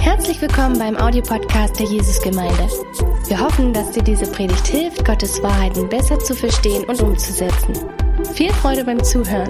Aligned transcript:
Herzlich 0.00 0.42
willkommen 0.42 0.78
beim 0.78 0.96
Audiopodcast 0.96 1.78
der 1.78 1.86
Jesusgemeinde. 1.86 2.68
Wir 3.26 3.40
hoffen, 3.40 3.72
dass 3.72 3.90
dir 3.92 4.02
diese 4.02 4.30
Predigt 4.30 4.66
hilft, 4.66 5.04
Gottes 5.04 5.42
Wahrheiten 5.42 5.88
besser 5.88 6.18
zu 6.18 6.34
verstehen 6.34 6.84
und 6.84 7.00
umzusetzen. 7.00 7.74
Viel 8.34 8.52
Freude 8.52 8.84
beim 8.84 9.02
Zuhören. 9.02 9.48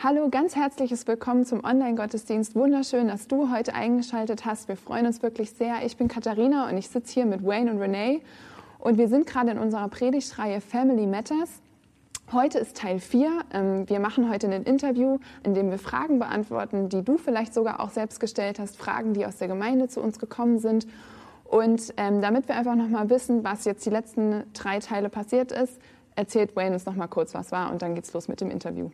Hallo, 0.00 0.28
ganz 0.30 0.56
herzliches 0.56 1.06
Willkommen 1.06 1.44
zum 1.44 1.62
Online-Gottesdienst. 1.64 2.56
Wunderschön, 2.56 3.08
dass 3.08 3.28
du 3.28 3.52
heute 3.52 3.74
eingeschaltet 3.74 4.44
hast. 4.44 4.68
Wir 4.68 4.76
freuen 4.76 5.06
uns 5.06 5.22
wirklich 5.22 5.50
sehr. 5.50 5.84
Ich 5.84 5.96
bin 5.96 6.08
Katharina 6.08 6.68
und 6.68 6.76
ich 6.76 6.88
sitze 6.88 7.14
hier 7.14 7.26
mit 7.26 7.44
Wayne 7.44 7.70
und 7.70 7.78
Renee 7.78 8.22
und 8.78 8.98
wir 8.98 9.08
sind 9.08 9.26
gerade 9.26 9.50
in 9.50 9.58
unserer 9.58 9.88
Predigtreihe 9.88 10.60
Family 10.60 11.06
Matters. 11.06 11.60
Heute 12.32 12.58
ist 12.58 12.76
Teil 12.76 13.00
4. 13.00 13.30
Ähm, 13.52 13.88
wir 13.88 14.00
machen 14.00 14.30
heute 14.30 14.46
ein 14.48 14.64
Interview, 14.64 15.18
in 15.42 15.54
dem 15.54 15.70
wir 15.70 15.78
Fragen 15.78 16.18
beantworten, 16.18 16.88
die 16.88 17.02
du 17.02 17.16
vielleicht 17.16 17.54
sogar 17.54 17.80
auch 17.80 17.90
selbst 17.90 18.20
gestellt 18.20 18.58
hast, 18.58 18.76
Fragen, 18.76 19.14
die 19.14 19.24
aus 19.26 19.36
der 19.38 19.48
Gemeinde 19.48 19.88
zu 19.88 20.00
uns 20.00 20.18
gekommen 20.18 20.58
sind. 20.58 20.86
Und 21.44 21.94
ähm, 21.96 22.20
damit 22.20 22.46
wir 22.46 22.56
einfach 22.56 22.74
nochmal 22.74 23.08
wissen, 23.08 23.42
was 23.44 23.64
jetzt 23.64 23.84
die 23.86 23.90
letzten 23.90 24.44
drei 24.52 24.78
Teile 24.78 25.08
passiert 25.08 25.50
ist, 25.50 25.80
erzählt 26.14 26.54
Wayne 26.54 26.74
uns 26.74 26.84
nochmal 26.84 27.08
kurz, 27.08 27.34
was 27.34 27.50
war 27.50 27.70
und 27.70 27.80
dann 27.80 27.94
geht's 27.94 28.12
los 28.12 28.28
mit 28.28 28.40
dem 28.40 28.50
Interview. 28.50 28.90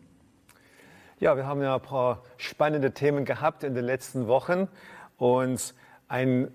Ja, 1.18 1.36
wir 1.36 1.46
haben 1.46 1.60
ja 1.62 1.74
ein 1.74 1.82
paar 1.82 2.22
spannende 2.36 2.92
Themen 2.92 3.24
gehabt 3.24 3.64
in 3.64 3.74
den 3.74 3.84
letzten 3.84 4.28
Wochen 4.28 4.68
und 5.18 5.74
ein, 6.06 6.48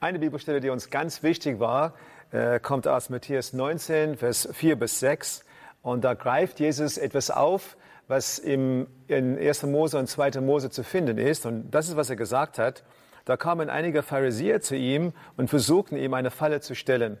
eine 0.00 0.18
Bibelstelle, 0.18 0.60
die 0.60 0.70
uns 0.70 0.90
ganz 0.90 1.22
wichtig 1.22 1.60
war, 1.60 1.92
äh, 2.32 2.58
kommt 2.60 2.88
aus 2.88 3.10
Matthäus 3.10 3.52
19, 3.52 4.16
Vers 4.16 4.48
4 4.52 4.76
bis 4.76 5.00
6. 5.00 5.44
Und 5.82 6.02
da 6.02 6.14
greift 6.14 6.60
Jesus 6.60 6.96
etwas 6.96 7.30
auf, 7.30 7.76
was 8.08 8.38
im, 8.38 8.86
in 9.06 9.38
1. 9.38 9.64
Mose 9.64 9.98
und 9.98 10.08
2. 10.08 10.40
Mose 10.40 10.70
zu 10.70 10.82
finden 10.82 11.18
ist. 11.18 11.46
Und 11.46 11.70
das 11.70 11.88
ist, 11.88 11.96
was 11.96 12.10
er 12.10 12.16
gesagt 12.16 12.58
hat. 12.58 12.82
Da 13.24 13.36
kamen 13.36 13.70
einige 13.70 14.02
Pharisäer 14.02 14.60
zu 14.60 14.74
ihm 14.74 15.12
und 15.36 15.48
versuchten 15.48 15.96
ihm 15.96 16.14
eine 16.14 16.30
Falle 16.30 16.60
zu 16.60 16.74
stellen. 16.74 17.18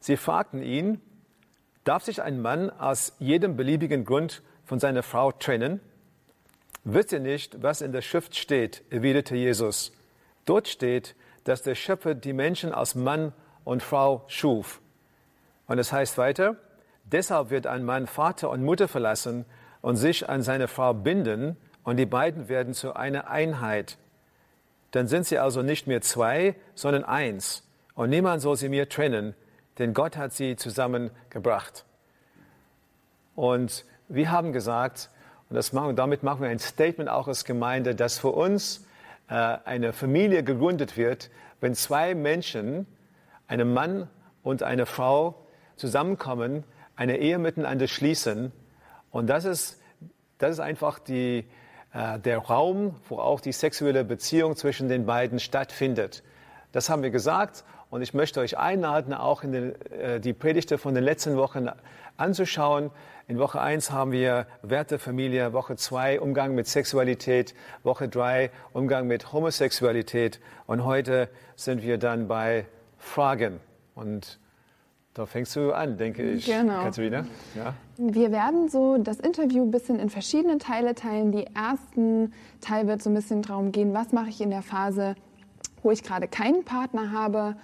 Sie 0.00 0.16
fragten 0.16 0.62
ihn, 0.62 1.00
darf 1.84 2.04
sich 2.04 2.22
ein 2.22 2.40
Mann 2.40 2.70
aus 2.70 3.14
jedem 3.18 3.56
beliebigen 3.56 4.04
Grund 4.04 4.42
von 4.64 4.80
seiner 4.80 5.02
Frau 5.02 5.32
trennen? 5.32 5.80
Wisst 6.84 7.12
ihr 7.12 7.20
nicht, 7.20 7.62
was 7.62 7.80
in 7.80 7.92
der 7.92 8.02
Schrift 8.02 8.36
steht, 8.36 8.82
erwiderte 8.90 9.34
Jesus. 9.34 9.92
Dort 10.44 10.68
steht, 10.68 11.16
dass 11.44 11.62
der 11.62 11.74
Schöpfer 11.74 12.14
die 12.14 12.32
Menschen 12.32 12.72
aus 12.72 12.94
Mann 12.94 13.32
und 13.66 13.82
Frau 13.82 14.24
schuf. 14.28 14.80
Und 15.66 15.78
es 15.78 15.92
heißt 15.92 16.16
weiter, 16.16 16.56
deshalb 17.04 17.50
wird 17.50 17.66
ein 17.66 17.84
Mann 17.84 18.06
Vater 18.06 18.48
und 18.48 18.64
Mutter 18.64 18.88
verlassen 18.88 19.44
und 19.82 19.96
sich 19.96 20.28
an 20.28 20.40
seine 20.40 20.68
Frau 20.68 20.94
binden, 20.94 21.58
und 21.82 21.98
die 21.98 22.06
beiden 22.06 22.48
werden 22.48 22.74
zu 22.74 22.96
einer 22.96 23.30
Einheit. 23.30 23.96
Dann 24.90 25.06
sind 25.06 25.24
sie 25.24 25.38
also 25.38 25.62
nicht 25.62 25.86
mehr 25.86 26.00
zwei, 26.00 26.56
sondern 26.74 27.04
eins. 27.04 27.62
Und 27.94 28.10
niemand 28.10 28.42
soll 28.42 28.56
sie 28.56 28.68
mir 28.68 28.88
trennen, 28.88 29.36
denn 29.78 29.94
Gott 29.94 30.16
hat 30.16 30.32
sie 30.32 30.56
zusammengebracht. 30.56 31.84
Und 33.36 33.84
wir 34.08 34.32
haben 34.32 34.52
gesagt, 34.52 35.10
und 35.48 35.54
das 35.54 35.72
machen, 35.72 35.94
damit 35.94 36.24
machen 36.24 36.42
wir 36.42 36.48
ein 36.48 36.58
Statement 36.58 37.08
auch 37.08 37.28
als 37.28 37.44
Gemeinde, 37.44 37.94
dass 37.94 38.18
für 38.18 38.30
uns 38.30 38.84
äh, 39.28 39.34
eine 39.34 39.92
Familie 39.92 40.42
gegründet 40.42 40.96
wird, 40.96 41.30
wenn 41.60 41.76
zwei 41.76 42.16
Menschen 42.16 42.88
ein 43.48 43.72
Mann 43.72 44.08
und 44.42 44.62
eine 44.62 44.86
Frau 44.86 45.46
zusammenkommen, 45.76 46.64
eine 46.94 47.18
Ehe 47.18 47.38
miteinander 47.38 47.86
schließen. 47.86 48.52
Und 49.10 49.28
das 49.28 49.44
ist, 49.44 49.80
das 50.38 50.52
ist 50.52 50.60
einfach 50.60 50.98
die, 50.98 51.46
äh, 51.92 52.18
der 52.18 52.38
Raum, 52.38 52.96
wo 53.08 53.18
auch 53.18 53.40
die 53.40 53.52
sexuelle 53.52 54.04
Beziehung 54.04 54.56
zwischen 54.56 54.88
den 54.88 55.06
beiden 55.06 55.38
stattfindet. 55.38 56.22
Das 56.72 56.90
haben 56.90 57.02
wir 57.02 57.10
gesagt 57.10 57.64
und 57.90 58.02
ich 58.02 58.14
möchte 58.14 58.40
euch 58.40 58.58
einladen, 58.58 59.14
auch 59.14 59.42
in 59.42 59.52
den, 59.52 59.82
äh, 59.92 60.20
die 60.20 60.32
Predigte 60.32 60.78
von 60.78 60.94
den 60.94 61.04
letzten 61.04 61.36
Wochen 61.36 61.68
anzuschauen. 62.16 62.90
In 63.28 63.38
Woche 63.38 63.60
1 63.60 63.90
haben 63.90 64.12
wir 64.12 64.46
Werte 64.62 64.98
Familie, 64.98 65.52
Woche 65.52 65.76
2 65.76 66.20
Umgang 66.20 66.54
mit 66.54 66.66
Sexualität, 66.66 67.54
Woche 67.82 68.08
3 68.08 68.50
Umgang 68.72 69.06
mit 69.06 69.32
Homosexualität 69.32 70.40
und 70.66 70.84
heute 70.84 71.28
sind 71.54 71.82
wir 71.82 71.98
dann 71.98 72.28
bei 72.28 72.66
Fragen. 73.06 73.60
Und 73.94 74.38
da 75.14 75.24
fängst 75.24 75.56
du 75.56 75.72
an, 75.72 75.96
denke 75.96 76.22
ich, 76.30 76.44
genau. 76.44 76.82
Katharina. 76.82 77.24
Ja. 77.54 77.74
Wir 77.96 78.32
werden 78.32 78.68
so 78.68 78.98
das 78.98 79.18
Interview 79.18 79.62
ein 79.62 79.70
bisschen 79.70 79.98
in 79.98 80.10
verschiedene 80.10 80.58
Teile 80.58 80.94
teilen. 80.94 81.32
Die 81.32 81.46
ersten 81.54 82.34
Teil 82.60 82.86
wird 82.86 83.02
so 83.02 83.08
ein 83.08 83.14
bisschen 83.14 83.40
darum 83.40 83.72
gehen, 83.72 83.94
was 83.94 84.12
mache 84.12 84.28
ich 84.28 84.42
in 84.42 84.50
der 84.50 84.60
Phase, 84.60 85.14
wo 85.82 85.90
ich 85.90 86.02
gerade 86.02 86.28
keinen 86.28 86.64
Partner 86.64 87.12
habe. 87.12 87.56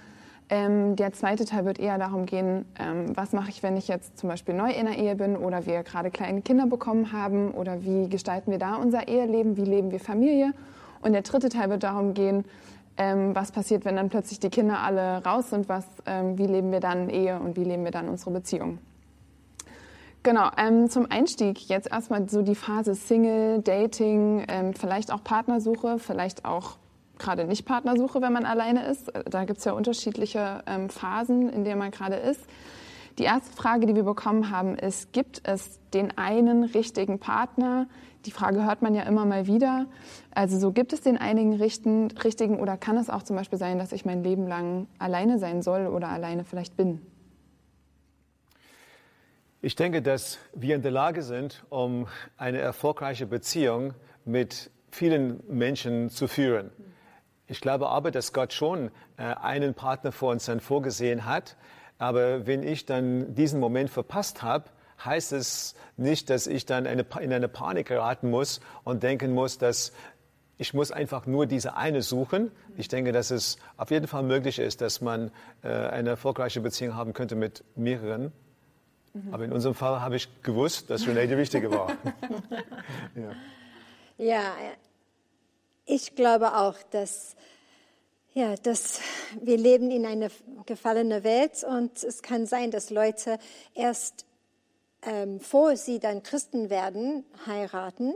Ähm, 0.49 0.95
der 0.95 1.13
zweite 1.13 1.45
Teil 1.45 1.65
wird 1.65 1.79
eher 1.79 1.97
darum 1.97 2.25
gehen, 2.25 2.65
ähm, 2.79 3.15
was 3.15 3.33
mache 3.33 3.49
ich, 3.49 3.61
wenn 3.61 3.77
ich 3.77 3.87
jetzt 3.87 4.17
zum 4.17 4.29
Beispiel 4.29 4.55
neu 4.55 4.71
in 4.71 4.87
der 4.87 4.97
Ehe 4.97 5.15
bin 5.15 5.37
oder 5.37 5.65
wir 5.65 5.83
gerade 5.83 6.09
kleine 6.09 6.41
Kinder 6.41 6.65
bekommen 6.65 7.11
haben 7.11 7.51
oder 7.51 7.83
wie 7.83 8.09
gestalten 8.09 8.51
wir 8.51 8.59
da 8.59 8.75
unser 8.75 9.07
Eheleben, 9.07 9.57
wie 9.57 9.65
leben 9.65 9.91
wir 9.91 9.99
Familie. 9.99 10.53
Und 11.01 11.13
der 11.13 11.21
dritte 11.21 11.49
Teil 11.49 11.69
wird 11.69 11.83
darum 11.83 12.13
gehen, 12.13 12.45
ähm, 12.97 13.35
was 13.35 13.51
passiert, 13.51 13.85
wenn 13.85 13.95
dann 13.95 14.09
plötzlich 14.09 14.39
die 14.39 14.49
Kinder 14.49 14.79
alle 14.79 15.23
raus 15.23 15.49
sind, 15.49 15.69
was, 15.69 15.85
ähm, 16.05 16.37
wie 16.37 16.47
leben 16.47 16.71
wir 16.71 16.79
dann 16.79 17.09
Ehe 17.09 17.39
und 17.39 17.55
wie 17.55 17.63
leben 17.63 17.83
wir 17.83 17.91
dann 17.91 18.09
unsere 18.09 18.31
Beziehung. 18.31 18.79
Genau, 20.23 20.49
ähm, 20.57 20.89
zum 20.89 21.11
Einstieg 21.11 21.67
jetzt 21.67 21.91
erstmal 21.91 22.29
so 22.29 22.43
die 22.43 22.55
Phase 22.55 22.95
Single, 22.95 23.61
Dating, 23.61 24.45
ähm, 24.47 24.73
vielleicht 24.73 25.11
auch 25.11 25.21
Partnersuche, 25.23 25.99
vielleicht 25.99 26.45
auch 26.45 26.77
gerade 27.17 27.45
nicht 27.45 27.65
Partnersuche, 27.65 28.21
wenn 28.21 28.31
man 28.31 28.45
alleine 28.45 28.85
ist. 28.85 29.11
Da 29.29 29.43
gibt 29.43 29.59
es 29.59 29.65
ja 29.65 29.73
unterschiedliche 29.73 30.63
ähm, 30.65 30.89
Phasen, 30.89 31.49
in 31.49 31.65
denen 31.65 31.79
man 31.79 31.91
gerade 31.91 32.15
ist. 32.15 32.41
Die 33.19 33.23
erste 33.23 33.55
Frage, 33.55 33.85
die 33.85 33.95
wir 33.95 34.03
bekommen 34.03 34.49
haben, 34.49 34.75
ist, 34.75 35.13
gibt 35.13 35.41
es 35.47 35.79
den 35.93 36.17
einen 36.17 36.63
richtigen 36.63 37.19
Partner? 37.19 37.87
Die 38.25 38.31
Frage 38.31 38.65
hört 38.65 38.81
man 38.81 38.95
ja 38.95 39.03
immer 39.03 39.25
mal 39.25 39.45
wieder. 39.45 39.85
Also 40.33 40.57
so 40.57 40.71
gibt 40.71 40.93
es 40.93 41.01
den 41.01 41.17
einigen 41.17 41.53
richten, 41.53 42.09
richtigen 42.23 42.59
oder 42.59 42.77
kann 42.77 42.97
es 42.97 43.09
auch 43.09 43.21
zum 43.21 43.35
Beispiel 43.35 43.59
sein, 43.59 43.77
dass 43.77 43.91
ich 43.91 44.05
mein 44.05 44.23
Leben 44.23 44.47
lang 44.47 44.87
alleine 44.97 45.37
sein 45.37 45.61
soll 45.61 45.87
oder 45.87 46.09
alleine 46.09 46.43
vielleicht 46.43 46.75
bin? 46.75 47.01
Ich 49.61 49.75
denke, 49.75 50.01
dass 50.01 50.39
wir 50.53 50.75
in 50.75 50.81
der 50.81 50.91
Lage 50.91 51.21
sind, 51.21 51.63
um 51.69 52.07
eine 52.37 52.57
erfolgreiche 52.57 53.27
Beziehung 53.27 53.93
mit 54.25 54.71
vielen 54.89 55.41
Menschen 55.47 56.09
zu 56.09 56.27
führen. 56.27 56.71
Ich 57.47 57.61
glaube 57.61 57.89
aber, 57.89 58.11
dass 58.11 58.33
Gott 58.33 58.53
schon 58.53 58.89
äh, 59.17 59.23
einen 59.23 59.73
Partner 59.73 60.11
vor 60.11 60.31
uns 60.31 60.45
dann 60.45 60.59
vorgesehen 60.59 61.25
hat. 61.25 61.55
Aber 62.03 62.45
wenn 62.45 62.63
ich 62.63 62.85
dann 62.85 63.33
diesen 63.33 63.61
Moment 63.61 63.89
verpasst 63.89 64.41
habe, 64.43 64.65
heißt 65.05 65.31
es 65.31 65.73
nicht, 65.95 66.29
dass 66.29 66.47
ich 66.47 66.65
dann 66.65 66.85
eine, 66.85 67.05
in 67.21 67.31
eine 67.31 67.47
Panik 67.47 67.87
geraten 67.87 68.29
muss 68.29 68.59
und 68.83 69.03
denken 69.03 69.31
muss, 69.31 69.57
dass 69.57 69.93
ich 70.57 70.73
muss 70.73 70.91
einfach 70.91 71.25
nur 71.27 71.45
diese 71.45 71.77
eine 71.77 72.01
suchen. 72.01 72.51
Ich 72.75 72.89
denke, 72.89 73.13
dass 73.13 73.31
es 73.31 73.57
auf 73.77 73.89
jeden 73.89 74.07
Fall 74.07 74.23
möglich 74.23 74.59
ist, 74.59 74.81
dass 74.81 74.99
man 74.99 75.31
äh, 75.63 75.69
eine 75.69 76.09
erfolgreiche 76.09 76.59
Beziehung 76.59 76.93
haben 76.93 77.13
könnte 77.13 77.37
mit 77.37 77.63
mehreren. 77.77 78.33
Mhm. 79.13 79.33
Aber 79.33 79.45
in 79.45 79.53
unserem 79.53 79.73
Fall 79.73 80.01
habe 80.01 80.17
ich 80.17 80.27
gewusst, 80.43 80.89
dass 80.89 81.07
Renee 81.07 81.27
die 81.27 81.37
Wichtige 81.37 81.71
war. 81.71 81.87
ja. 83.15 83.31
ja, 84.17 84.43
ich 85.85 86.15
glaube 86.15 86.53
auch, 86.57 86.75
dass 86.91 87.37
ja, 88.33 88.55
dass 88.55 88.99
wir 89.41 89.57
leben 89.57 89.91
in 89.91 90.05
einer 90.05 90.29
gefallenen 90.65 91.23
Welt 91.23 91.63
und 91.63 92.03
es 92.03 92.21
kann 92.21 92.45
sein, 92.45 92.71
dass 92.71 92.89
Leute 92.89 93.37
erst 93.75 94.25
ähm, 95.05 95.39
vor 95.39 95.75
sie 95.75 95.99
dann 95.99 96.23
Christen 96.23 96.69
werden, 96.69 97.25
heiraten 97.45 98.07
mhm. 98.07 98.13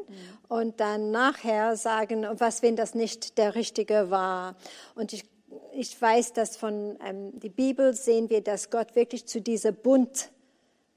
und 0.47 0.79
dann 0.79 1.11
nachher 1.11 1.75
sagen, 1.75 2.25
was, 2.31 2.61
wenn 2.61 2.75
das 2.75 2.95
nicht 2.95 3.37
der 3.37 3.55
Richtige 3.55 4.09
war. 4.09 4.55
Und 4.95 5.13
ich, 5.13 5.25
ich 5.73 6.01
weiß, 6.01 6.33
dass 6.33 6.57
von 6.57 6.97
ähm, 7.05 7.39
der 7.39 7.49
Bibel 7.49 7.93
sehen 7.93 8.29
wir, 8.29 8.41
dass 8.41 8.69
Gott 8.69 8.95
wirklich 8.95 9.25
zu 9.27 9.41
dieser 9.41 9.71
Bund, 9.71 10.31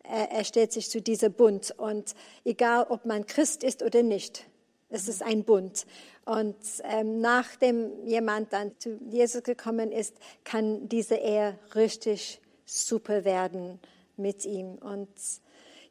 äh, 0.05 0.29
er 0.31 0.45
stellt 0.45 0.73
sich 0.73 0.89
zu 0.89 1.03
dieser 1.03 1.29
Bund. 1.29 1.75
Und 1.77 2.15
egal, 2.45 2.87
ob 2.89 3.05
man 3.05 3.27
Christ 3.27 3.65
ist 3.65 3.83
oder 3.83 4.03
nicht, 4.03 4.47
es 4.91 5.09
ist 5.09 5.23
ein 5.23 5.45
Bund. 5.45 5.87
Und 6.25 6.57
ähm, 6.85 7.21
nachdem 7.21 8.07
jemand 8.07 8.53
dann 8.53 8.73
zu 8.79 8.99
Jesus 9.09 9.43
gekommen 9.43 9.91
ist, 9.93 10.17
kann 10.45 10.89
diese 10.89 11.17
Ehe 11.17 11.59
richtig 11.75 12.41
super 12.65 13.25
werden 13.25 13.81
mit 14.17 14.45
ihm. 14.45 14.75
Und 14.75 15.09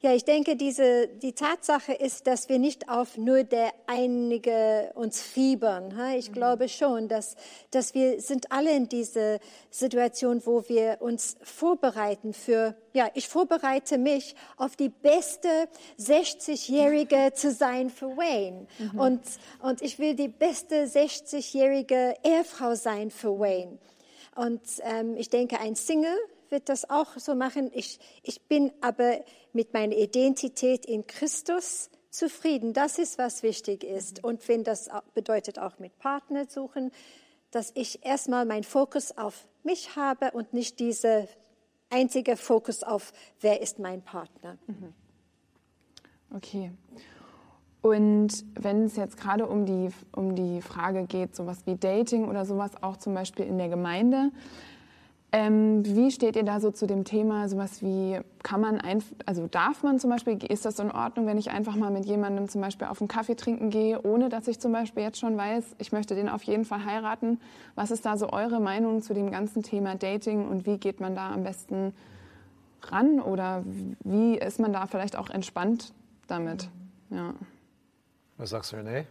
Ja, 0.02 0.14
ich 0.14 0.24
denke, 0.24 0.56
diese, 0.56 1.10
die 1.10 1.34
Tatsache 1.34 1.92
ist, 1.92 2.26
dass 2.26 2.48
wir 2.48 2.58
nicht 2.58 2.88
auf 2.88 3.18
nur 3.18 3.44
der 3.44 3.74
einige 3.86 4.94
uns 4.96 5.22
fiebern. 5.22 5.94
Ich 6.16 6.30
mhm. 6.30 6.34
glaube 6.36 6.70
schon, 6.70 7.10
dass, 7.10 7.36
dass 7.72 7.94
wir 7.94 8.22
sind 8.22 8.50
alle 8.50 8.74
in 8.74 8.88
dieser 8.88 9.40
Situation, 9.70 10.42
wo 10.46 10.64
wir 10.70 11.02
uns 11.02 11.36
vorbereiten 11.44 12.32
für, 12.32 12.76
ja, 12.94 13.10
ich 13.14 13.28
vorbereite 13.28 13.98
mich 13.98 14.36
auf 14.56 14.78
die 14.78 14.88
beste 14.88 15.50
60-Jährige 16.00 17.32
zu 17.36 17.52
sein 17.52 17.90
für 17.90 18.16
Wayne. 18.16 18.68
Mhm. 18.78 19.00
Und, 19.02 19.22
und 19.62 19.82
ich 19.82 20.00
will 20.00 20.14
die 20.14 20.30
beste 20.30 20.86
60-jährige 20.86 22.16
Ehefrau 22.24 22.74
sein 22.76 23.12
für 23.12 23.38
Wayne. 23.38 23.78
Und 24.38 24.62
ähm, 24.84 25.18
ich 25.18 25.30
denke, 25.30 25.60
ein 25.60 25.76
Single 25.76 26.18
wird 26.50 26.70
das 26.70 26.90
auch 26.90 27.18
so 27.18 27.36
machen. 27.36 27.70
Ich, 27.74 28.00
ich 28.24 28.42
bin 28.42 28.72
aber 28.82 29.20
mit 29.54 29.74
meiner 29.74 29.96
Identität 29.96 30.86
in 30.86 31.08
Christus 31.08 31.90
zufrieden. 32.10 32.74
Das 32.74 32.98
ist, 33.00 33.18
was 33.18 33.44
wichtig 33.44 33.84
ist. 33.84 34.24
Und 34.24 34.48
wenn 34.48 34.64
das 34.64 34.90
bedeutet 35.14 35.60
auch 35.60 35.80
mit 35.80 35.98
Partner 36.00 36.46
suchen, 36.48 36.92
dass 37.52 37.72
ich 37.76 38.06
erstmal 38.06 38.46
meinen 38.46 38.64
Fokus 38.64 39.18
auf 39.18 39.48
mich 39.64 39.96
habe 39.96 40.32
und 40.32 40.54
nicht 40.54 40.80
diese 40.80 41.28
einzige 41.90 42.38
Fokus 42.38 42.84
auf, 42.84 43.12
wer 43.42 43.62
ist 43.62 43.80
mein 43.80 44.02
Partner. 44.02 44.58
Mhm. 44.68 44.94
Okay. 46.36 46.72
Und 47.82 48.46
wenn 48.56 48.84
es 48.84 48.98
jetzt 48.98 49.18
gerade 49.18 49.48
um 49.48 49.66
die, 49.66 49.90
um 50.12 50.36
die 50.36 50.62
Frage 50.62 51.06
geht, 51.06 51.36
sowas 51.36 51.66
wie 51.66 51.76
Dating 51.76 52.28
oder 52.28 52.46
sowas 52.46 52.72
auch 52.82 52.98
zum 52.98 53.14
Beispiel 53.14 53.46
in 53.46 53.58
der 53.58 53.70
Gemeinde, 53.70 54.32
ähm, 55.32 55.86
wie 55.86 56.10
steht 56.10 56.36
ihr 56.36 56.44
da 56.44 56.60
so 56.60 56.72
zu 56.72 56.88
dem 56.88 57.04
Thema, 57.04 57.48
sowas 57.50 57.84
wie, 57.84 58.20
kann 58.42 58.62
man, 58.62 58.82
also 59.28 59.46
darf 59.46 59.84
man 59.84 60.00
zum 60.00 60.10
Beispiel, 60.10 60.44
ist 60.44 60.66
das 60.66 60.80
in 60.80 60.92
Ordnung, 60.92 61.28
wenn 61.28 61.38
ich 61.38 61.52
einfach 61.52 61.76
mal 61.76 61.92
mit 61.92 62.06
jemandem 62.06 62.50
zum 62.50 62.62
Beispiel 62.62 62.88
auf 62.88 63.00
einen 63.00 63.10
Kaffee 63.10 63.36
trinken 63.36 63.70
gehe, 63.70 64.02
ohne 64.02 64.30
dass 64.30 64.48
ich 64.48 64.60
zum 64.60 64.72
Beispiel 64.72 65.04
jetzt 65.04 65.20
schon 65.20 65.38
weiß, 65.38 65.76
ich 65.78 65.92
möchte 65.92 66.16
den 66.16 66.30
auf 66.30 66.42
jeden 66.44 66.66
Fall 66.66 66.84
heiraten? 66.84 67.40
Was 67.76 67.92
ist 67.92 68.06
da 68.06 68.18
so 68.18 68.32
eure 68.32 68.60
Meinung 68.60 69.04
zu 69.04 69.14
dem 69.14 69.30
ganzen 69.30 69.62
Thema 69.62 69.96
Dating 69.96 70.48
und 70.48 70.66
wie 70.66 70.78
geht 70.78 71.00
man 71.00 71.14
da 71.14 71.32
am 71.32 71.44
besten 71.44 71.94
ran 72.82 73.20
oder 73.20 73.64
wie 74.04 74.36
ist 74.36 74.60
man 74.60 74.74
da 74.74 74.88
vielleicht 74.88 75.16
auch 75.16 75.30
entspannt 75.30 75.94
damit? 76.28 76.70
Ja. 77.12 77.36
Was 78.40 78.52
sagst 78.52 78.72
du, 78.72 78.78
René? 78.78 79.04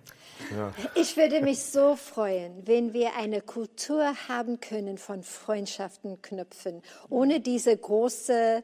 Ja. 0.56 0.72
Ich 0.94 1.18
würde 1.18 1.42
mich 1.42 1.62
so 1.62 1.96
freuen, 1.96 2.66
wenn 2.66 2.94
wir 2.94 3.14
eine 3.14 3.42
Kultur 3.42 4.14
haben 4.26 4.58
können 4.58 4.96
von 4.96 5.22
Freundschaften 5.22 6.22
knüpfen, 6.22 6.80
ohne 7.10 7.40
diese 7.40 7.76
große 7.76 8.62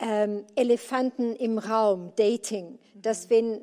ähm, 0.00 0.44
Elefanten 0.56 1.36
im 1.36 1.58
Raum, 1.58 2.12
Dating, 2.16 2.80
dass 2.96 3.30
wenn 3.30 3.62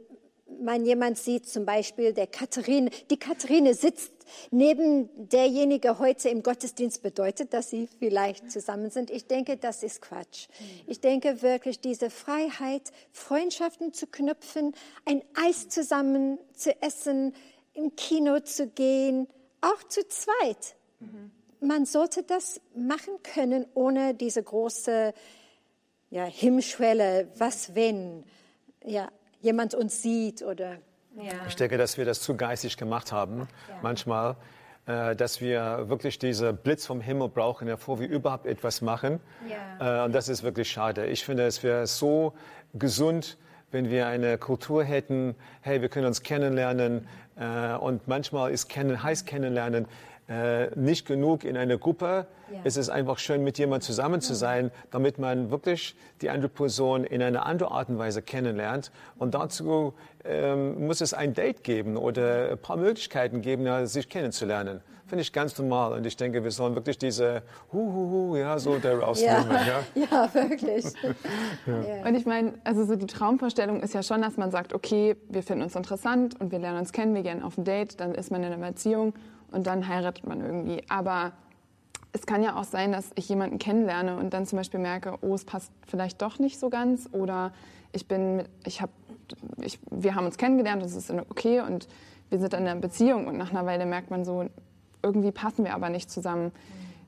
man 0.61 0.85
jemand 0.85 1.17
sieht, 1.17 1.47
zum 1.47 1.65
Beispiel 1.65 2.13
der 2.13 2.27
Katharine, 2.27 2.89
die 3.09 3.17
Katharine 3.17 3.73
sitzt 3.73 4.11
neben 4.51 5.09
derjenige 5.29 5.99
heute 5.99 6.29
im 6.29 6.43
Gottesdienst, 6.43 7.01
bedeutet, 7.01 7.53
dass 7.53 7.69
sie 7.69 7.87
vielleicht 7.99 8.51
zusammen 8.51 8.89
sind. 8.89 9.09
Ich 9.09 9.27
denke, 9.27 9.57
das 9.57 9.83
ist 9.83 10.01
Quatsch. 10.01 10.47
Ich 10.87 10.99
denke 11.01 11.41
wirklich, 11.41 11.79
diese 11.79 12.09
Freiheit, 12.09 12.91
Freundschaften 13.11 13.93
zu 13.93 14.07
knüpfen, 14.07 14.73
ein 15.05 15.23
Eis 15.35 15.69
zusammen 15.69 16.37
zu 16.53 16.79
essen, 16.81 17.33
im 17.73 17.95
Kino 17.95 18.39
zu 18.39 18.67
gehen, 18.67 19.27
auch 19.61 19.83
zu 19.87 20.07
zweit. 20.07 20.75
Man 21.61 21.85
sollte 21.85 22.23
das 22.23 22.61
machen 22.75 23.13
können, 23.23 23.65
ohne 23.73 24.13
diese 24.13 24.41
große 24.41 25.13
ja, 26.09 26.25
Hemmschwelle, 26.25 27.29
was 27.35 27.75
wenn. 27.75 28.23
Ja, 28.85 29.11
jemand 29.41 29.75
uns 29.75 30.01
sieht 30.01 30.41
oder. 30.41 30.77
Ja. 31.15 31.33
Ich 31.47 31.55
denke, 31.55 31.77
dass 31.77 31.97
wir 31.97 32.05
das 32.05 32.21
zu 32.21 32.35
geistig 32.37 32.77
gemacht 32.77 33.11
haben, 33.11 33.39
ja. 33.39 33.75
manchmal, 33.81 34.35
äh, 34.85 35.15
dass 35.15 35.41
wir 35.41 35.89
wirklich 35.89 36.19
diese 36.19 36.53
Blitz 36.53 36.85
vom 36.85 37.01
Himmel 37.01 37.29
brauchen, 37.29 37.67
bevor 37.67 37.99
wir 37.99 38.07
überhaupt 38.07 38.45
etwas 38.45 38.81
machen. 38.81 39.19
Ja. 39.47 40.03
Äh, 40.03 40.05
und 40.05 40.13
das 40.13 40.29
ist 40.29 40.43
wirklich 40.43 40.69
schade. 40.71 41.07
Ich 41.07 41.25
finde, 41.25 41.45
es 41.45 41.63
wäre 41.63 41.87
so 41.87 42.33
gesund, 42.73 43.37
wenn 43.71 43.89
wir 43.89 44.07
eine 44.07 44.37
Kultur 44.37 44.83
hätten, 44.83 45.35
hey, 45.61 45.81
wir 45.81 45.89
können 45.89 46.07
uns 46.07 46.21
kennenlernen. 46.21 47.07
Äh, 47.35 47.75
und 47.75 48.07
manchmal 48.07 48.51
ist 48.51 48.67
kennen, 48.67 49.01
heißt 49.01 49.25
kennenlernen, 49.25 49.87
äh, 50.29 50.69
nicht 50.75 51.07
genug 51.07 51.43
in 51.43 51.57
einer 51.57 51.77
Gruppe. 51.77 52.27
Ja. 52.51 52.59
Es 52.63 52.77
ist 52.77 52.89
einfach 52.89 53.17
schön, 53.17 53.43
mit 53.43 53.57
jemandem 53.57 53.81
zusammen 53.81 54.21
zu 54.21 54.35
sein, 54.35 54.71
damit 54.91 55.17
man 55.17 55.49
wirklich 55.49 55.95
die 56.21 56.29
andere 56.29 56.49
Person 56.49 57.03
in 57.03 57.21
einer 57.21 57.45
anderen 57.45 57.73
Art 57.73 57.89
und 57.89 57.97
Weise 57.97 58.21
kennenlernt. 58.21 58.91
Und 59.17 59.33
dazu 59.33 59.93
ähm, 60.23 60.85
muss 60.85 61.01
es 61.01 61.13
ein 61.13 61.33
Date 61.33 61.63
geben 61.63 61.97
oder 61.97 62.51
ein 62.51 62.57
paar 62.59 62.77
Möglichkeiten 62.77 63.41
geben, 63.41 63.65
ja, 63.65 63.85
sich 63.85 64.07
kennenzulernen. 64.07 64.81
Finde 65.07 65.23
ich 65.23 65.33
ganz 65.33 65.57
normal. 65.57 65.93
Und 65.93 66.05
ich 66.05 66.15
denke, 66.15 66.43
wir 66.43 66.51
sollen 66.51 66.75
wirklich 66.75 66.99
diese 66.99 67.41
Huhuhu, 67.73 68.35
ja, 68.35 68.59
so 68.59 68.77
daraus 68.77 69.19
ja. 69.19 69.39
nehmen. 69.39 69.57
Ja, 69.65 69.81
ja 70.11 70.33
wirklich. 70.35 70.85
ja. 71.65 72.07
Und 72.07 72.13
ich 72.13 72.27
meine, 72.27 72.53
also 72.63 72.85
so 72.85 72.95
die 72.95 73.07
Traumvorstellung 73.07 73.81
ist 73.81 73.95
ja 73.95 74.03
schon, 74.03 74.21
dass 74.21 74.37
man 74.37 74.51
sagt, 74.51 74.75
okay, 74.75 75.15
wir 75.27 75.41
finden 75.41 75.63
uns 75.63 75.75
interessant 75.75 76.39
und 76.39 76.51
wir 76.51 76.59
lernen 76.59 76.77
uns 76.77 76.91
kennen, 76.91 77.15
wir 77.15 77.23
gehen 77.23 77.41
auf 77.41 77.57
ein 77.57 77.63
Date, 77.63 77.99
dann 77.99 78.13
ist 78.13 78.29
man 78.29 78.43
in 78.43 78.53
einer 78.53 78.67
Beziehung 78.67 79.15
und 79.51 79.67
dann 79.67 79.87
heiratet 79.87 80.25
man 80.25 80.41
irgendwie. 80.41 80.83
Aber 80.89 81.33
es 82.11 82.25
kann 82.25 82.43
ja 82.43 82.55
auch 82.55 82.63
sein, 82.63 82.91
dass 82.91 83.11
ich 83.15 83.29
jemanden 83.29 83.59
kennenlerne 83.59 84.17
und 84.17 84.33
dann 84.33 84.45
zum 84.45 84.57
Beispiel 84.57 84.79
merke, 84.79 85.17
oh, 85.21 85.35
es 85.35 85.45
passt 85.45 85.71
vielleicht 85.87 86.21
doch 86.21 86.39
nicht 86.39 86.59
so 86.59 86.69
ganz 86.69 87.09
oder 87.11 87.51
ich 87.91 88.07
bin, 88.07 88.43
ich 88.65 88.81
habe, 88.81 88.91
ich, 89.61 89.79
wir 89.91 90.15
haben 90.15 90.25
uns 90.25 90.37
kennengelernt, 90.37 90.81
das 90.81 90.95
ist 90.95 91.11
okay 91.11 91.61
und 91.61 91.87
wir 92.29 92.39
sind 92.39 92.53
in 92.53 92.67
einer 92.67 92.79
Beziehung 92.79 93.27
und 93.27 93.37
nach 93.37 93.51
einer 93.51 93.65
Weile 93.65 93.85
merkt 93.85 94.11
man 94.11 94.25
so, 94.25 94.45
irgendwie 95.01 95.31
passen 95.31 95.65
wir 95.65 95.73
aber 95.73 95.89
nicht 95.89 96.09
zusammen. 96.09 96.51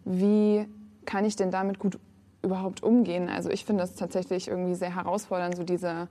Wie 0.05 0.67
kann 1.05 1.25
ich 1.25 1.35
denn 1.35 1.51
damit 1.51 1.79
gut 1.79 1.99
überhaupt 2.41 2.83
umgehen? 2.83 3.29
Also 3.29 3.49
ich 3.49 3.65
finde 3.65 3.83
das 3.83 3.95
tatsächlich 3.95 4.47
irgendwie 4.47 4.75
sehr 4.75 4.95
herausfordernd, 4.95 5.55
so 5.55 5.63
diese 5.63 6.07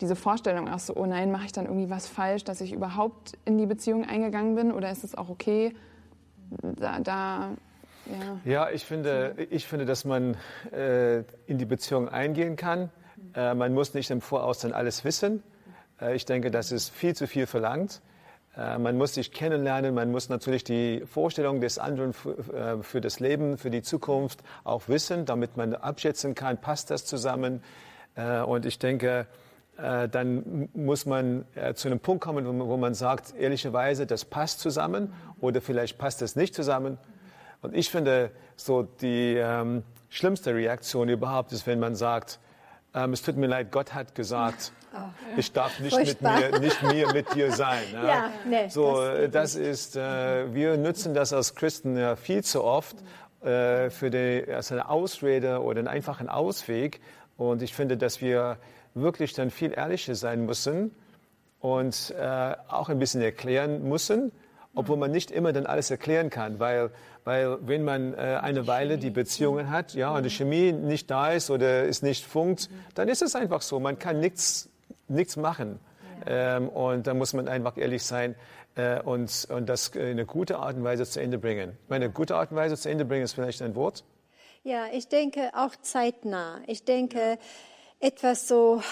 diese 0.00 0.16
Vorstellung 0.16 0.68
auch 0.68 0.78
so, 0.78 0.94
oh 0.96 1.06
nein, 1.06 1.30
mache 1.30 1.46
ich 1.46 1.52
dann 1.52 1.66
irgendwie 1.66 1.90
was 1.90 2.06
falsch, 2.06 2.44
dass 2.44 2.60
ich 2.60 2.72
überhaupt 2.72 3.38
in 3.44 3.58
die 3.58 3.66
Beziehung 3.66 4.04
eingegangen 4.04 4.54
bin 4.54 4.72
oder 4.72 4.90
ist 4.90 5.04
es 5.04 5.14
auch 5.14 5.28
okay, 5.28 5.74
da, 6.62 7.00
da 7.00 7.50
ja. 8.06 8.40
ja. 8.44 8.70
ich 8.70 8.84
finde, 8.84 9.34
ich 9.50 9.66
finde, 9.66 9.84
dass 9.84 10.04
man 10.04 10.36
äh, 10.72 11.18
in 11.46 11.58
die 11.58 11.64
Beziehung 11.64 12.08
eingehen 12.08 12.56
kann. 12.56 12.90
Äh, 13.34 13.54
man 13.54 13.74
muss 13.74 13.94
nicht 13.94 14.10
im 14.10 14.20
Voraus 14.20 14.58
dann 14.58 14.72
alles 14.72 15.04
wissen. 15.04 15.42
Äh, 16.00 16.16
ich 16.16 16.24
denke, 16.24 16.50
das 16.50 16.72
ist 16.72 16.90
viel 16.90 17.14
zu 17.14 17.26
viel 17.26 17.46
verlangt. 17.46 18.00
Äh, 18.56 18.78
man 18.78 18.96
muss 18.96 19.14
sich 19.14 19.32
kennenlernen, 19.32 19.94
man 19.94 20.10
muss 20.10 20.28
natürlich 20.28 20.64
die 20.64 21.02
Vorstellung 21.06 21.60
des 21.60 21.78
anderen 21.78 22.12
äh, 22.52 22.82
für 22.82 23.00
das 23.00 23.20
Leben, 23.20 23.58
für 23.58 23.70
die 23.70 23.82
Zukunft 23.82 24.40
auch 24.64 24.88
wissen, 24.88 25.24
damit 25.24 25.56
man 25.56 25.74
abschätzen 25.74 26.34
kann, 26.34 26.60
passt 26.60 26.90
das 26.90 27.04
zusammen. 27.04 27.62
Äh, 28.16 28.40
und 28.40 28.66
ich 28.66 28.78
denke, 28.78 29.26
dann 30.08 30.68
muss 30.74 31.06
man 31.06 31.44
äh, 31.54 31.74
zu 31.74 31.88
einem 31.88 32.00
Punkt 32.00 32.22
kommen, 32.22 32.46
wo 32.46 32.76
man 32.76 32.94
sagt, 32.94 33.34
ehrlicherweise, 33.36 34.06
das 34.06 34.24
passt 34.24 34.60
zusammen 34.60 35.12
oder 35.40 35.60
vielleicht 35.60 35.98
passt 35.98 36.22
es 36.22 36.36
nicht 36.36 36.54
zusammen. 36.54 36.98
Und 37.62 37.74
ich 37.74 37.90
finde, 37.90 38.30
so 38.56 38.82
die 38.82 39.36
ähm, 39.36 39.82
schlimmste 40.08 40.54
Reaktion 40.54 41.08
überhaupt 41.08 41.52
ist, 41.52 41.66
wenn 41.66 41.78
man 41.78 41.94
sagt, 41.94 42.38
ähm, 42.94 43.12
es 43.12 43.22
tut 43.22 43.36
mir 43.36 43.46
leid, 43.46 43.70
Gott 43.70 43.94
hat 43.94 44.14
gesagt, 44.14 44.72
oh, 44.94 44.98
ich 45.36 45.52
darf 45.52 45.78
nicht 45.80 45.96
mit, 45.96 46.20
mir, 46.20 46.58
nicht 46.58 46.82
mir 46.82 47.12
mit 47.12 47.34
dir 47.34 47.52
sein. 47.52 47.84
Ja? 47.92 48.04
ja 48.06 48.30
nee, 48.46 48.68
so, 48.68 49.00
das, 49.02 49.30
das 49.30 49.54
ist, 49.54 49.96
äh, 49.96 50.52
wir 50.52 50.76
nutzen 50.76 51.14
das 51.14 51.32
als 51.32 51.54
Christen 51.54 51.96
ja 51.96 52.16
viel 52.16 52.42
zu 52.42 52.64
oft 52.64 52.96
äh, 53.42 53.90
für 53.90 54.10
die, 54.10 54.52
als 54.52 54.72
eine 54.72 54.88
Ausrede 54.88 55.62
oder 55.62 55.78
einen 55.78 55.88
einfachen 55.88 56.28
Ausweg. 56.28 57.00
Und 57.36 57.62
ich 57.62 57.74
finde, 57.74 57.96
dass 57.96 58.20
wir 58.20 58.58
wirklich 58.94 59.32
dann 59.32 59.50
viel 59.50 59.72
ehrlicher 59.72 60.14
sein 60.14 60.46
müssen 60.46 60.94
und 61.60 62.14
äh, 62.18 62.54
auch 62.68 62.88
ein 62.88 62.98
bisschen 62.98 63.20
erklären 63.22 63.88
müssen, 63.88 64.32
obwohl 64.74 64.96
man 64.96 65.10
nicht 65.10 65.30
immer 65.30 65.52
dann 65.52 65.66
alles 65.66 65.90
erklären 65.90 66.30
kann, 66.30 66.58
weil, 66.58 66.90
weil 67.24 67.58
wenn 67.66 67.84
man 67.84 68.14
äh, 68.14 68.38
eine 68.40 68.66
Weile 68.66 68.98
die 68.98 69.10
Beziehungen 69.10 69.70
hat, 69.70 69.94
ja, 69.94 70.14
und 70.14 70.22
die 70.24 70.30
Chemie 70.30 70.72
nicht 70.72 71.10
da 71.10 71.32
ist 71.32 71.50
oder 71.50 71.88
es 71.88 72.02
nicht 72.02 72.24
funkt, 72.24 72.70
dann 72.94 73.08
ist 73.08 73.22
es 73.22 73.34
einfach 73.34 73.62
so. 73.62 73.80
Man 73.80 73.98
kann 73.98 74.20
nichts, 74.20 74.68
nichts 75.08 75.36
machen. 75.36 75.80
Ähm, 76.26 76.68
und 76.68 77.06
da 77.06 77.14
muss 77.14 77.32
man 77.32 77.48
einfach 77.48 77.76
ehrlich 77.76 78.02
sein 78.02 78.34
äh, 78.76 79.00
und, 79.00 79.48
und 79.50 79.68
das 79.68 79.88
in 79.88 80.02
eine 80.02 80.26
gute 80.26 80.58
Art 80.58 80.76
und 80.76 80.84
Weise 80.84 81.04
zu 81.04 81.20
Ende 81.20 81.38
bringen. 81.38 81.76
Meine 81.88 82.10
gute 82.10 82.36
Art 82.36 82.50
und 82.50 82.56
Weise 82.56 82.76
zu 82.76 82.88
Ende 82.90 83.04
bringen 83.04 83.24
ist 83.24 83.32
vielleicht 83.32 83.62
ein 83.62 83.74
Wort. 83.74 84.04
Ja, 84.62 84.86
ich 84.92 85.08
denke 85.08 85.50
auch 85.54 85.74
zeitnah. 85.80 86.60
Ich 86.66 86.84
denke, 86.84 87.38
etwas 88.00 88.48
so 88.48 88.82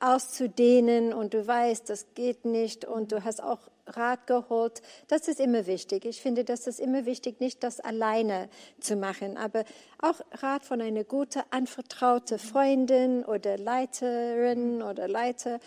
auszudehnen 0.00 1.14
und 1.14 1.34
du 1.34 1.46
weißt, 1.46 1.88
das 1.88 2.06
geht 2.14 2.44
nicht 2.44 2.84
und 2.84 3.12
du 3.12 3.24
hast 3.24 3.42
auch 3.42 3.60
Rat 3.86 4.26
geholt. 4.26 4.82
Das 5.06 5.28
ist 5.28 5.38
immer 5.38 5.66
wichtig. 5.66 6.04
Ich 6.04 6.20
finde, 6.20 6.42
das 6.42 6.66
ist 6.66 6.80
immer 6.80 7.06
wichtig, 7.06 7.38
nicht 7.38 7.62
das 7.62 7.78
alleine 7.78 8.48
zu 8.80 8.96
machen, 8.96 9.36
aber 9.36 9.64
auch 10.00 10.20
Rat 10.42 10.64
von 10.64 10.80
einer 10.80 11.04
guten, 11.04 11.42
anvertrauten 11.50 12.40
Freundin 12.40 13.24
oder 13.24 13.56
Leiterin 13.56 14.82
oder 14.82 15.06
Leiter. 15.06 15.60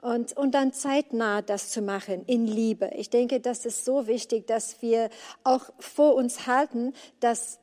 Und, 0.00 0.36
und 0.36 0.52
dann 0.52 0.72
zeitnah 0.72 1.42
das 1.42 1.70
zu 1.70 1.82
machen 1.82 2.24
in 2.26 2.46
Liebe. 2.46 2.90
Ich 2.94 3.10
denke, 3.10 3.40
das 3.40 3.66
ist 3.66 3.84
so 3.84 4.06
wichtig, 4.06 4.46
dass 4.46 4.80
wir 4.80 5.10
auch 5.42 5.70
vor 5.80 6.14
uns 6.14 6.46
halten, 6.46 6.92
dass 7.18 7.58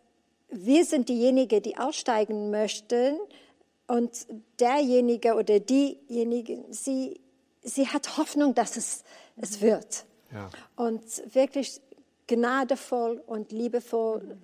wir 0.49 0.83
sind 0.83 1.07
diejenigen, 1.07 1.61
die 1.61 1.77
aussteigen 1.77 2.51
möchten 2.51 3.17
und 3.87 4.27
derjenige 4.59 5.35
oder 5.35 5.59
diejenige, 5.59 6.63
sie, 6.69 7.19
sie 7.61 7.87
hat 7.87 8.17
Hoffnung, 8.17 8.53
dass 8.53 8.77
es, 8.77 9.03
es 9.37 9.61
wird. 9.61 10.05
Ja. 10.31 10.49
Und 10.75 11.03
wirklich 11.35 11.81
gnadevoll 12.27 13.21
und 13.25 13.51
liebevoll 13.51 14.37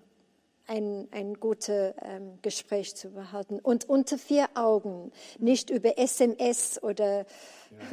ein, 0.68 1.08
ein 1.12 1.36
gutes 1.36 1.94
ähm, 2.02 2.40
Gespräch 2.42 2.96
zu 2.96 3.10
behalten. 3.10 3.60
Und 3.60 3.88
unter 3.90 4.18
vier 4.18 4.50
Augen, 4.54 5.12
nicht 5.40 5.70
über 5.70 5.98
SMS 5.98 6.82
oder 6.84 7.20
ja. 7.20 7.26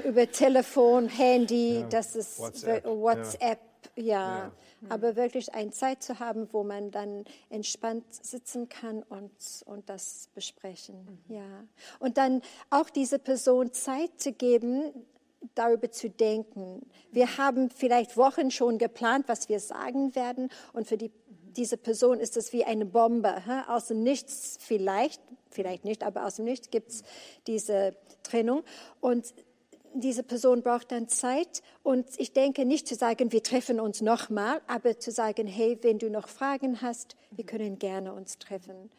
über 0.05 0.31
Telefon, 0.31 1.09
Handy, 1.09 1.81
ja. 1.81 1.87
das 1.89 2.17
ist 2.17 2.39
WhatsApp, 2.39 2.85
WhatsApp 2.85 3.61
ja. 3.97 4.51
Aber 4.89 5.17
wirklich 5.17 5.55
eine 5.55 5.71
Zeit 5.71 6.03
zu 6.03 6.19
haben, 6.19 6.49
wo 6.53 6.65
man 6.65 6.91
dann 6.91 7.25
entspannt 7.51 8.05
sitzen 8.11 8.69
kann 8.69 9.03
und, 9.03 9.33
und 9.67 9.89
das 9.89 10.29
besprechen. 10.35 11.21
Mhm. 11.29 11.35
Ja. 11.37 11.65
Und 11.99 12.17
dann 12.17 12.43
auch 12.71 12.91
diese 12.91 13.19
Person 13.19 13.73
Zeit 13.73 14.11
zu 14.19 14.33
geben, 14.33 14.93
darüber 15.55 15.91
zu 15.91 16.09
denken. 16.09 16.87
Wir 17.13 17.37
haben 17.37 17.71
vielleicht 17.71 18.17
Wochen 18.17 18.51
schon 18.51 18.79
geplant, 18.79 19.25
was 19.29 19.49
wir 19.49 19.61
sagen 19.61 20.15
werden. 20.15 20.49
Und 20.73 20.87
für 20.87 20.97
die 20.97 21.11
diese 21.57 21.77
Person 21.77 22.21
ist 22.21 22.37
es 22.37 22.53
wie 22.53 22.65
eine 22.65 22.85
Bombe. 22.85 23.35
He? 23.45 23.71
Aus 23.71 23.89
dem 23.89 24.03
Nichts 24.03 24.59
vielleicht, 24.61 25.23
vielleicht 25.51 25.85
nicht, 25.85 26.03
aber 26.03 26.27
aus 26.27 26.37
dem 26.37 26.45
Nichts 26.45 26.71
gibt 26.71 26.91
es 26.91 27.03
diese 27.47 27.97
Trennung. 28.23 28.63
Und 29.01 29.35
diese 29.95 30.23
Person 30.23 30.63
braucht 30.63 30.93
dann 30.93 31.09
Zeit. 31.09 31.63
Und 31.83 32.07
ich 32.19 32.33
denke 32.33 32.65
nicht 32.65 32.87
zu 32.89 32.95
sagen, 32.95 33.33
wir 33.33 33.43
treffen 33.43 33.81
uns 33.81 34.01
nochmal, 34.01 34.61
aber 34.67 34.99
zu 34.99 35.11
sagen, 35.11 35.47
hey, 35.47 35.79
wenn 35.83 35.99
du 35.99 36.11
noch 36.11 36.29
Fragen 36.29 36.83
hast, 36.83 37.17
wir 37.31 37.45
können 37.45 37.79
gerne 37.79 38.13
uns 38.13 38.39
treffen. 38.39 38.91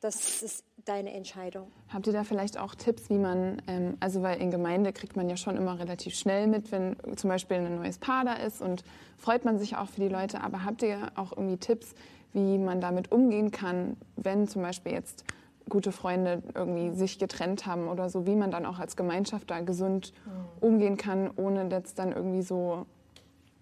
Das 0.00 0.42
ist 0.42 0.64
deine 0.84 1.12
Entscheidung. 1.14 1.72
Habt 1.88 2.06
ihr 2.06 2.12
da 2.12 2.22
vielleicht 2.22 2.58
auch 2.58 2.74
Tipps, 2.74 3.08
wie 3.08 3.18
man, 3.18 3.60
ähm, 3.66 3.96
also 3.98 4.22
weil 4.22 4.40
in 4.40 4.50
Gemeinde 4.50 4.92
kriegt 4.92 5.16
man 5.16 5.28
ja 5.28 5.36
schon 5.36 5.56
immer 5.56 5.78
relativ 5.78 6.14
schnell 6.14 6.46
mit, 6.46 6.70
wenn 6.70 6.96
zum 7.16 7.28
Beispiel 7.28 7.56
ein 7.56 7.76
neues 7.76 7.98
Paar 7.98 8.24
da 8.24 8.34
ist 8.34 8.60
und 8.60 8.84
freut 9.16 9.44
man 9.44 9.58
sich 9.58 9.76
auch 9.76 9.88
für 9.88 10.00
die 10.00 10.08
Leute, 10.08 10.42
aber 10.42 10.64
habt 10.64 10.82
ihr 10.82 11.10
auch 11.16 11.32
irgendwie 11.32 11.56
Tipps, 11.56 11.94
wie 12.34 12.58
man 12.58 12.80
damit 12.80 13.10
umgehen 13.10 13.50
kann, 13.50 13.96
wenn 14.16 14.46
zum 14.46 14.62
Beispiel 14.62 14.92
jetzt 14.92 15.24
gute 15.68 15.92
Freunde 15.92 16.42
irgendwie 16.54 16.94
sich 16.96 17.18
getrennt 17.18 17.66
haben 17.66 17.88
oder 17.88 18.08
so, 18.08 18.26
wie 18.26 18.36
man 18.36 18.50
dann 18.50 18.66
auch 18.66 18.78
als 18.78 18.96
Gemeinschaft 18.96 19.50
da 19.50 19.60
gesund 19.60 20.12
mhm. 20.24 20.68
umgehen 20.68 20.96
kann, 20.96 21.30
ohne 21.36 21.68
jetzt 21.70 21.98
dann 21.98 22.12
irgendwie 22.12 22.42
so 22.42 22.86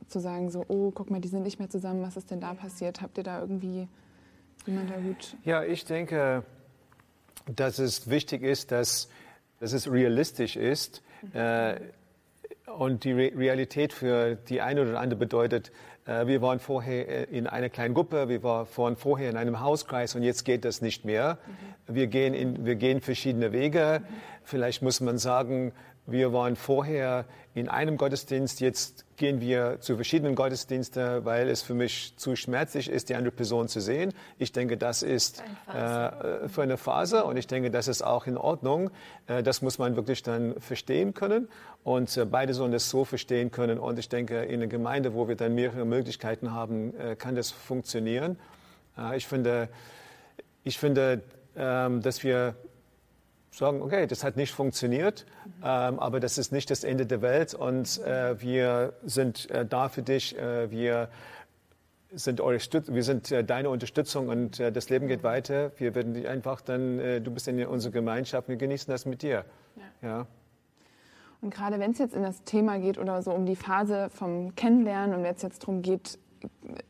zu 0.08 0.20
sagen, 0.20 0.50
so, 0.50 0.64
oh, 0.68 0.90
guck 0.90 1.10
mal, 1.10 1.20
die 1.20 1.28
sind 1.28 1.42
nicht 1.42 1.58
mehr 1.58 1.70
zusammen, 1.70 2.02
was 2.02 2.16
ist 2.16 2.30
denn 2.30 2.40
da 2.40 2.54
passiert? 2.54 3.00
Habt 3.00 3.16
ihr 3.16 3.24
da 3.24 3.40
irgendwie, 3.40 3.88
wie 4.66 4.70
man 4.72 4.86
da 4.86 4.96
gut... 4.96 5.36
Ja, 5.44 5.64
ich 5.64 5.86
denke, 5.86 6.44
dass 7.46 7.78
es 7.78 8.08
wichtig 8.08 8.42
ist, 8.42 8.70
dass, 8.70 9.08
dass 9.60 9.72
es 9.72 9.90
realistisch 9.90 10.56
ist. 10.56 11.02
Mhm. 11.22 11.30
Äh, 11.34 11.80
und 12.76 13.04
die 13.04 13.12
Re 13.12 13.32
Realität 13.36 13.92
für 13.92 14.36
die 14.36 14.60
eine 14.60 14.82
oder 14.82 14.98
andere 15.00 15.18
bedeutet, 15.18 15.70
wir 16.06 16.42
waren 16.42 16.58
vorher 16.58 17.08
äh, 17.08 17.36
in 17.36 17.46
einer 17.46 17.68
kleinen 17.68 17.94
Gruppe, 17.94 18.28
wir 18.28 18.42
waren 18.42 18.96
vorher 18.96 19.30
in 19.30 19.36
einem 19.36 19.60
Hauskreis 19.60 20.14
und 20.14 20.22
jetzt 20.22 20.44
geht 20.44 20.64
das 20.64 20.82
nicht 20.82 21.04
mehr. 21.04 21.38
Mhm. 21.88 21.94
Wir, 21.94 22.06
gehen 22.06 22.34
in, 22.34 22.66
wir 22.66 22.74
gehen 22.74 23.00
verschiedene 23.00 23.52
Wege. 23.52 24.02
Mhm. 24.02 24.14
Vielleicht 24.44 24.82
muss 24.82 25.00
man 25.00 25.18
sagen, 25.18 25.72
wir 26.06 26.32
waren 26.32 26.54
vorher 26.56 27.24
in 27.54 27.68
einem 27.68 27.96
Gottesdienst, 27.96 28.60
jetzt 28.60 29.04
gehen 29.16 29.40
wir 29.40 29.80
zu 29.80 29.94
verschiedenen 29.94 30.34
Gottesdiensten, 30.34 31.24
weil 31.24 31.48
es 31.48 31.62
für 31.62 31.74
mich 31.74 32.14
zu 32.16 32.36
schmerzlich 32.36 32.90
ist, 32.90 33.08
die 33.08 33.14
andere 33.14 33.32
Person 33.32 33.68
zu 33.68 33.80
sehen. 33.80 34.12
Ich 34.38 34.52
denke, 34.52 34.76
das 34.76 35.02
ist 35.02 35.42
äh, 35.68 36.48
für 36.48 36.62
eine 36.62 36.76
Phase 36.76 37.24
und 37.24 37.36
ich 37.36 37.46
denke, 37.46 37.70
das 37.70 37.88
ist 37.88 38.02
auch 38.02 38.26
in 38.26 38.36
Ordnung. 38.36 38.90
Äh, 39.28 39.42
das 39.42 39.62
muss 39.62 39.78
man 39.78 39.96
wirklich 39.96 40.22
dann 40.22 40.60
verstehen 40.60 41.14
können 41.14 41.48
und 41.84 42.16
äh, 42.16 42.24
beide 42.24 42.54
sollen 42.54 42.72
das 42.72 42.90
so 42.90 43.04
verstehen 43.04 43.50
können. 43.50 43.78
Und 43.78 43.98
ich 43.98 44.08
denke, 44.08 44.42
in 44.42 44.60
einer 44.60 44.66
Gemeinde, 44.66 45.14
wo 45.14 45.28
wir 45.28 45.36
dann 45.36 45.54
mehrere 45.54 45.84
Möglichkeiten 45.84 46.52
haben, 46.52 46.98
äh, 46.98 47.14
kann 47.14 47.34
das 47.34 47.50
funktionieren. 47.50 48.38
Äh, 48.98 49.16
ich 49.16 49.26
finde, 49.26 49.68
ich 50.64 50.78
finde, 50.78 51.22
ähm, 51.56 52.02
dass 52.02 52.24
wir 52.24 52.56
sagen, 53.56 53.82
okay, 53.82 54.06
das 54.06 54.24
hat 54.24 54.36
nicht 54.36 54.52
funktioniert, 54.52 55.26
ähm, 55.62 55.98
aber 55.98 56.20
das 56.20 56.38
ist 56.38 56.52
nicht 56.52 56.70
das 56.70 56.84
Ende 56.84 57.06
der 57.06 57.22
Welt 57.22 57.54
und 57.54 58.00
äh, 58.02 58.40
wir 58.40 58.94
sind 59.04 59.50
äh, 59.50 59.64
da 59.64 59.88
für 59.88 60.02
dich. 60.02 60.36
Äh, 60.38 60.70
wir 60.70 61.08
sind, 62.12 62.40
eure 62.40 62.58
wir 62.58 63.02
sind 63.02 63.30
äh, 63.30 63.44
deine 63.44 63.70
Unterstützung 63.70 64.28
und 64.28 64.60
äh, 64.60 64.72
das 64.72 64.90
Leben 64.90 65.08
geht 65.08 65.22
weiter. 65.22 65.72
Wir 65.76 65.94
werden 65.94 66.14
dich 66.14 66.28
einfach 66.28 66.60
dann, 66.60 66.98
äh, 66.98 67.20
du 67.20 67.30
bist 67.30 67.48
in 67.48 67.64
unserer 67.66 67.92
Gemeinschaft, 67.92 68.48
wir 68.48 68.56
genießen 68.56 68.90
das 68.90 69.06
mit 69.06 69.22
dir. 69.22 69.44
Ja. 70.02 70.08
ja. 70.08 70.26
Und 71.40 71.52
gerade 71.52 71.78
wenn 71.78 71.90
es 71.90 71.98
jetzt 71.98 72.14
in 72.14 72.22
das 72.22 72.42
Thema 72.44 72.78
geht 72.78 72.98
oder 72.98 73.20
so 73.22 73.32
um 73.32 73.46
die 73.46 73.56
Phase 73.56 74.08
vom 74.10 74.54
Kennenlernen 74.54 75.14
und 75.16 75.24
wenn 75.24 75.34
es 75.34 75.42
jetzt 75.42 75.62
darum 75.62 75.82
geht, 75.82 76.18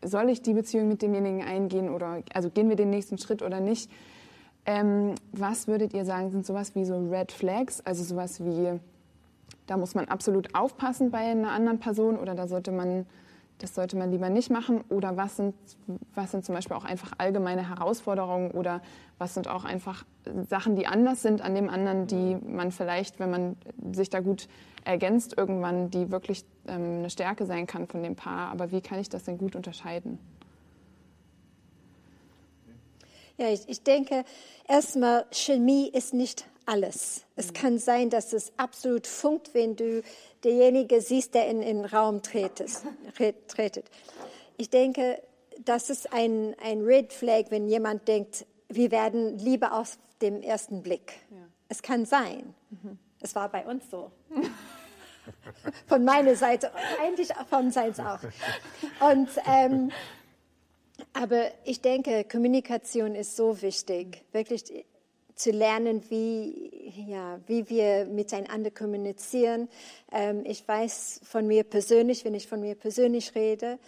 soll 0.03 0.31
ich 0.31 0.43
die 0.43 0.55
Beziehung 0.55 0.89
mit 0.89 1.03
demjenigen 1.03 1.43
eingehen 1.43 1.89
oder 1.89 2.23
also 2.33 2.51
gehen 2.51 2.69
wir 2.69 2.77
den 2.77 2.91
nächsten 2.91 3.19
Schritt 3.19 3.43
oder 3.43 3.61
nicht, 3.61 3.91
ähm, 4.67 5.15
was 5.33 5.69
würdet 5.69 5.93
ihr 5.93 6.05
sagen, 6.05 6.31
sind 6.31 6.47
sowas 6.47 6.75
wie 6.75 6.85
so 6.85 6.97
Red 7.11 7.33
Flags, 7.33 7.81
also 7.83 8.03
sowas 8.03 8.43
wie, 8.43 8.81
da 9.67 9.77
muss 9.77 9.95
man 9.95 10.07
absolut 10.07 10.55
aufpassen 10.55 11.11
bei 11.11 11.19
einer 11.19 11.53
anderen 11.53 11.79
Person 11.81 12.17
oder 12.17 12.35
da 12.35 12.49
sollte 12.49 12.73
man, 12.73 13.07
das 13.59 13.75
sollte 13.75 13.97
man 13.97 14.11
lieber 14.11 14.31
nicht 14.31 14.51
machen? 14.51 14.83
Oder 14.89 15.17
was 15.17 15.37
sind, 15.37 15.55
was 16.15 16.31
sind 16.31 16.45
zum 16.45 16.55
Beispiel 16.55 16.77
auch 16.77 16.85
einfach 16.85 17.13
allgemeine 17.19 17.69
Herausforderungen 17.69 18.53
oder 18.53 18.81
was 19.19 19.35
sind 19.35 19.49
auch 19.49 19.65
einfach 19.65 20.05
Sachen, 20.49 20.77
die 20.77 20.87
anders 20.87 21.21
sind 21.21 21.43
an 21.43 21.55
dem 21.55 21.69
anderen, 21.69 22.07
die 22.07 22.37
man 22.37 22.73
vielleicht, 22.73 23.21
wenn 23.21 23.31
man 23.31 23.57
sich 23.93 24.09
da 24.09 24.21
gut 24.21 24.49
ergänzt, 24.85 25.37
irgendwann, 25.37 25.91
die 25.91 26.11
wirklich 26.11 26.45
ähm, 26.67 26.99
eine 26.99 27.11
Stärke 27.11 27.47
sein 27.47 27.67
kann 27.67 27.87
von 27.87 28.03
dem 28.03 28.17
Paar. 28.17 28.51
Aber 28.51 28.71
wie 28.71 28.81
kann 28.81 28.99
ich 28.99 29.09
das 29.09 29.25
denn 29.25 29.39
gut 29.39 29.57
unterscheiden? 29.57 30.19
Ja, 33.37 33.49
ich, 33.49 33.69
ich 33.69 33.83
denke, 33.83 34.25
erstmal, 34.69 35.27
Chemie 35.33 35.89
ist 35.89 36.15
nicht 36.15 36.47
alles. 36.67 37.25
Es 37.37 37.49
mhm. 37.49 37.53
kann 37.55 37.79
sein, 37.79 38.11
dass 38.11 38.33
es 38.33 38.53
absolut 38.57 39.07
funkt, 39.07 39.55
wenn 39.55 39.77
du 39.77 40.03
derjenige 40.45 41.01
siehst, 41.01 41.35
der 41.35 41.49
in 41.49 41.61
den 41.61 41.85
Raum 41.85 42.23
tretet. 42.23 42.71
tretet. 43.49 43.91
Ich 44.57 44.71
denke, 44.71 45.21
das 45.65 45.91
ist 45.91 46.13
ein, 46.13 46.55
ein 46.63 46.83
Red 46.83 47.13
Flag, 47.13 47.47
wenn 47.51 47.69
jemand 47.69 48.07
denkt, 48.09 48.47
wir 48.69 48.91
werden 48.91 49.39
lieber 49.39 49.73
aus 49.73 49.99
dem 50.23 50.43
ersten 50.43 50.83
Blick. 50.83 51.13
Ja. 51.31 51.37
Es 51.69 51.83
kann 51.83 52.07
sein. 52.07 52.55
Mhm. 52.71 52.99
Es 53.21 53.35
war 53.35 53.49
bei 53.49 53.65
uns 53.67 53.91
so. 53.91 54.11
von 55.87 56.05
meiner 56.05 56.37
Seite, 56.37 56.71
eigentlich 57.01 57.29
von 57.49 57.71
seins 57.71 57.99
auch. 57.99 58.19
Und 59.01 59.29
ähm, 59.47 59.91
aber 61.15 61.51
ich 61.65 61.81
denke, 61.81 62.25
Kommunikation 62.25 63.15
ist 63.15 63.37
so 63.37 63.63
wichtig, 63.63 64.25
wirklich 64.33 64.65
zu 65.35 65.51
lernen, 65.51 66.03
wie, 66.11 66.93
ja, 67.09 67.41
wie 67.47 67.69
wir 67.69 68.05
miteinander 68.05 68.71
kommunizieren. 68.71 69.69
Ähm, 70.13 70.43
ich 70.45 70.67
weiß 70.67 71.21
von 71.25 71.47
mir 71.47 71.65
persönlich, 71.65 72.25
wenn 72.25 72.35
ich 72.35 72.47
von 72.47 72.61
mir 72.61 72.75
persönlich 72.75 73.35
rede, 73.35 73.79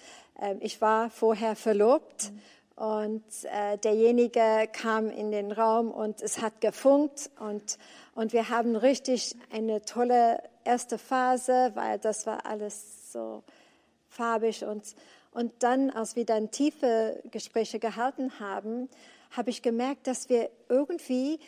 ähm, 0.40 0.58
ich 0.60 0.80
war 0.80 1.10
vorher 1.10 1.56
verlobt 1.56 2.30
mhm. 2.30 2.84
und 2.84 3.24
äh, 3.44 3.78
derjenige 3.78 4.68
kam 4.72 5.10
in 5.10 5.30
den 5.30 5.52
Raum 5.52 5.90
und 5.90 6.22
es 6.22 6.40
hat 6.40 6.60
gefunkt 6.60 7.30
und, 7.38 7.78
und 8.14 8.32
wir 8.32 8.48
haben 8.48 8.76
richtig 8.76 9.36
eine 9.52 9.82
tolle 9.82 10.42
erste 10.64 10.98
Phase, 10.98 11.72
weil 11.74 11.98
das 11.98 12.26
war 12.26 12.44
alles 12.46 13.12
so 13.12 13.42
farbig 14.08 14.64
und 14.64 14.96
und 15.36 15.52
dann, 15.58 15.90
als 15.90 16.16
wir 16.16 16.24
dann 16.24 16.50
tiefe 16.50 17.22
Gespräche 17.30 17.78
gehalten 17.78 18.40
haben, 18.40 18.88
habe 19.32 19.50
ich 19.50 19.60
gemerkt, 19.60 20.06
dass 20.06 20.30
wir 20.30 20.48
irgendwie 20.70 21.38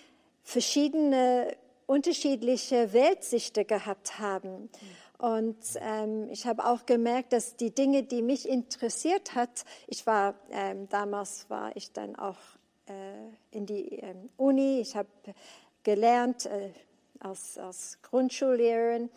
verschiedene 0.42 1.56
unterschiedliche 1.86 2.92
Weltsichten 2.92 3.66
gehabt 3.66 4.18
haben. 4.18 4.68
Und 5.16 5.56
ähm, 5.80 6.28
ich 6.28 6.46
habe 6.46 6.66
auch 6.66 6.84
gemerkt, 6.84 7.32
dass 7.32 7.56
die 7.56 7.74
Dinge, 7.74 8.02
die 8.02 8.20
mich 8.20 8.46
interessiert 8.46 9.34
hat, 9.34 9.64
ich 9.86 10.06
war 10.06 10.34
ähm, 10.50 10.86
damals 10.90 11.48
war 11.48 11.74
ich 11.74 11.90
dann 11.90 12.14
auch 12.14 12.36
äh, 12.88 13.56
in 13.56 13.64
die 13.64 14.00
ähm, 14.00 14.28
Uni, 14.36 14.80
ich 14.80 14.96
habe 14.96 15.08
gelernt 15.82 16.44
äh, 16.44 16.72
als, 17.20 17.56
als 17.56 17.96
Grundschullehrerin 18.02 19.08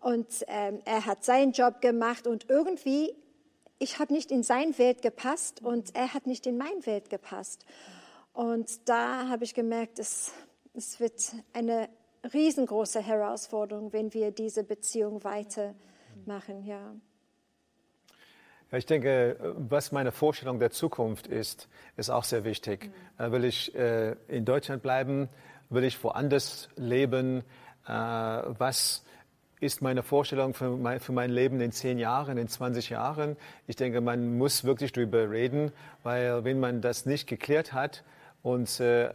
und 0.00 0.44
ähm, 0.46 0.80
er 0.84 1.06
hat 1.06 1.24
seinen 1.24 1.50
Job 1.50 1.80
gemacht 1.80 2.28
und 2.28 2.48
irgendwie, 2.48 3.16
ich 3.82 3.98
habe 3.98 4.12
nicht 4.12 4.30
in 4.30 4.44
sein 4.44 4.78
Welt 4.78 5.02
gepasst 5.02 5.60
und 5.60 5.94
er 5.96 6.14
hat 6.14 6.26
nicht 6.26 6.46
in 6.46 6.56
mein 6.56 6.86
Welt 6.86 7.10
gepasst. 7.10 7.66
Und 8.32 8.88
da 8.88 9.28
habe 9.28 9.42
ich 9.42 9.54
gemerkt, 9.54 9.98
es, 9.98 10.32
es 10.72 11.00
wird 11.00 11.20
eine 11.52 11.88
riesengroße 12.32 13.02
Herausforderung, 13.02 13.92
wenn 13.92 14.14
wir 14.14 14.30
diese 14.30 14.62
Beziehung 14.62 15.24
weitermachen. 15.24 16.64
Ja. 16.64 16.94
Ja, 18.70 18.78
ich 18.78 18.86
denke, 18.86 19.36
was 19.58 19.90
meine 19.90 20.12
Vorstellung 20.12 20.60
der 20.60 20.70
Zukunft 20.70 21.26
ist, 21.26 21.68
ist 21.96 22.08
auch 22.08 22.24
sehr 22.24 22.44
wichtig. 22.44 22.90
Mhm. 23.18 23.32
Will 23.32 23.44
ich 23.44 23.74
äh, 23.74 24.12
in 24.28 24.44
Deutschland 24.44 24.82
bleiben? 24.82 25.28
Will 25.68 25.84
ich 25.84 26.02
woanders 26.04 26.68
leben? 26.76 27.42
Äh, 27.86 27.90
was 27.90 29.04
ist 29.62 29.80
meine 29.80 30.02
Vorstellung 30.02 30.54
für 30.54 30.70
mein, 30.76 30.98
für 30.98 31.12
mein 31.12 31.30
Leben 31.30 31.60
in 31.60 31.70
zehn 31.70 31.96
Jahren, 31.96 32.36
in 32.36 32.48
20 32.48 32.90
Jahren? 32.90 33.36
Ich 33.68 33.76
denke, 33.76 34.00
man 34.00 34.36
muss 34.36 34.64
wirklich 34.64 34.92
darüber 34.92 35.30
reden, 35.30 35.70
weil 36.02 36.42
wenn 36.42 36.58
man 36.58 36.80
das 36.80 37.06
nicht 37.06 37.28
geklärt 37.28 37.72
hat 37.72 38.02
und 38.42 38.80
äh, 38.80 39.10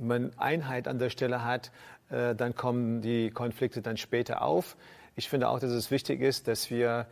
man 0.00 0.32
Einheit 0.38 0.88
an 0.88 0.98
der 0.98 1.10
Stelle 1.10 1.44
hat, 1.44 1.70
äh, 2.08 2.34
dann 2.34 2.54
kommen 2.54 3.02
die 3.02 3.30
Konflikte 3.30 3.82
dann 3.82 3.98
später 3.98 4.40
auf. 4.40 4.76
Ich 5.14 5.28
finde 5.28 5.50
auch, 5.50 5.58
dass 5.58 5.70
es 5.70 5.90
wichtig 5.90 6.22
ist, 6.22 6.48
dass 6.48 6.70
wir 6.70 7.06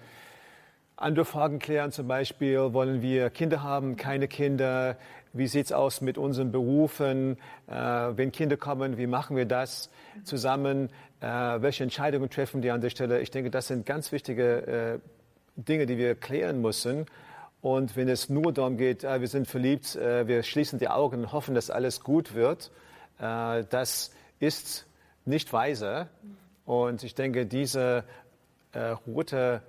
andere 0.97 1.27
Fragen 1.27 1.59
klären, 1.59 1.93
zum 1.93 2.09
Beispiel, 2.09 2.73
wollen 2.73 3.03
wir 3.03 3.29
Kinder 3.29 3.63
haben, 3.63 3.97
keine 3.97 4.27
Kinder? 4.27 4.97
Wie 5.37 5.49
sieht 5.49 5.67
es 5.67 5.73
aus 5.73 6.01
mit 6.01 6.17
unseren 6.17 6.53
Berufen? 6.53 7.37
Äh, 7.67 7.75
wenn 7.75 8.31
Kinder 8.31 8.57
kommen, 8.57 8.99
wie 8.99 9.09
machen 9.09 9.37
wir 9.37 9.47
das 9.47 9.91
zusammen? 10.23 10.91
Äh, 11.21 11.27
welche 11.27 11.83
Entscheidungen 11.83 12.31
treffen 12.31 12.63
wir 12.63 12.73
an 12.73 12.81
der 12.81 12.91
Stelle? 12.91 13.21
Ich 13.21 13.33
denke, 13.33 13.51
das 13.51 13.67
sind 13.67 13.85
ganz 13.85 14.13
wichtige 14.13 14.67
äh, 14.95 14.99
Dinge, 15.57 15.87
die 15.87 15.99
wir 15.99 16.15
klären 16.15 16.61
müssen. 16.61 17.07
Und 17.63 17.97
wenn 17.97 18.09
es 18.09 18.29
nur 18.29 18.53
darum 18.53 18.77
geht, 18.77 19.03
äh, 19.03 19.21
wir 19.21 19.27
sind 19.27 19.49
verliebt, 19.49 19.97
äh, 19.97 20.29
wir 20.29 20.45
schließen 20.45 20.79
die 20.79 20.89
Augen 20.89 21.23
und 21.23 21.33
hoffen, 21.33 21.57
dass 21.57 21.69
alles 21.69 22.03
gut 22.03 22.35
wird, 22.35 22.71
äh, 23.19 23.65
das 23.71 24.13
ist 24.39 24.87
nicht 25.25 25.53
weise. 25.53 26.07
Und 26.65 27.03
ich 27.03 27.17
denke, 27.17 27.45
diese 27.45 28.05
rote 29.07 29.63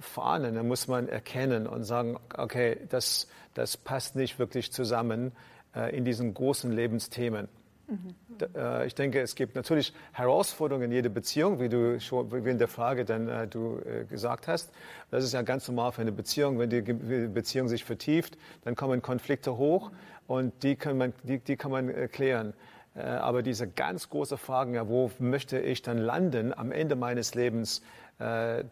Fahnen, 0.00 0.54
da 0.54 0.62
muss 0.62 0.88
man 0.88 1.08
erkennen 1.08 1.66
und 1.66 1.84
sagen, 1.84 2.18
okay, 2.36 2.78
das, 2.88 3.28
das 3.54 3.76
passt 3.76 4.16
nicht 4.16 4.38
wirklich 4.38 4.72
zusammen 4.72 5.32
äh, 5.74 5.96
in 5.96 6.04
diesen 6.04 6.34
großen 6.34 6.70
Lebensthemen. 6.72 7.48
Mhm. 7.90 8.14
Da, 8.38 8.82
äh, 8.82 8.86
ich 8.86 8.94
denke, 8.94 9.20
es 9.20 9.34
gibt 9.34 9.56
natürlich 9.56 9.92
Herausforderungen 10.12 10.86
in 10.86 10.92
jeder 10.92 11.08
Beziehung, 11.08 11.60
wie 11.60 11.68
du 11.68 12.00
schon 12.00 12.30
wie 12.44 12.48
in 12.48 12.58
der 12.58 12.68
Frage 12.68 13.04
dann 13.04 13.28
äh, 13.28 13.48
du 13.48 13.80
äh, 13.80 14.04
gesagt 14.04 14.48
hast. 14.48 14.70
Das 15.10 15.24
ist 15.24 15.32
ja 15.32 15.42
ganz 15.42 15.66
normal 15.66 15.92
für 15.92 16.02
eine 16.02 16.12
Beziehung. 16.12 16.58
Wenn 16.58 16.70
die 16.70 16.82
Beziehung 16.82 17.68
sich 17.68 17.84
vertieft, 17.84 18.38
dann 18.64 18.76
kommen 18.76 19.02
Konflikte 19.02 19.56
hoch 19.56 19.90
und 20.26 20.62
die 20.62 20.76
kann 20.76 20.96
man, 20.96 21.12
die, 21.24 21.38
die 21.40 21.56
kann 21.56 21.72
man 21.72 21.88
äh, 21.88 22.08
klären. 22.08 22.54
Äh, 22.94 23.02
aber 23.02 23.42
diese 23.42 23.68
ganz 23.68 24.08
große 24.08 24.36
Fragen, 24.36 24.74
ja, 24.74 24.88
wo 24.88 25.10
möchte 25.18 25.58
ich 25.58 25.82
dann 25.82 25.98
landen 25.98 26.56
am 26.56 26.70
Ende 26.72 26.96
meines 26.96 27.34
Lebens, 27.34 27.82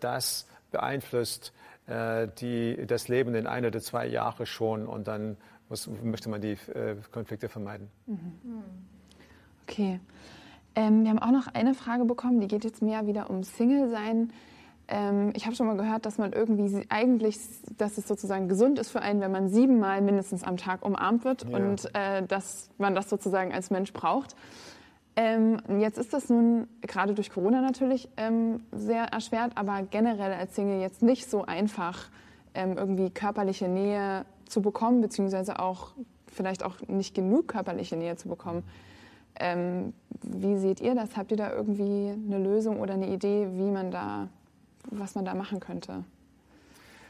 das 0.00 0.46
beeinflusst 0.70 1.52
äh, 1.86 2.28
die, 2.40 2.86
das 2.86 3.08
Leben 3.08 3.34
in 3.34 3.46
ein 3.46 3.64
oder 3.64 3.80
zwei 3.80 4.06
Jahre 4.06 4.46
schon 4.46 4.86
und 4.86 5.08
dann 5.08 5.36
muss, 5.68 5.88
möchte 6.02 6.28
man 6.28 6.40
die 6.40 6.52
äh, 6.52 6.96
Konflikte 7.12 7.48
vermeiden. 7.48 7.88
Mhm. 8.06 8.32
Okay. 9.62 10.00
Ähm, 10.74 11.02
wir 11.02 11.10
haben 11.10 11.18
auch 11.18 11.30
noch 11.30 11.52
eine 11.52 11.74
Frage 11.74 12.04
bekommen, 12.04 12.40
die 12.40 12.48
geht 12.48 12.64
jetzt 12.64 12.82
mehr 12.82 13.06
wieder 13.06 13.30
um 13.30 13.42
Single-Sein. 13.42 14.32
Ähm, 14.88 15.32
ich 15.34 15.44
habe 15.44 15.54
schon 15.54 15.66
mal 15.66 15.76
gehört, 15.76 16.06
dass 16.06 16.18
man 16.18 16.32
irgendwie 16.32 16.86
eigentlich, 16.88 17.38
dass 17.76 17.98
es 17.98 18.08
sozusagen 18.08 18.48
gesund 18.48 18.78
ist 18.78 18.90
für 18.90 19.02
einen, 19.02 19.20
wenn 19.20 19.32
man 19.32 19.48
siebenmal 19.48 20.00
mindestens 20.00 20.44
am 20.44 20.56
Tag 20.56 20.84
umarmt 20.84 21.24
wird 21.24 21.44
ja. 21.48 21.56
und 21.56 21.94
äh, 21.94 22.22
dass 22.26 22.70
man 22.78 22.94
das 22.94 23.10
sozusagen 23.10 23.52
als 23.52 23.70
Mensch 23.70 23.92
braucht. 23.92 24.34
Ähm, 25.20 25.58
jetzt 25.80 25.98
ist 25.98 26.12
das 26.12 26.28
nun 26.28 26.68
gerade 26.80 27.12
durch 27.12 27.30
Corona 27.30 27.60
natürlich 27.60 28.08
ähm, 28.16 28.60
sehr 28.70 29.02
erschwert, 29.06 29.50
aber 29.56 29.82
generell 29.82 30.32
als 30.32 30.54
Single 30.54 30.80
jetzt 30.80 31.02
nicht 31.02 31.28
so 31.28 31.44
einfach, 31.44 32.08
ähm, 32.54 32.78
irgendwie 32.78 33.10
körperliche 33.10 33.66
Nähe 33.66 34.26
zu 34.46 34.62
bekommen, 34.62 35.00
beziehungsweise 35.00 35.58
auch 35.58 35.90
vielleicht 36.28 36.62
auch 36.62 36.76
nicht 36.86 37.16
genug 37.16 37.48
körperliche 37.48 37.96
Nähe 37.96 38.14
zu 38.14 38.28
bekommen. 38.28 38.62
Ähm, 39.40 39.92
wie 40.22 40.56
seht 40.56 40.80
ihr 40.80 40.94
das? 40.94 41.16
Habt 41.16 41.32
ihr 41.32 41.36
da 41.36 41.52
irgendwie 41.52 42.14
eine 42.14 42.38
Lösung 42.38 42.78
oder 42.78 42.94
eine 42.94 43.08
Idee, 43.08 43.48
wie 43.54 43.72
man 43.72 43.90
da, 43.90 44.28
was 44.88 45.16
man 45.16 45.24
da 45.24 45.34
machen 45.34 45.58
könnte? 45.58 46.04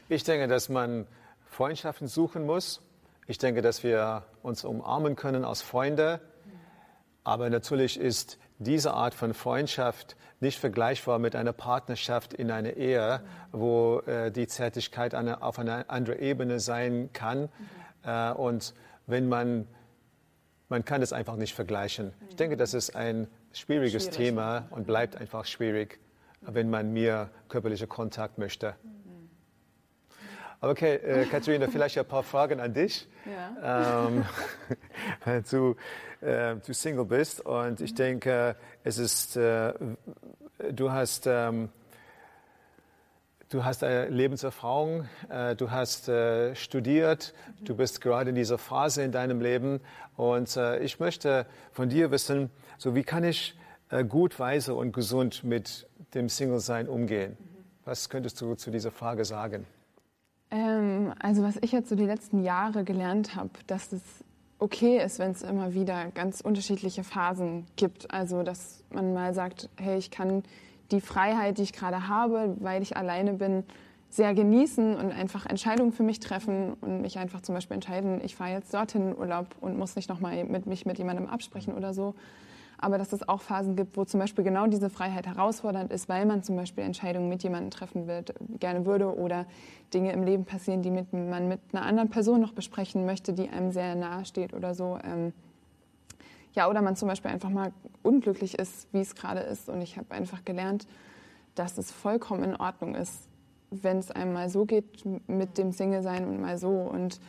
Ich 0.07 0.23
denke, 0.23 0.47
dass 0.47 0.67
man 0.67 1.05
Freundschaften 1.45 2.07
suchen 2.07 2.47
muss. 2.47 2.81
Ich 3.27 3.37
denke, 3.37 3.61
dass 3.61 3.83
wir 3.83 4.23
uns 4.41 4.65
umarmen 4.65 5.15
können 5.15 5.45
als 5.45 5.61
Freunde 5.61 6.19
aber 7.29 7.51
natürlich 7.51 7.99
ist 7.99 8.39
diese 8.57 8.95
Art 8.95 9.13
von 9.13 9.35
Freundschaft 9.35 10.15
nicht 10.39 10.57
vergleichbar 10.57 11.19
mit 11.19 11.35
einer 11.35 11.53
Partnerschaft 11.53 12.33
in 12.33 12.49
einer 12.49 12.73
Ehe, 12.73 13.21
wo 13.51 13.99
äh, 14.07 14.31
die 14.31 14.47
Zärtlichkeit 14.47 15.13
eine, 15.13 15.43
auf 15.43 15.59
einer 15.59 15.85
anderen 15.89 16.19
Ebene 16.19 16.59
sein 16.59 17.11
kann. 17.13 17.41
Mhm. 17.41 17.49
Äh, 18.03 18.31
und 18.31 18.73
wenn 19.05 19.29
man, 19.29 19.67
man 20.69 20.83
kann 20.83 21.03
es 21.03 21.13
einfach 21.13 21.35
nicht 21.35 21.53
vergleichen. 21.53 22.13
Ich 22.29 22.35
denke, 22.35 22.57
das 22.57 22.73
ist 22.73 22.95
ein 22.95 23.27
schwieriges 23.53 24.05
Schwierig. 24.05 24.17
Thema 24.17 24.67
und 24.71 24.87
bleibt 24.87 25.15
einfach 25.15 25.45
schwierig, 25.45 25.99
wenn 26.41 26.71
man 26.71 26.93
mehr 26.93 27.29
körperlichen 27.47 27.89
Kontakt 27.89 28.39
möchte. 28.39 28.75
Okay, 30.61 30.95
äh, 30.95 31.25
Katharina, 31.25 31.67
vielleicht 31.67 31.97
ein 31.97 32.05
paar 32.05 32.23
Fragen 32.23 32.59
an 32.59 32.73
dich. 32.73 33.07
Ja. 33.25 34.07
Ähm, 34.07 34.25
zu, 35.45 35.77
äh, 36.21 36.55
du 36.55 36.73
Single 36.73 37.05
bist. 37.05 37.41
Und 37.41 37.81
ich 37.81 37.93
denke, 37.93 38.55
es 38.83 38.97
ist, 38.97 39.37
äh, 39.37 39.73
du 40.71 40.91
hast, 40.91 41.27
ähm, 41.27 41.69
du 43.49 43.63
hast 43.63 43.83
eine 43.83 44.09
Lebenserfahrung, 44.09 45.07
äh, 45.29 45.55
du 45.55 45.71
hast 45.71 46.09
äh, 46.09 46.55
studiert, 46.55 47.33
du 47.61 47.75
bist 47.75 48.01
gerade 48.01 48.29
in 48.29 48.35
dieser 48.35 48.57
Phase 48.57 49.03
in 49.03 49.11
deinem 49.11 49.41
Leben. 49.41 49.81
Und 50.15 50.55
äh, 50.57 50.79
ich 50.79 50.99
möchte 50.99 51.45
von 51.71 51.89
dir 51.89 52.11
wissen, 52.11 52.49
so 52.77 52.95
wie 52.95 53.03
kann 53.03 53.23
ich 53.23 53.57
äh, 53.89 54.03
gut, 54.03 54.39
weise 54.39 54.75
und 54.75 54.91
gesund 54.91 55.43
mit 55.43 55.87
dem 56.13 56.29
Single-Sein 56.29 56.87
umgehen? 56.87 57.37
Was 57.85 58.09
könntest 58.09 58.39
du 58.41 58.55
zu 58.55 58.71
dieser 58.71 58.91
Frage 58.91 59.25
sagen? 59.25 59.65
Ähm, 60.51 61.13
also 61.19 61.43
was 61.43 61.57
ich 61.61 61.71
jetzt 61.71 61.89
so 61.89 61.95
die 61.95 62.05
letzten 62.05 62.43
Jahre 62.43 62.83
gelernt 62.83 63.35
habe, 63.35 63.51
dass 63.67 63.91
es 63.91 64.01
okay 64.59 65.03
ist, 65.03 65.19
wenn 65.19 65.31
es 65.31 65.41
immer 65.41 65.73
wieder 65.73 66.11
ganz 66.11 66.41
unterschiedliche 66.41 67.03
Phasen 67.03 67.65
gibt. 67.75 68.11
Also, 68.11 68.43
dass 68.43 68.83
man 68.91 69.13
mal 69.13 69.33
sagt, 69.33 69.69
hey, 69.77 69.97
ich 69.97 70.11
kann 70.11 70.43
die 70.91 71.01
Freiheit, 71.01 71.57
die 71.57 71.63
ich 71.63 71.73
gerade 71.73 72.07
habe, 72.07 72.55
weil 72.59 72.81
ich 72.81 72.97
alleine 72.97 73.33
bin, 73.33 73.63
sehr 74.09 74.33
genießen 74.33 74.95
und 74.95 75.11
einfach 75.11 75.45
Entscheidungen 75.45 75.91
für 75.91 76.03
mich 76.03 76.19
treffen 76.19 76.73
und 76.81 77.01
mich 77.01 77.19
einfach 77.19 77.41
zum 77.41 77.53
Beispiel 77.53 77.75
entscheiden, 77.75 78.21
ich 78.23 78.35
fahre 78.35 78.51
jetzt 78.51 78.73
dorthin 78.73 79.11
in 79.11 79.17
Urlaub 79.17 79.55
und 79.61 79.77
muss 79.77 79.95
nicht 79.95 80.09
nochmal 80.09 80.43
mit 80.45 80.65
mich 80.65 80.85
mit 80.87 80.97
jemandem 80.97 81.27
absprechen 81.27 81.75
oder 81.75 81.93
so 81.93 82.15
aber 82.81 82.97
dass 82.97 83.13
es 83.13 83.27
auch 83.27 83.41
Phasen 83.41 83.75
gibt, 83.75 83.97
wo 83.97 84.05
zum 84.05 84.19
Beispiel 84.19 84.43
genau 84.43 84.67
diese 84.67 84.89
Freiheit 84.89 85.27
herausfordernd 85.27 85.91
ist, 85.91 86.07
weil 86.07 86.25
man 86.25 86.43
zum 86.43 86.55
Beispiel 86.55 86.83
Entscheidungen 86.83 87.29
mit 87.29 87.43
jemandem 87.43 87.71
treffen 87.71 88.07
wird, 88.07 88.33
gerne 88.59 88.85
würde 88.85 89.15
oder 89.17 89.45
Dinge 89.93 90.11
im 90.13 90.23
Leben 90.23 90.45
passieren, 90.45 90.81
die 90.81 90.91
mit, 90.91 91.11
man 91.11 91.47
mit 91.47 91.59
einer 91.73 91.85
anderen 91.85 92.09
Person 92.09 92.39
noch 92.39 92.53
besprechen 92.53 93.05
möchte, 93.05 93.33
die 93.33 93.49
einem 93.49 93.71
sehr 93.71 93.95
nahe 93.95 94.25
steht 94.25 94.53
oder 94.53 94.73
so. 94.73 94.97
Ähm, 95.03 95.33
ja, 96.53 96.69
oder 96.69 96.81
man 96.81 96.95
zum 96.95 97.07
Beispiel 97.07 97.31
einfach 97.31 97.49
mal 97.49 97.71
unglücklich 98.01 98.57
ist, 98.57 98.87
wie 98.91 99.01
es 99.01 99.15
gerade 99.15 99.41
ist. 99.41 99.69
Und 99.69 99.81
ich 99.81 99.97
habe 99.97 100.11
einfach 100.11 100.45
gelernt, 100.45 100.87
dass 101.55 101.77
es 101.77 101.91
vollkommen 101.91 102.43
in 102.43 102.55
Ordnung 102.55 102.95
ist, 102.95 103.27
wenn 103.71 103.97
es 103.97 104.09
einem 104.09 104.33
mal 104.33 104.49
so 104.49 104.65
geht 104.65 105.05
mit 105.27 105.57
dem 105.57 105.71
Single-Sein 105.71 106.27
und 106.27 106.41
mal 106.41 106.57
so. 106.57 106.69
Und 106.69 107.19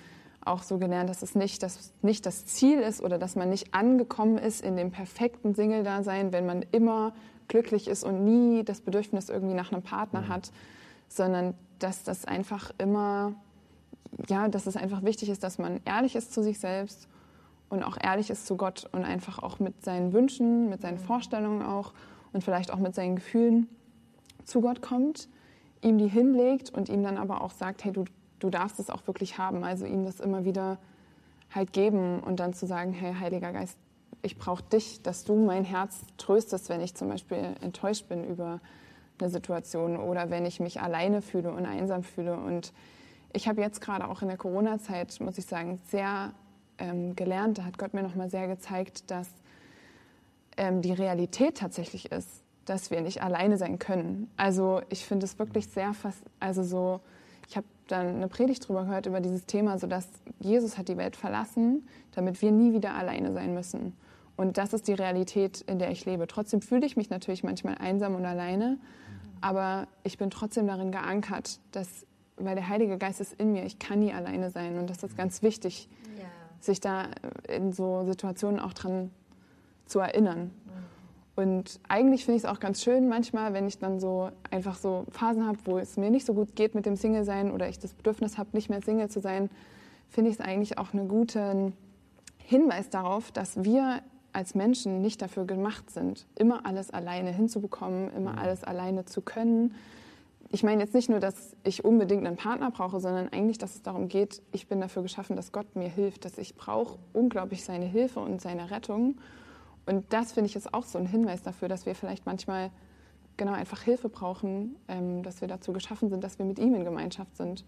auch 0.44 0.62
so 0.62 0.78
gelernt, 0.78 1.10
dass 1.10 1.22
es 1.22 1.34
nicht 1.34 1.62
das, 1.62 1.92
nicht 2.02 2.24
das 2.24 2.46
Ziel 2.46 2.80
ist 2.80 3.02
oder 3.02 3.18
dass 3.18 3.36
man 3.36 3.50
nicht 3.50 3.74
angekommen 3.74 4.38
ist 4.38 4.64
in 4.64 4.76
dem 4.76 4.90
perfekten 4.90 5.54
Single-Dasein, 5.54 6.32
wenn 6.32 6.46
man 6.46 6.64
immer 6.72 7.12
glücklich 7.48 7.88
ist 7.88 8.04
und 8.04 8.24
nie 8.24 8.64
das 8.64 8.80
Bedürfnis 8.80 9.28
irgendwie 9.28 9.54
nach 9.54 9.72
einem 9.72 9.82
Partner 9.82 10.22
mhm. 10.22 10.28
hat, 10.28 10.50
sondern 11.08 11.54
dass 11.78 12.04
das 12.04 12.24
einfach 12.24 12.70
immer, 12.78 13.34
ja, 14.28 14.48
dass 14.48 14.66
es 14.66 14.76
einfach 14.76 15.02
wichtig 15.02 15.28
ist, 15.28 15.42
dass 15.42 15.58
man 15.58 15.80
ehrlich 15.84 16.16
ist 16.16 16.32
zu 16.32 16.42
sich 16.42 16.58
selbst 16.58 17.08
und 17.68 17.82
auch 17.82 17.98
ehrlich 18.00 18.30
ist 18.30 18.46
zu 18.46 18.56
Gott 18.56 18.88
und 18.92 19.04
einfach 19.04 19.40
auch 19.40 19.58
mit 19.58 19.84
seinen 19.84 20.12
Wünschen, 20.12 20.70
mit 20.70 20.80
seinen 20.80 20.98
mhm. 20.98 21.04
Vorstellungen 21.04 21.62
auch 21.62 21.92
und 22.32 22.44
vielleicht 22.44 22.72
auch 22.72 22.78
mit 22.78 22.94
seinen 22.94 23.16
Gefühlen 23.16 23.68
zu 24.44 24.60
Gott 24.60 24.80
kommt, 24.80 25.28
ihm 25.82 25.98
die 25.98 26.08
hinlegt 26.08 26.70
und 26.70 26.88
ihm 26.88 27.02
dann 27.02 27.18
aber 27.18 27.42
auch 27.42 27.50
sagt, 27.50 27.84
hey, 27.84 27.92
du 27.92 28.04
du 28.40 28.50
darfst 28.50 28.80
es 28.80 28.90
auch 28.90 29.06
wirklich 29.06 29.38
haben. 29.38 29.64
Also 29.64 29.86
ihm 29.86 30.04
das 30.04 30.20
immer 30.20 30.44
wieder 30.44 30.78
halt 31.54 31.72
geben 31.72 32.20
und 32.20 32.40
dann 32.40 32.52
zu 32.54 32.66
sagen, 32.66 32.92
hey, 32.92 33.14
Heiliger 33.14 33.52
Geist, 33.52 33.78
ich 34.22 34.36
brauche 34.36 34.62
dich, 34.64 35.02
dass 35.02 35.24
du 35.24 35.34
mein 35.34 35.64
Herz 35.64 36.00
tröstest, 36.18 36.68
wenn 36.68 36.80
ich 36.80 36.94
zum 36.94 37.08
Beispiel 37.08 37.54
enttäuscht 37.60 38.08
bin 38.08 38.24
über 38.24 38.60
eine 39.18 39.30
Situation 39.30 39.96
oder 39.96 40.30
wenn 40.30 40.46
ich 40.46 40.60
mich 40.60 40.80
alleine 40.80 41.22
fühle 41.22 41.52
und 41.52 41.66
einsam 41.66 42.02
fühle. 42.02 42.36
Und 42.36 42.72
ich 43.32 43.48
habe 43.48 43.60
jetzt 43.60 43.80
gerade 43.80 44.08
auch 44.08 44.22
in 44.22 44.28
der 44.28 44.36
Corona-Zeit, 44.36 45.20
muss 45.20 45.38
ich 45.38 45.46
sagen, 45.46 45.80
sehr 45.88 46.32
ähm, 46.78 47.14
gelernt. 47.16 47.58
Da 47.58 47.64
hat 47.64 47.78
Gott 47.78 47.94
mir 47.94 48.02
nochmal 48.02 48.30
sehr 48.30 48.48
gezeigt, 48.48 49.10
dass 49.10 49.28
ähm, 50.56 50.82
die 50.82 50.92
Realität 50.92 51.58
tatsächlich 51.58 52.10
ist, 52.12 52.42
dass 52.64 52.90
wir 52.90 53.00
nicht 53.00 53.22
alleine 53.22 53.56
sein 53.56 53.78
können. 53.78 54.30
Also 54.36 54.82
ich 54.88 55.04
finde 55.04 55.26
es 55.26 55.38
wirklich 55.38 55.68
sehr 55.68 55.92
fast, 55.94 56.22
also 56.38 56.62
so, 56.62 57.00
ich 57.48 57.56
habe 57.56 57.66
dann 57.90 58.16
eine 58.16 58.28
Predigt 58.28 58.68
drüber 58.68 58.84
gehört 58.84 59.06
über 59.06 59.20
dieses 59.20 59.46
Thema, 59.46 59.78
so 59.78 59.86
dass 59.86 60.08
Jesus 60.38 60.78
hat 60.78 60.88
die 60.88 60.96
Welt 60.96 61.16
verlassen, 61.16 61.86
damit 62.12 62.40
wir 62.42 62.52
nie 62.52 62.72
wieder 62.72 62.94
alleine 62.94 63.32
sein 63.32 63.54
müssen. 63.54 63.96
Und 64.36 64.56
das 64.56 64.72
ist 64.72 64.88
die 64.88 64.94
Realität, 64.94 65.60
in 65.62 65.78
der 65.78 65.90
ich 65.90 66.06
lebe. 66.06 66.26
Trotzdem 66.26 66.62
fühle 66.62 66.86
ich 66.86 66.96
mich 66.96 67.10
natürlich 67.10 67.44
manchmal 67.44 67.76
einsam 67.78 68.14
und 68.14 68.24
alleine, 68.24 68.78
aber 69.40 69.86
ich 70.02 70.18
bin 70.18 70.30
trotzdem 70.30 70.66
darin 70.66 70.92
geankert, 70.92 71.60
dass, 71.72 72.06
weil 72.36 72.54
der 72.54 72.68
Heilige 72.68 72.98
Geist 72.98 73.20
ist 73.20 73.34
in 73.34 73.52
mir, 73.52 73.64
ich 73.64 73.78
kann 73.78 74.00
nie 74.00 74.12
alleine 74.12 74.50
sein. 74.50 74.78
Und 74.78 74.88
das 74.88 75.02
ist 75.02 75.16
ganz 75.16 75.42
wichtig, 75.42 75.88
ja. 76.18 76.24
sich 76.60 76.80
da 76.80 77.06
in 77.48 77.72
so 77.72 78.04
Situationen 78.04 78.60
auch 78.60 78.72
dran 78.72 79.10
zu 79.86 79.98
erinnern. 79.98 80.50
Und 81.40 81.80
eigentlich 81.88 82.24
finde 82.24 82.36
ich 82.36 82.44
es 82.44 82.48
auch 82.48 82.60
ganz 82.60 82.82
schön 82.82 83.08
manchmal, 83.08 83.54
wenn 83.54 83.66
ich 83.66 83.78
dann 83.78 83.98
so 83.98 84.30
einfach 84.50 84.76
so 84.76 85.06
Phasen 85.10 85.46
habe, 85.46 85.58
wo 85.64 85.78
es 85.78 85.96
mir 85.96 86.10
nicht 86.10 86.26
so 86.26 86.34
gut 86.34 86.54
geht 86.54 86.74
mit 86.74 86.84
dem 86.84 86.96
Single-Sein 86.96 87.50
oder 87.50 87.68
ich 87.68 87.78
das 87.78 87.94
Bedürfnis 87.94 88.36
habe, 88.36 88.50
nicht 88.52 88.68
mehr 88.68 88.82
Single 88.82 89.08
zu 89.08 89.20
sein, 89.20 89.48
finde 90.10 90.30
ich 90.30 90.38
es 90.38 90.44
eigentlich 90.44 90.76
auch 90.76 90.92
einen 90.92 91.08
guten 91.08 91.72
Hinweis 92.38 92.90
darauf, 92.90 93.32
dass 93.32 93.64
wir 93.64 94.02
als 94.32 94.54
Menschen 94.54 95.00
nicht 95.00 95.22
dafür 95.22 95.44
gemacht 95.44 95.90
sind, 95.90 96.26
immer 96.36 96.66
alles 96.66 96.90
alleine 96.90 97.32
hinzubekommen, 97.32 98.12
immer 98.14 98.32
mhm. 98.32 98.38
alles 98.38 98.62
alleine 98.62 99.04
zu 99.06 99.22
können. 99.22 99.74
Ich 100.52 100.62
meine 100.62 100.82
jetzt 100.82 100.94
nicht 100.94 101.08
nur, 101.08 101.20
dass 101.20 101.56
ich 101.64 101.84
unbedingt 101.84 102.26
einen 102.26 102.36
Partner 102.36 102.70
brauche, 102.70 103.00
sondern 103.00 103.28
eigentlich, 103.28 103.58
dass 103.58 103.76
es 103.76 103.82
darum 103.82 104.08
geht, 104.08 104.42
ich 104.52 104.68
bin 104.68 104.80
dafür 104.80 105.02
geschaffen, 105.02 105.36
dass 105.36 105.52
Gott 105.52 105.74
mir 105.74 105.88
hilft, 105.88 106.24
dass 106.24 106.38
ich 106.38 106.54
brauche 106.54 106.98
unglaublich 107.12 107.64
seine 107.64 107.86
Hilfe 107.86 108.20
und 108.20 108.40
seine 108.40 108.70
Rettung. 108.70 109.16
Und 109.86 110.12
das 110.12 110.32
finde 110.32 110.48
ich 110.48 110.56
ist 110.56 110.72
auch 110.72 110.84
so 110.84 110.98
ein 110.98 111.06
Hinweis 111.06 111.42
dafür, 111.42 111.68
dass 111.68 111.86
wir 111.86 111.94
vielleicht 111.94 112.26
manchmal 112.26 112.70
genau 113.36 113.52
einfach 113.52 113.82
Hilfe 113.82 114.08
brauchen, 114.08 114.76
ähm, 114.88 115.22
dass 115.22 115.40
wir 115.40 115.48
dazu 115.48 115.72
geschaffen 115.72 116.10
sind, 116.10 116.22
dass 116.22 116.38
wir 116.38 116.46
mit 116.46 116.58
ihm 116.58 116.74
in 116.74 116.84
Gemeinschaft 116.84 117.36
sind. 117.36 117.64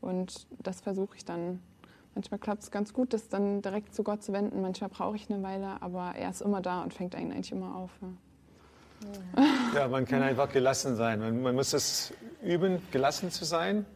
Und 0.00 0.46
das 0.62 0.80
versuche 0.80 1.16
ich 1.16 1.24
dann 1.24 1.60
Manchmal 2.14 2.40
klappt 2.40 2.62
es 2.62 2.70
ganz 2.70 2.92
gut, 2.92 3.12
das 3.12 3.28
dann 3.28 3.62
direkt 3.62 3.94
zu 3.94 4.02
Gott 4.02 4.22
zu 4.22 4.32
wenden. 4.32 4.60
Manchmal 4.62 4.90
brauche 4.90 5.16
ich 5.16 5.30
eine 5.30 5.42
Weile, 5.42 5.80
aber 5.80 6.14
er 6.16 6.30
ist 6.30 6.42
immer 6.42 6.60
da 6.60 6.82
und 6.82 6.92
fängt 6.92 7.14
einen 7.14 7.32
eigentlich 7.32 7.52
immer 7.52 7.76
auf. 7.76 7.90
Ja, 9.36 9.44
ja 9.74 9.88
man 9.88 10.04
kann 10.04 10.22
einfach 10.22 10.50
gelassen 10.50 10.96
sein. 10.96 11.20
Man, 11.20 11.40
man 11.40 11.54
muss 11.54 11.72
es 11.72 12.12
üben, 12.42 12.82
gelassen 12.90 13.30
zu 13.30 13.44
sein. 13.44 13.86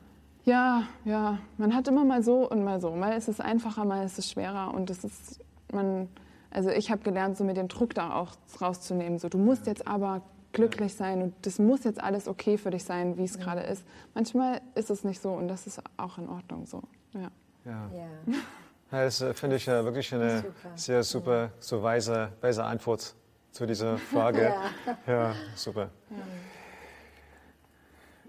Ja, 0.44 0.85
ja. 1.05 1.38
Man 1.59 1.74
hat 1.74 1.88
immer 1.88 2.05
mal 2.05 2.22
so 2.22 2.48
und 2.48 2.62
mal 2.62 2.81
so. 2.81 2.92
Mal 2.92 3.16
ist 3.16 3.29
es 3.29 3.40
einfacher, 3.40 3.85
mal 3.85 4.05
ist 4.05 4.18
es 4.18 4.31
schwerer. 4.31 4.72
Und 4.72 4.90
es 4.90 5.03
ist, 5.03 5.40
man, 5.72 6.09
also 6.54 6.70
ich 6.70 6.90
habe 6.90 7.02
gelernt, 7.02 7.36
so 7.36 7.44
mit 7.44 7.56
dem 7.56 7.68
Druck 7.68 7.94
da 7.94 8.14
auch 8.14 8.32
rauszunehmen. 8.60 9.18
So, 9.18 9.28
du 9.28 9.38
musst 9.38 9.66
jetzt 9.66 9.86
aber 9.86 10.22
glücklich 10.52 10.94
sein 10.94 11.20
und 11.20 11.34
das 11.42 11.58
muss 11.58 11.84
jetzt 11.84 12.00
alles 12.00 12.28
okay 12.28 12.56
für 12.56 12.70
dich 12.70 12.84
sein, 12.84 13.18
wie 13.18 13.24
es 13.24 13.38
gerade 13.38 13.60
ist. 13.60 13.84
Manchmal 14.14 14.60
ist 14.74 14.88
es 14.88 15.04
nicht 15.04 15.20
so 15.20 15.32
und 15.32 15.48
das 15.48 15.66
ist 15.66 15.82
auch 15.96 16.16
in 16.16 16.28
Ordnung 16.28 16.64
so. 16.66 16.82
Ja. 17.12 17.30
Ja. 17.64 17.90
ja. 17.94 18.34
Das 18.90 19.20
äh, 19.22 19.34
finde 19.34 19.56
ich 19.56 19.66
ja 19.66 19.84
wirklich 19.84 20.14
eine 20.14 20.36
super. 20.36 20.52
sehr 20.76 21.02
super, 21.02 21.50
so 21.58 21.82
weise, 21.82 22.28
weise 22.40 22.62
Antwort 22.62 23.16
zu 23.50 23.66
dieser 23.66 23.98
Frage. 24.12 24.54
ja. 25.06 25.12
ja, 25.12 25.34
super. 25.56 25.88
Ja. 26.10 26.16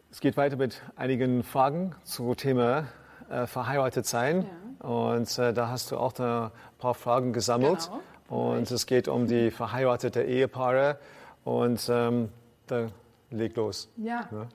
Es 0.09 0.21
geht 0.21 0.37
weiter 0.37 0.55
mit 0.55 0.81
einigen 0.95 1.43
Fragen 1.43 1.93
zum 2.03 2.35
Thema 2.35 2.87
äh, 3.29 3.45
verheiratet 3.45 4.07
sein. 4.07 4.47
Ja. 4.81 4.87
Und 4.89 5.37
äh, 5.37 5.53
da 5.53 5.67
hast 5.67 5.91
du 5.91 5.97
auch 5.97 6.17
ein 6.17 6.51
paar 6.79 6.95
Fragen 6.95 7.31
gesammelt. 7.31 7.89
Genau. 7.91 8.01
Und 8.27 8.69
es 8.71 8.85
geht 8.85 9.07
um 9.07 9.27
die 9.27 9.51
verheiratete 9.51 10.23
Ehepaare. 10.23 10.97
Und 11.43 11.87
ähm, 11.89 12.29
da 12.67 12.87
leg 13.29 13.55
los. 13.55 13.89
Ja. 13.97 14.27
ja. 14.31 14.47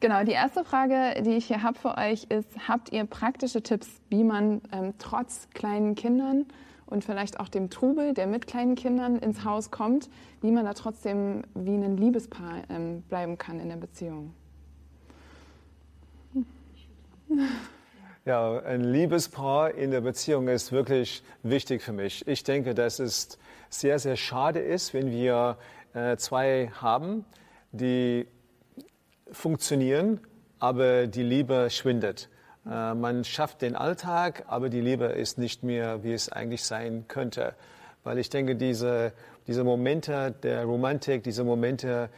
Genau, 0.00 0.24
die 0.24 0.32
erste 0.32 0.64
Frage, 0.64 1.22
die 1.22 1.32
ich 1.32 1.46
hier 1.46 1.62
habe 1.62 1.78
für 1.78 1.98
euch, 1.98 2.24
ist, 2.24 2.68
habt 2.68 2.90
ihr 2.90 3.04
praktische 3.04 3.62
Tipps, 3.62 4.00
wie 4.08 4.24
man 4.24 4.62
ähm, 4.72 4.94
trotz 4.98 5.48
kleinen 5.52 5.94
Kindern 5.94 6.46
und 6.86 7.04
vielleicht 7.04 7.38
auch 7.38 7.48
dem 7.48 7.68
Trubel, 7.68 8.14
der 8.14 8.26
mit 8.26 8.46
kleinen 8.46 8.76
Kindern 8.76 9.18
ins 9.18 9.44
Haus 9.44 9.70
kommt, 9.70 10.08
wie 10.40 10.50
man 10.50 10.64
da 10.64 10.72
trotzdem 10.72 11.42
wie 11.54 11.74
ein 11.74 11.98
Liebespaar 11.98 12.62
ähm, 12.70 13.02
bleiben 13.02 13.36
kann 13.36 13.60
in 13.60 13.68
der 13.68 13.76
Beziehung? 13.76 14.32
Ja, 18.30 18.60
ein 18.60 18.84
Liebespaar 18.84 19.74
in 19.74 19.90
der 19.90 20.02
Beziehung 20.02 20.46
ist 20.46 20.70
wirklich 20.70 21.24
wichtig 21.42 21.82
für 21.82 21.92
mich. 21.92 22.28
Ich 22.28 22.44
denke, 22.44 22.76
dass 22.76 23.00
es 23.00 23.40
sehr, 23.70 23.98
sehr 23.98 24.14
schade 24.14 24.60
ist, 24.60 24.94
wenn 24.94 25.10
wir 25.10 25.56
äh, 25.94 26.16
zwei 26.16 26.70
haben, 26.80 27.24
die 27.72 28.28
funktionieren, 29.32 30.20
aber 30.60 31.08
die 31.08 31.24
Liebe 31.24 31.70
schwindet. 31.70 32.28
Äh, 32.64 32.94
man 32.94 33.24
schafft 33.24 33.62
den 33.62 33.74
Alltag, 33.74 34.44
aber 34.46 34.68
die 34.68 34.80
Liebe 34.80 35.06
ist 35.06 35.36
nicht 35.36 35.64
mehr, 35.64 36.04
wie 36.04 36.12
es 36.12 36.30
eigentlich 36.30 36.62
sein 36.62 37.06
könnte. 37.08 37.56
Weil 38.04 38.18
ich 38.18 38.30
denke, 38.30 38.54
diese, 38.54 39.12
diese 39.48 39.64
Momente 39.64 40.36
der 40.44 40.66
Romantik, 40.66 41.24
diese 41.24 41.42
Momente, 41.42 42.10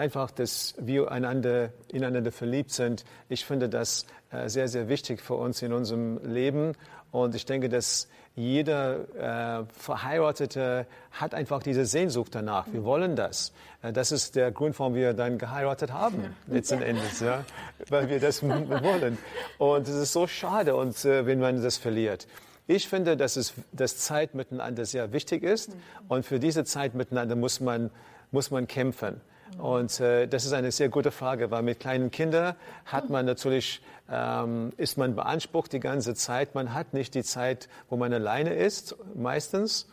einfach, 0.00 0.30
dass 0.30 0.74
wir 0.78 1.12
einander, 1.12 1.70
ineinander 1.92 2.32
verliebt 2.32 2.72
sind, 2.72 3.04
ich 3.28 3.44
finde 3.44 3.68
das 3.68 4.06
äh, 4.32 4.48
sehr, 4.48 4.66
sehr 4.66 4.88
wichtig 4.88 5.20
für 5.20 5.34
uns 5.34 5.62
in 5.62 5.72
unserem 5.72 6.18
Leben. 6.24 6.72
Und 7.12 7.34
ich 7.34 7.44
denke, 7.44 7.68
dass 7.68 8.08
jeder 8.34 9.60
äh, 9.60 9.64
Verheiratete 9.76 10.86
hat 11.10 11.34
einfach 11.34 11.62
diese 11.62 11.84
Sehnsucht 11.84 12.34
danach. 12.34 12.66
Wir 12.72 12.84
wollen 12.84 13.16
das. 13.16 13.52
Äh, 13.82 13.92
das 13.92 14.12
ist 14.12 14.36
der 14.36 14.50
Grund, 14.50 14.78
warum 14.78 14.94
wir 14.94 15.12
dann 15.12 15.36
geheiratet 15.36 15.92
haben, 15.92 16.34
letzten 16.46 16.80
Endes, 16.82 17.20
ja? 17.20 17.44
weil 17.88 18.08
wir 18.08 18.20
das 18.20 18.42
wollen. 18.42 19.18
Und 19.58 19.86
es 19.86 19.94
ist 19.94 20.12
so 20.12 20.26
schade, 20.26 20.76
und, 20.76 21.04
äh, 21.04 21.26
wenn 21.26 21.40
man 21.40 21.62
das 21.62 21.76
verliert. 21.76 22.26
Ich 22.66 22.88
finde, 22.88 23.16
dass, 23.16 23.36
es, 23.36 23.54
dass 23.72 23.98
Zeit 23.98 24.34
miteinander 24.34 24.84
sehr 24.84 25.12
wichtig 25.12 25.42
ist. 25.42 25.76
Und 26.08 26.24
für 26.24 26.38
diese 26.38 26.64
Zeit 26.64 26.94
miteinander 26.94 27.34
muss 27.34 27.60
man, 27.60 27.90
muss 28.30 28.50
man 28.50 28.68
kämpfen. 28.68 29.20
Und 29.58 30.00
äh, 30.00 30.26
das 30.26 30.44
ist 30.44 30.52
eine 30.52 30.70
sehr 30.72 30.88
gute 30.88 31.10
Frage, 31.10 31.50
weil 31.50 31.62
mit 31.62 31.80
kleinen 31.80 32.10
Kindern 32.10 32.54
hat 32.84 33.10
man 33.10 33.26
natürlich, 33.26 33.82
ähm, 34.10 34.72
ist 34.76 34.96
man 34.98 35.14
beansprucht 35.14 35.72
die 35.72 35.80
ganze 35.80 36.14
Zeit. 36.14 36.54
Man 36.54 36.74
hat 36.74 36.94
nicht 36.94 37.14
die 37.14 37.24
Zeit, 37.24 37.68
wo 37.88 37.96
man 37.96 38.12
alleine 38.12 38.54
ist, 38.54 38.96
meistens. 39.14 39.88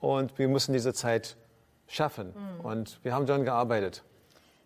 Und 0.00 0.38
wir 0.38 0.48
müssen 0.48 0.72
diese 0.72 0.92
Zeit 0.92 1.36
schaffen. 1.86 2.34
Mhm. 2.34 2.64
Und 2.64 3.00
wir 3.02 3.14
haben 3.14 3.26
daran 3.26 3.44
gearbeitet. 3.44 4.02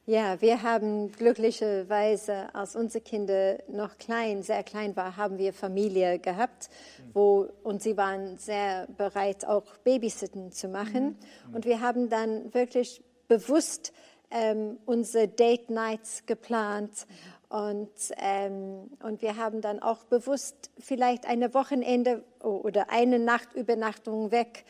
Ja, 0.09 0.41
wir 0.41 0.63
haben 0.63 1.11
glücklicherweise, 1.11 2.55
als 2.55 2.77
unsere 2.77 3.03
Kinder 3.03 3.59
noch 3.67 3.99
klein, 3.99 4.45
sehr 4.45 4.63
klein 4.63 4.95
waren, 4.95 5.17
haben 5.17 5.37
wir 5.37 5.53
Familie 5.53 6.21
gehabt, 6.21 6.71
wo, 7.13 7.49
und 7.65 7.83
sie 7.83 7.97
waren 7.97 8.39
sehr 8.39 8.87
bereit, 8.97 9.45
auch 9.45 9.65
Babysitten 9.83 10.53
zu 10.53 10.69
machen. 10.69 11.19
Mhm. 11.49 11.55
Und 11.57 11.65
wir 11.65 11.81
haben 11.81 12.09
dann 12.09 12.55
wirklich 12.55 13.03
bewusst 13.27 13.93
ähm, 14.31 14.79
unsere 14.87 15.29
Date 15.29 15.71
Nights 15.71 16.25
geplant. 16.27 17.07
Und, 17.49 17.91
ähm, 18.19 18.91
und 19.03 19.23
wir 19.23 19.37
haben 19.37 19.61
dann 19.61 19.81
auch 19.81 20.05
bewusst 20.05 20.71
vielleicht 20.79 21.27
eine 21.27 21.55
Wochenende 21.55 22.25
oder 22.41 22.91
eine 22.91 23.19
Nachtübernachtung 23.19 24.33
weg. 24.33 24.65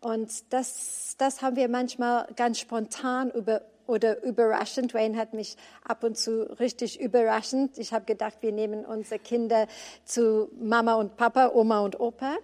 Und 0.00 0.52
das, 0.52 1.16
das 1.18 1.42
haben 1.42 1.56
wir 1.56 1.68
manchmal 1.68 2.26
ganz 2.36 2.58
spontan 2.58 3.30
über, 3.30 3.62
oder 3.86 4.22
überraschend. 4.22 4.94
Wayne 4.94 5.18
hat 5.18 5.34
mich 5.34 5.56
ab 5.82 6.02
und 6.02 6.16
zu 6.16 6.42
richtig 6.58 7.00
überraschend. 7.00 7.78
Ich 7.78 7.92
habe 7.92 8.06
gedacht, 8.06 8.38
wir 8.40 8.52
nehmen 8.52 8.86
unsere 8.86 9.18
Kinder 9.18 9.66
zu 10.04 10.48
Mama 10.58 10.94
und 10.94 11.16
Papa, 11.16 11.52
Oma 11.54 11.80
und 11.80 12.00
Opa 12.00 12.36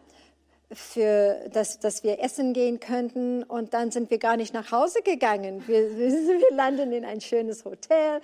für, 0.72 1.48
dass, 1.52 1.80
dass 1.80 2.04
wir 2.04 2.22
essen 2.22 2.52
gehen 2.52 2.78
könnten. 2.78 3.42
Und 3.42 3.74
dann 3.74 3.90
sind 3.90 4.10
wir 4.10 4.18
gar 4.18 4.36
nicht 4.36 4.54
nach 4.54 4.70
Hause 4.70 5.02
gegangen. 5.02 5.66
Wir, 5.66 5.96
wir 5.98 6.56
landen 6.56 6.92
in 6.92 7.04
ein 7.04 7.20
schönes 7.20 7.64
Hotel. 7.64 8.20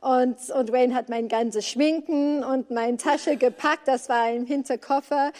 Und, 0.00 0.38
und 0.50 0.72
Wayne 0.72 0.94
hat 0.94 1.08
mein 1.10 1.28
ganzes 1.28 1.66
Schminken 1.68 2.42
und 2.42 2.70
meine 2.70 2.96
Tasche 2.96 3.36
gepackt. 3.36 3.86
Das 3.86 4.08
war 4.08 4.30
im 4.30 4.46
Hinterkoffer. 4.46 5.32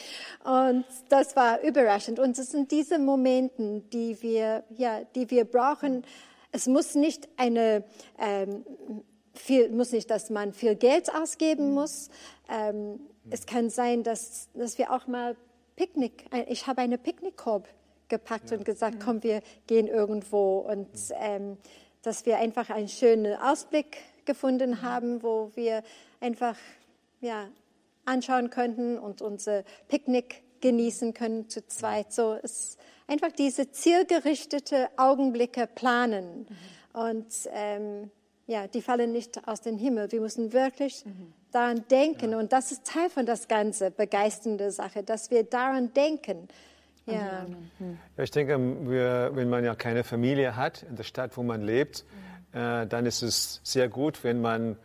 Und 0.45 0.85
das 1.09 1.35
war 1.35 1.63
überraschend. 1.63 2.19
Und 2.19 2.39
es 2.39 2.51
sind 2.51 2.71
diese 2.71 2.99
Momente, 2.99 3.83
die 3.93 4.21
wir, 4.21 4.65
ja, 4.77 5.01
die 5.15 5.31
wir 5.31 5.45
brauchen. 5.47 6.05
Es 6.53 6.67
muss 6.67 6.95
nicht 6.95 7.29
eine, 7.39 7.85
ähm, 8.19 8.65
viel, 9.33 9.71
muss 9.71 9.93
nicht, 9.93 10.11
dass 10.11 10.29
man 10.29 10.53
viel 10.53 10.75
Geld 10.75 11.15
ausgeben 11.15 11.73
muss. 11.73 12.11
Ähm, 12.51 13.01
es 13.31 13.47
kann 13.47 13.71
sein, 13.71 14.03
dass, 14.03 14.49
dass 14.55 14.77
wir 14.77 14.93
auch 14.93 15.07
mal 15.07 15.37
Picknick, 15.81 16.27
ich 16.49 16.67
habe 16.67 16.83
eine 16.83 16.99
Picknickkorb 16.99 17.67
gepackt 18.11 18.51
ja. 18.51 18.59
und 18.59 18.67
gesagt, 18.67 18.99
komm, 19.03 19.23
wir 19.23 19.41
gehen 19.67 19.87
irgendwo. 19.87 20.59
Und 20.59 20.91
ähm, 21.15 21.57
dass 22.03 22.27
wir 22.27 22.37
einfach 22.37 22.69
einen 22.69 22.89
schönen 22.89 23.35
Ausblick 23.41 23.97
gefunden 24.27 24.83
haben, 24.83 25.23
wo 25.23 25.53
wir 25.55 25.83
einfach 26.21 26.57
ja, 27.23 27.49
anschauen 28.05 28.51
könnten 28.51 28.99
und 28.99 29.23
unser 29.23 29.65
Picknick 29.89 30.43
genießen 30.61 31.15
können 31.15 31.49
zu 31.49 31.67
zweit. 31.67 32.13
So 32.13 32.35
ist 32.35 32.79
einfach 33.07 33.33
diese 33.33 33.73
zielgerichtete 33.73 34.91
Augenblicke 34.99 35.67
planen. 35.67 36.47
Mhm. 36.47 37.01
Und 37.01 37.35
ähm, 37.55 38.11
ja, 38.51 38.67
die 38.67 38.83
fallen 38.83 39.13
nicht 39.13 39.47
aus 39.47 39.61
dem 39.61 39.79
Himmel. 39.79 40.11
Wir 40.11 40.21
müssen 40.21 40.53
wirklich 40.53 41.07
mhm. 41.07 41.33
daran 41.53 41.85
denken. 41.89 42.33
Ja. 42.33 42.39
Und 42.39 42.53
das 42.53 42.73
ist 42.73 42.85
Teil 42.85 43.09
von 43.09 43.25
das 43.25 43.47
Ganze, 43.47 43.93
begeisternde 43.93 44.73
Sache, 44.73 45.05
dass 45.05 45.31
wir 45.31 45.45
daran 45.45 45.95
denken. 45.95 46.49
Ja. 47.07 47.47
Mhm. 47.79 47.99
ja 48.17 48.25
ich 48.25 48.33
denke, 48.33 48.59
wir, 48.91 49.31
wenn 49.35 49.49
man 49.49 49.65
ja 49.65 49.77
keine 49.77 50.03
Familie 50.03 50.57
hat 50.57 50.83
in 50.83 50.97
der 50.97 51.05
Stadt, 51.05 51.37
wo 51.37 51.45
man 51.45 51.63
lebt, 51.63 52.05
mhm. 52.53 52.59
äh, 52.59 52.87
dann 52.89 53.07
ist 53.07 53.23
es 53.23 53.61
sehr 53.63 53.89
gut, 53.89 54.25
wenn 54.25 54.41
man 54.41 54.77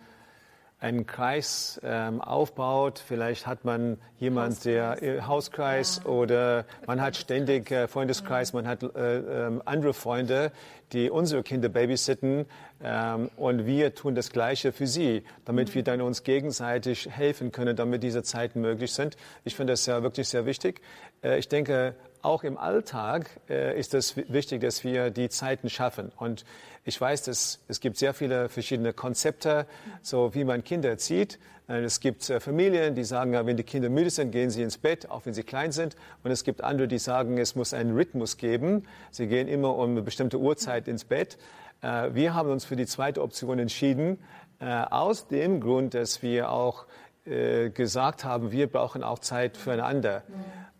einen 0.80 1.06
Kreis 1.06 1.80
ähm, 1.84 2.22
aufbaut. 2.22 3.00
Vielleicht 3.06 3.48
hat 3.48 3.64
man 3.66 3.98
jemand, 4.20 4.66
der 4.66 5.02
äh, 5.02 5.22
Hauskreis 5.22 6.02
ja. 6.04 6.10
oder 6.10 6.66
man 6.86 7.02
hat 7.02 7.16
ständig 7.16 7.72
äh, 7.72 7.88
Freundeskreis, 7.88 8.54
man 8.54 8.68
hat 8.68 8.84
äh, 8.84 9.18
äh, 9.18 9.60
andere 9.66 9.94
Freunde, 9.94 10.52
die 10.92 11.10
unsere 11.10 11.44
Kinder 11.44 11.70
babysitten 11.70 12.46
ähm, 12.84 13.30
und 13.38 13.66
wir 13.66 13.96
tun 13.96 14.16
das 14.16 14.32
Gleiche 14.32 14.72
für 14.72 14.86
sie, 14.86 15.24
damit 15.46 15.74
wir 15.74 15.84
dann 15.84 16.02
uns 16.02 16.24
gegenseitig 16.24 17.10
helfen 17.10 17.52
können, 17.52 17.76
damit 17.76 18.04
diese 18.04 18.22
Zeiten 18.24 18.62
möglich 18.62 18.92
sind. 18.92 19.16
Ich 19.44 19.56
finde 19.56 19.74
das 19.74 19.86
ja 19.86 20.04
wirklich 20.04 20.28
sehr 20.28 20.46
wichtig. 20.46 20.82
Äh, 21.24 21.40
ich 21.40 21.48
denke, 21.48 21.96
auch 22.26 22.44
im 22.44 22.58
Alltag 22.58 23.30
äh, 23.50 23.80
ist 23.80 23.94
es 23.94 24.18
wichtig, 24.18 24.62
dass 24.62 24.84
wir 24.84 25.12
die 25.12 25.30
Zeiten 25.30 25.70
schaffen. 25.70 26.12
Und 26.18 26.44
ich 26.84 27.00
weiß, 27.00 27.24
dass 27.24 27.60
es 27.68 27.80
gibt 27.80 27.98
sehr 27.98 28.14
viele 28.14 28.50
verschiedene 28.50 28.94
Konzepte, 28.94 29.66
so 30.02 30.34
wie 30.34 30.44
man 30.44 30.64
Kinder 30.64 30.90
erzieht. 30.90 31.40
Äh, 31.68 31.84
es 31.84 32.00
gibt 32.00 32.30
äh, 32.30 32.40
Familien, 32.40 32.96
die 32.96 33.04
sagen, 33.04 33.34
wenn 33.34 33.58
die 33.58 33.64
Kinder 33.64 33.90
müde 33.90 34.10
sind, 34.10 34.32
gehen 34.32 34.50
sie 34.50 34.64
ins 34.64 34.78
Bett, 34.78 35.10
auch 35.10 35.26
wenn 35.26 35.34
sie 35.34 35.44
klein 35.44 35.72
sind. 35.72 35.96
Und 36.24 36.32
es 36.32 36.44
gibt 36.44 36.64
andere, 36.64 36.88
die 36.88 37.00
sagen, 37.00 37.38
es 37.38 37.56
muss 37.56 37.74
einen 37.74 37.94
Rhythmus 37.96 38.38
geben. 38.38 38.88
Sie 39.12 39.28
gehen 39.28 39.48
immer 39.48 39.76
um 39.76 39.92
eine 39.92 40.02
bestimmte 40.02 40.38
Uhrzeit 40.40 40.88
ins 40.88 41.06
Bett. 41.06 41.38
Äh, 41.82 42.14
wir 42.14 42.34
haben 42.34 42.50
uns 42.50 42.66
für 42.66 42.76
die 42.76 42.86
zweite 42.86 43.22
Option 43.22 43.60
entschieden, 43.60 44.20
aus 44.58 45.28
dem 45.28 45.60
Grund, 45.60 45.96
dass 45.96 46.22
wir 46.24 46.50
auch 46.50 46.86
gesagt 47.26 48.24
haben, 48.24 48.54
wir 48.54 48.68
brauchen 48.68 49.04
auch 49.04 49.20
Zeit 49.20 49.58
füreinander. 49.58 50.24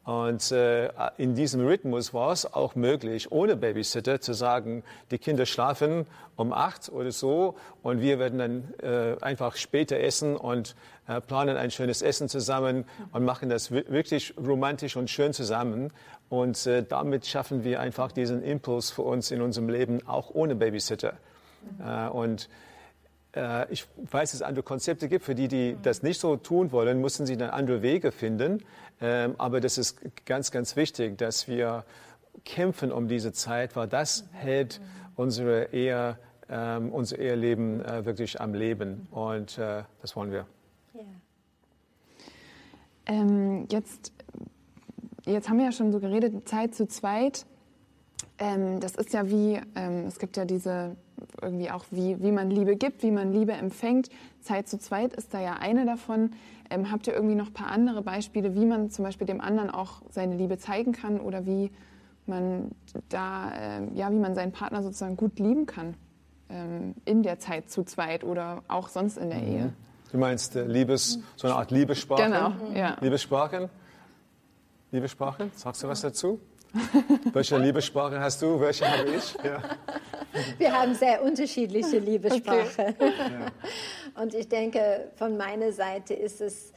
Und 0.06 0.52
äh, 0.52 0.90
in 1.18 1.34
diesem 1.34 1.66
Rhythmus 1.66 2.14
war 2.14 2.32
es 2.32 2.54
auch 2.54 2.76
möglich, 2.76 3.32
ohne 3.32 3.56
Babysitter 3.56 4.22
zu 4.22 4.34
sagen, 4.34 4.84
die 5.10 5.18
Kinder 5.18 5.48
schlafen 5.48 6.06
um 6.36 6.54
acht 6.54 6.90
oder 6.92 7.12
so 7.12 7.56
und 7.82 8.02
wir 8.02 8.20
werden 8.20 8.38
dann 8.38 8.74
äh, 8.84 9.16
einfach 9.24 9.56
später 9.56 10.00
essen 10.00 10.36
und 10.36 10.76
äh, 11.08 11.22
planen 11.22 11.58
ein 11.58 11.72
schönes 11.72 12.04
Essen 12.04 12.30
zusammen 12.30 12.86
und 13.14 13.26
machen 13.26 13.50
das 13.50 13.72
wirklich 13.72 14.36
romantisch 14.38 14.96
und 14.96 15.10
schön 15.10 15.34
zusammen. 15.34 15.92
Und 16.30 16.68
äh, 16.68 16.84
damit 16.84 17.26
schaffen 17.26 17.64
wir 17.64 17.80
einfach 17.80 18.12
diesen 18.12 18.44
Impuls 18.44 18.92
für 18.92 19.04
uns 19.04 19.32
in 19.32 19.42
unserem 19.42 19.70
Leben 19.70 20.06
auch 20.08 20.30
ohne 20.34 20.56
Babysitter. 20.56 21.14
Äh, 21.84 22.10
und 22.10 22.50
äh, 23.36 23.72
ich 23.72 23.86
weiß, 23.98 24.32
dass 24.32 24.36
es 24.36 24.42
andere 24.42 24.64
Konzepte 24.64 25.08
gibt. 25.08 25.26
Für 25.26 25.36
die, 25.36 25.48
die 25.48 25.78
das 25.82 26.04
nicht 26.04 26.20
so 26.20 26.36
tun 26.38 26.72
wollen, 26.72 27.02
müssen 27.02 27.26
sie 27.26 27.38
dann 27.38 27.50
andere 27.50 27.82
Wege 27.82 28.12
finden. 28.12 28.64
Ähm, 29.02 29.36
aber 29.38 29.60
das 29.60 29.78
ist 29.78 30.00
ganz, 30.26 30.52
ganz 30.52 30.76
wichtig, 30.76 31.18
dass 31.18 31.48
wir 31.48 31.84
kämpfen 32.44 32.92
um 32.92 33.08
diese 33.08 33.34
Zeit, 33.34 33.76
weil 33.76 33.88
das 33.88 34.26
hält 34.32 34.82
unsere 35.16 35.74
Ehe, 35.74 36.18
ähm, 36.50 36.92
unser 36.92 37.18
Eheleben 37.20 37.84
äh, 37.84 38.06
wirklich 38.06 38.40
am 38.40 38.54
Leben. 38.54 39.08
Und 39.12 39.58
äh, 39.58 39.84
das 40.02 40.16
wollen 40.16 40.32
wir. 40.32 40.46
Ja. 40.94 41.02
Ähm, 43.08 43.68
jetzt, 43.70 44.12
jetzt 45.26 45.50
haben 45.50 45.58
wir 45.58 45.66
ja 45.66 45.72
schon 45.72 45.92
so 45.92 46.00
geredet, 46.00 46.48
Zeit 46.48 46.76
zu 46.76 46.88
zweit. 46.88 47.46
Ähm, 48.38 48.80
das 48.80 48.96
ist 48.96 49.14
ja 49.14 49.30
wie, 49.30 49.62
ähm, 49.76 50.06
es 50.08 50.20
gibt 50.20 50.38
ja 50.38 50.46
diese 50.46 50.96
irgendwie 51.42 51.72
auch, 51.72 51.86
wie, 51.92 52.22
wie 52.22 52.32
man 52.32 52.50
Liebe 52.50 52.76
gibt, 52.76 53.04
wie 53.04 53.12
man 53.12 53.32
Liebe 53.32 53.54
empfängt. 53.54 54.10
Zeit 54.42 54.68
zu 54.68 54.78
zweit 54.78 55.14
ist 55.14 55.34
da 55.34 55.40
ja 55.40 55.54
eine 55.54 55.86
davon. 55.86 56.32
Ähm, 56.70 56.92
habt 56.92 57.08
ihr 57.08 57.14
irgendwie 57.14 57.36
noch 57.36 57.48
ein 57.48 57.54
paar 57.54 57.72
andere 57.72 58.02
Beispiele, 58.02 58.56
wie 58.56 58.66
man 58.66 58.90
zum 58.90 59.06
Beispiel 59.06 59.28
dem 59.28 59.40
anderen 59.40 59.70
auch 59.70 60.02
seine 60.10 60.36
Liebe 60.36 60.58
zeigen 60.58 60.92
kann 60.92 61.20
oder 61.20 61.46
wie 61.46 61.72
man 62.26 62.72
da, 63.10 63.52
äh, 63.52 63.94
ja, 63.94 64.12
wie 64.12 64.20
man 64.20 64.36
seinen 64.36 64.52
Partner 64.52 64.84
sozusagen 64.84 65.16
gut 65.16 65.40
lieben 65.40 65.66
kann 65.66 65.94
ähm, 66.50 66.96
in 67.06 67.24
der 67.24 67.40
Zeit 67.40 67.70
zu 67.70 67.84
zweit 67.84 68.24
oder 68.24 68.64
auch 68.68 68.90
sonst 68.90 69.18
in 69.18 69.30
der 69.30 69.40
mhm. 69.40 69.48
Ehe? 69.48 69.74
Du 70.12 70.18
meinst 70.18 70.56
äh, 70.56 70.66
Liebes, 70.66 71.20
so 71.36 71.48
eine 71.48 71.56
Art 71.56 71.72
Liebessprache? 71.72 72.24
Genau, 72.24 72.52
ja. 72.74 72.98
Liebessprachen? 73.00 73.70
Liebessprachen? 74.92 75.52
Sagst 75.56 75.84
du 75.84 75.88
was 75.88 76.02
dazu? 76.02 76.40
Welche 77.34 77.58
Liebessprache 77.58 78.20
hast 78.20 78.42
du? 78.42 78.60
Welche 78.60 78.86
habe 78.86 79.10
ich? 79.10 79.36
Ja. 79.44 79.62
Wir 80.58 80.74
haben 80.74 80.94
sehr 80.96 81.24
unterschiedliche 81.24 82.00
Liebessprache. 82.00 82.96
Okay. 82.98 83.12
Und 84.22 84.34
ich 84.34 84.48
denke, 84.50 85.12
von 85.16 85.38
meiner 85.38 85.72
Seite 85.72 86.14
ist 86.14 86.42
es, 86.42 86.74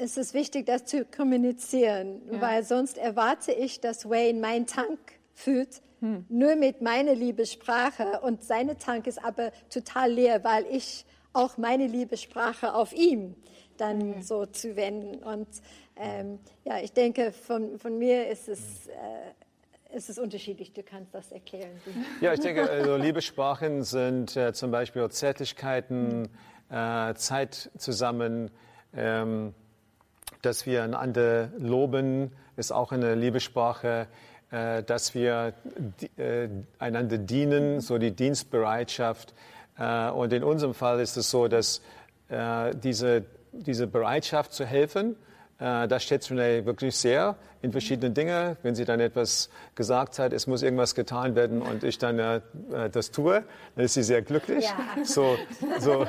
ist 0.00 0.18
es 0.18 0.34
wichtig, 0.34 0.66
das 0.66 0.84
zu 0.84 1.04
kommunizieren, 1.04 2.22
ja. 2.30 2.40
weil 2.40 2.64
sonst 2.64 2.98
erwarte 2.98 3.52
ich, 3.52 3.80
dass 3.80 4.08
Wayne 4.08 4.40
meinen 4.40 4.66
Tank 4.66 4.98
füllt, 5.34 5.82
hm. 6.00 6.24
nur 6.28 6.56
mit 6.56 6.82
meiner 6.82 7.14
Liebessprache 7.14 8.20
und 8.20 8.44
seine 8.44 8.76
Tank 8.76 9.06
ist 9.06 9.24
aber 9.24 9.50
total 9.70 10.12
leer, 10.12 10.44
weil 10.44 10.66
ich 10.70 11.04
auch 11.32 11.58
meine 11.58 11.86
Liebessprache 11.86 12.74
auf 12.74 12.92
ihm 12.92 13.34
dann 13.76 14.10
okay. 14.10 14.22
so 14.22 14.46
zu 14.46 14.76
wenden. 14.76 15.22
Und 15.22 15.48
ähm, 15.96 16.38
ja, 16.64 16.78
ich 16.78 16.92
denke, 16.92 17.32
von, 17.32 17.78
von 17.78 17.98
mir 17.98 18.28
ist 18.28 18.48
es, 18.48 18.88
äh, 18.88 19.96
ist 19.96 20.10
es 20.10 20.18
unterschiedlich. 20.18 20.72
Du 20.72 20.82
kannst 20.82 21.14
das 21.14 21.32
erklären. 21.32 21.80
Ja, 22.20 22.32
ich 22.32 22.40
denke, 22.40 22.68
also 22.68 22.96
Liebessprachen 22.96 23.82
sind 23.82 24.36
äh, 24.36 24.52
zum 24.52 24.70
Beispiel 24.70 25.08
Zärtlichkeiten, 25.08 26.28
äh, 26.70 27.14
Zeit 27.14 27.70
zusammen, 27.78 28.50
ähm, 28.94 29.54
dass 30.42 30.66
wir 30.66 30.82
einander 30.84 31.50
loben, 31.58 32.32
ist 32.56 32.72
auch 32.72 32.92
eine 32.92 33.14
Liebessprache. 33.14 34.08
Äh, 34.52 34.84
dass 34.84 35.12
wir 35.12 35.54
äh, 36.16 36.48
einander 36.78 37.18
dienen, 37.18 37.80
so 37.80 37.98
die 37.98 38.12
Dienstbereitschaft. 38.12 39.34
Äh, 39.76 40.10
und 40.10 40.32
in 40.32 40.44
unserem 40.44 40.72
Fall 40.72 41.00
ist 41.00 41.16
es 41.16 41.30
so, 41.30 41.48
dass 41.48 41.82
diese, 42.82 43.24
diese 43.58 43.86
Bereitschaft 43.86 44.52
zu 44.52 44.64
helfen, 44.64 45.16
äh, 45.58 45.88
da 45.88 45.98
schätzt 45.98 46.30
Renee 46.30 46.66
wirklich 46.66 46.96
sehr 46.96 47.36
in 47.62 47.72
verschiedenen 47.72 48.12
Dingen. 48.12 48.56
Wenn 48.62 48.74
sie 48.74 48.84
dann 48.84 49.00
etwas 49.00 49.48
gesagt 49.74 50.18
hat, 50.18 50.34
es 50.34 50.46
muss 50.46 50.62
irgendwas 50.62 50.94
getan 50.94 51.34
werden 51.34 51.62
und 51.62 51.82
ich 51.82 51.96
dann 51.96 52.18
äh, 52.18 52.40
das 52.92 53.10
tue, 53.10 53.42
dann 53.74 53.84
ist 53.84 53.94
sie 53.94 54.02
sehr 54.02 54.20
glücklich. 54.20 54.64
Ja. 54.64 55.04
So, 55.04 55.36
so. 55.78 56.06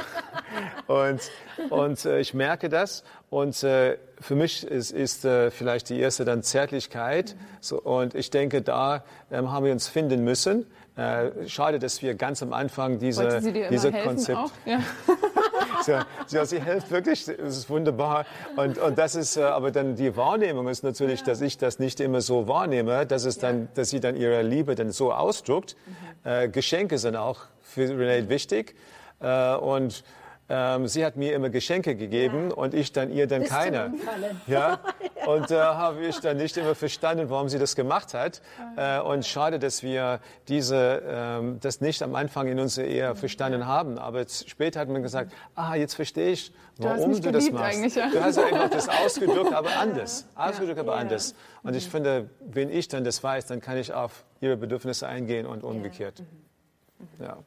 Und, 0.87 1.21
und 1.69 2.05
äh, 2.05 2.19
ich 2.19 2.33
merke 2.33 2.67
das. 2.67 3.05
Und 3.29 3.63
äh, 3.63 3.97
für 4.19 4.35
mich 4.35 4.65
ist, 4.65 4.91
ist 4.91 5.23
äh, 5.23 5.49
vielleicht 5.49 5.89
die 5.89 5.99
erste 5.99 6.25
dann 6.25 6.43
Zärtlichkeit. 6.43 7.37
So, 7.61 7.81
und 7.81 8.15
ich 8.15 8.29
denke, 8.29 8.61
da 8.61 9.05
ähm, 9.31 9.51
haben 9.51 9.65
wir 9.65 9.71
uns 9.71 9.87
finden 9.87 10.25
müssen. 10.25 10.65
Äh, 10.97 11.47
schade, 11.47 11.79
dass 11.79 12.01
wir 12.01 12.15
ganz 12.15 12.41
am 12.43 12.51
Anfang 12.51 12.99
diese, 12.99 13.39
diese 13.69 13.91
Konzept. 13.91 14.51
Ja. 14.65 14.79
Ja, 15.85 16.05
ja, 16.29 16.45
sie 16.45 16.61
hilft 16.61 16.89
wirklich, 16.91 17.25
das 17.25 17.57
ist 17.57 17.69
wunderbar. 17.69 18.25
Und, 18.55 18.77
und 18.77 18.97
das 18.97 19.15
ist, 19.15 19.37
äh, 19.37 19.43
aber 19.43 19.71
dann 19.71 19.95
die 19.95 20.15
Wahrnehmung 20.15 20.67
ist 20.67 20.83
natürlich, 20.83 21.23
dass 21.23 21.41
ich 21.41 21.57
das 21.57 21.79
nicht 21.79 21.99
immer 21.99 22.21
so 22.21 22.47
wahrnehme, 22.47 23.05
dass 23.05 23.25
es 23.25 23.37
dann, 23.37 23.67
dass 23.75 23.89
sie 23.89 23.99
dann 23.99 24.15
ihre 24.15 24.41
Liebe 24.41 24.75
dann 24.75 24.91
so 24.91 25.13
ausdruckt. 25.13 25.75
Mhm. 25.85 26.31
Äh, 26.31 26.49
Geschenke 26.49 26.97
sind 26.97 27.15
auch 27.15 27.41
für 27.61 27.89
Renate 27.89 28.29
wichtig. 28.29 28.75
Äh, 29.19 29.55
und 29.55 30.03
ähm, 30.49 30.87
sie 30.87 31.05
hat 31.05 31.17
mir 31.17 31.33
immer 31.33 31.49
Geschenke 31.49 31.95
gegeben 31.95 32.49
ja. 32.49 32.55
und 32.55 32.73
ich 32.73 32.93
dann 32.93 33.11
ihr 33.11 33.27
dann 33.27 33.41
Bist 33.41 33.53
keine. 33.53 33.93
Ja? 34.47 34.79
Und 35.25 35.51
da 35.51 35.73
äh, 35.73 35.75
habe 35.75 36.05
ich 36.05 36.19
dann 36.19 36.37
nicht 36.37 36.55
immer 36.55 36.73
verstanden, 36.73 37.29
warum 37.29 37.49
sie 37.49 37.59
das 37.59 37.75
gemacht 37.75 38.13
hat. 38.13 38.41
Äh, 38.77 39.01
und 39.01 39.25
schade, 39.25 39.59
dass 39.59 39.83
wir 39.83 40.21
diese, 40.47 41.03
ähm, 41.05 41.59
das 41.59 41.81
nicht 41.81 42.01
am 42.01 42.15
Anfang 42.15 42.47
in 42.47 42.61
unserer 42.61 42.85
Ehe 42.85 43.13
verstanden 43.13 43.67
haben. 43.67 43.97
Aber 43.97 44.19
jetzt, 44.19 44.49
später 44.49 44.79
hat 44.79 44.87
man 44.87 45.03
gesagt, 45.03 45.33
ah, 45.53 45.75
jetzt 45.75 45.95
verstehe 45.95 46.31
ich, 46.31 46.53
warum 46.77 47.11
du, 47.11 47.19
du 47.19 47.31
das 47.33 47.51
machst. 47.51 47.97
Ja. 47.97 48.09
Du 48.09 48.23
hast 48.23 48.37
einfach 48.39 48.69
das 48.69 48.87
ausgedrückt, 49.03 49.51
aber 49.53 49.75
anders. 49.77 50.25
Ausgedrückt, 50.35 50.79
aber 50.79 50.95
anders. 50.95 51.35
Und 51.61 51.75
ich 51.75 51.89
finde, 51.89 52.29
wenn 52.39 52.69
ich 52.69 52.87
dann 52.87 53.03
das 53.03 53.21
weiß, 53.21 53.47
dann 53.47 53.59
kann 53.59 53.75
ich 53.75 53.91
auf 53.91 54.23
ihre 54.39 54.55
Bedürfnisse 54.55 55.07
eingehen 55.07 55.45
und 55.45 55.65
umgekehrt. 55.65 56.23
Ja. 57.19 57.37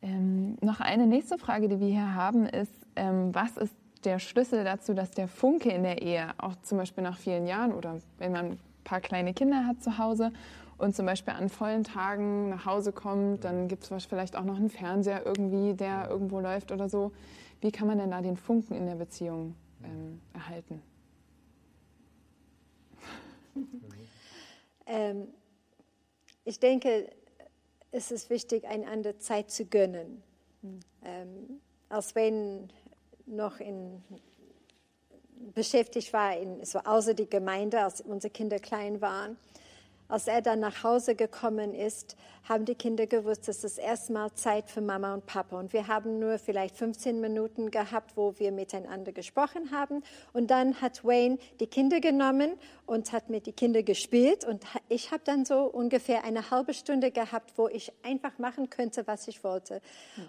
Ähm, 0.00 0.56
noch 0.60 0.80
eine 0.80 1.06
nächste 1.06 1.38
Frage, 1.38 1.68
die 1.68 1.80
wir 1.80 1.88
hier 1.88 2.14
haben, 2.14 2.46
ist, 2.46 2.72
ähm, 2.96 3.34
was 3.34 3.56
ist 3.56 3.74
der 4.04 4.18
Schlüssel 4.18 4.64
dazu, 4.64 4.94
dass 4.94 5.10
der 5.10 5.28
Funke 5.28 5.70
in 5.70 5.82
der 5.82 6.02
Ehe, 6.02 6.28
auch 6.38 6.54
zum 6.62 6.78
Beispiel 6.78 7.02
nach 7.02 7.18
vielen 7.18 7.46
Jahren 7.46 7.72
oder 7.72 7.98
wenn 8.18 8.32
man 8.32 8.46
ein 8.52 8.58
paar 8.84 9.00
kleine 9.00 9.34
Kinder 9.34 9.66
hat 9.66 9.82
zu 9.82 9.98
Hause 9.98 10.32
und 10.76 10.94
zum 10.94 11.06
Beispiel 11.06 11.34
an 11.34 11.48
vollen 11.48 11.82
Tagen 11.82 12.48
nach 12.50 12.64
Hause 12.64 12.92
kommt, 12.92 13.44
dann 13.44 13.66
gibt 13.66 13.90
es 13.90 14.06
vielleicht 14.06 14.36
auch 14.36 14.44
noch 14.44 14.56
einen 14.56 14.70
Fernseher 14.70 15.26
irgendwie, 15.26 15.74
der 15.74 16.08
irgendwo 16.08 16.38
läuft 16.38 16.70
oder 16.70 16.88
so. 16.88 17.12
Wie 17.60 17.72
kann 17.72 17.88
man 17.88 17.98
denn 17.98 18.12
da 18.12 18.20
den 18.22 18.36
Funken 18.36 18.76
in 18.76 18.86
der 18.86 18.94
Beziehung 18.94 19.56
ähm, 19.82 20.20
erhalten? 20.32 20.80
Ähm, 24.86 25.28
ich 26.44 26.58
denke, 26.60 27.10
es 27.90 28.10
ist 28.10 28.30
wichtig, 28.30 28.66
einander 28.66 29.18
Zeit 29.18 29.50
zu 29.50 29.64
gönnen. 29.64 30.22
Mhm. 30.62 30.80
Ähm, 31.04 31.60
als 31.88 32.14
wenn 32.14 32.68
noch 33.26 33.60
in, 33.60 34.02
beschäftigt 35.54 36.12
war, 36.12 36.36
in, 36.36 36.64
so 36.64 36.80
außer 36.80 37.14
die 37.14 37.28
Gemeinde, 37.28 37.82
als 37.82 38.00
unsere 38.00 38.32
Kinder 38.32 38.58
klein 38.58 39.00
waren, 39.00 39.36
als 40.08 40.26
er 40.26 40.40
dann 40.40 40.60
nach 40.60 40.82
Hause 40.82 41.14
gekommen 41.14 41.74
ist, 41.74 42.16
haben 42.48 42.64
die 42.64 42.74
Kinder 42.74 43.06
gewusst, 43.06 43.48
es 43.48 43.62
ist 43.62 43.78
erstmal 43.78 44.32
Zeit 44.32 44.70
für 44.70 44.80
Mama 44.80 45.12
und 45.12 45.26
Papa. 45.26 45.58
Und 45.58 45.74
wir 45.74 45.86
haben 45.86 46.18
nur 46.18 46.38
vielleicht 46.38 46.76
15 46.76 47.20
Minuten 47.20 47.70
gehabt, 47.70 48.16
wo 48.16 48.34
wir 48.38 48.50
miteinander 48.50 49.12
gesprochen 49.12 49.70
haben. 49.70 50.02
Und 50.32 50.50
dann 50.50 50.80
hat 50.80 51.04
Wayne 51.04 51.38
die 51.60 51.66
Kinder 51.66 52.00
genommen 52.00 52.52
und 52.86 53.12
hat 53.12 53.28
mit 53.28 53.46
den 53.46 53.54
Kindern 53.54 53.84
gespielt. 53.84 54.46
Und 54.46 54.64
ich 54.88 55.10
habe 55.10 55.22
dann 55.24 55.44
so 55.44 55.64
ungefähr 55.64 56.24
eine 56.24 56.50
halbe 56.50 56.72
Stunde 56.72 57.10
gehabt, 57.10 57.52
wo 57.56 57.68
ich 57.68 57.92
einfach 58.02 58.38
machen 58.38 58.70
könnte, 58.70 59.06
was 59.06 59.28
ich 59.28 59.44
wollte. 59.44 59.82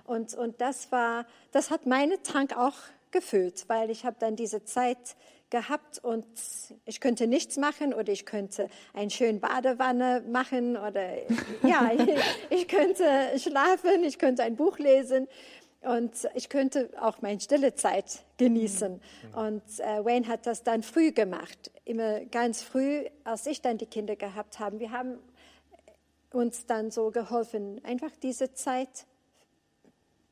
Und, 0.06 0.34
und 0.36 0.60
das 0.60 0.92
war, 0.92 1.26
das 1.52 1.72
hat 1.72 1.86
meine 1.86 2.22
Tank 2.22 2.58
auch 2.58 2.76
gefüllt, 3.12 3.66
weil 3.68 3.90
ich 3.90 4.06
habe 4.06 4.16
dann 4.20 4.36
diese 4.36 4.64
Zeit 4.64 5.16
gehabt 5.50 6.00
und 6.04 6.26
ich 6.86 7.02
könnte 7.02 7.28
nichts 7.28 7.58
machen 7.58 7.94
oder 7.94 8.12
ich 8.12 8.26
könnte 8.26 8.70
eine 8.94 9.10
schöne 9.10 9.40
Badewanne 9.40 10.24
machen 10.28 10.78
oder 10.78 11.16
ja, 11.64 11.92
ich, 12.50 12.68
könnte 12.68 13.04
schlafen, 13.38 14.04
ich 14.04 14.20
könnte 14.20 14.44
ein 14.44 14.56
Buch 14.56 14.78
lesen 14.78 15.28
und 15.82 16.12
ich 16.36 16.50
könnte 16.50 16.90
auch 17.00 17.22
meine 17.22 17.40
stille 17.40 17.74
Zeit 17.74 18.24
genießen. 18.38 18.94
Mhm. 18.94 19.38
Und 19.38 19.64
äh, 19.80 20.04
Wayne 20.04 20.28
hat 20.28 20.46
das 20.46 20.64
dann 20.64 20.84
früh 20.84 21.12
gemacht, 21.12 21.72
immer 21.86 22.20
ganz 22.26 22.62
früh, 22.62 23.06
als 23.24 23.48
ich 23.48 23.62
dann 23.62 23.78
die 23.78 23.86
Kinder 23.86 24.16
gehabt 24.16 24.60
habe. 24.60 24.80
Wir 24.80 24.92
haben 24.92 25.18
uns 26.32 26.66
dann 26.66 26.92
so 26.92 27.12
geholfen, 27.12 27.82
einfach 27.84 28.12
diese 28.22 28.54
Zeit, 28.54 29.06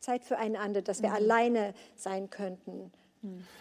Zeit 0.08 0.24
füreinander, 0.24 0.82
dass 0.82 1.02
wir 1.02 1.10
mhm. 1.10 1.16
alleine 1.16 1.74
sein 1.98 2.30
könnten. 2.30 2.94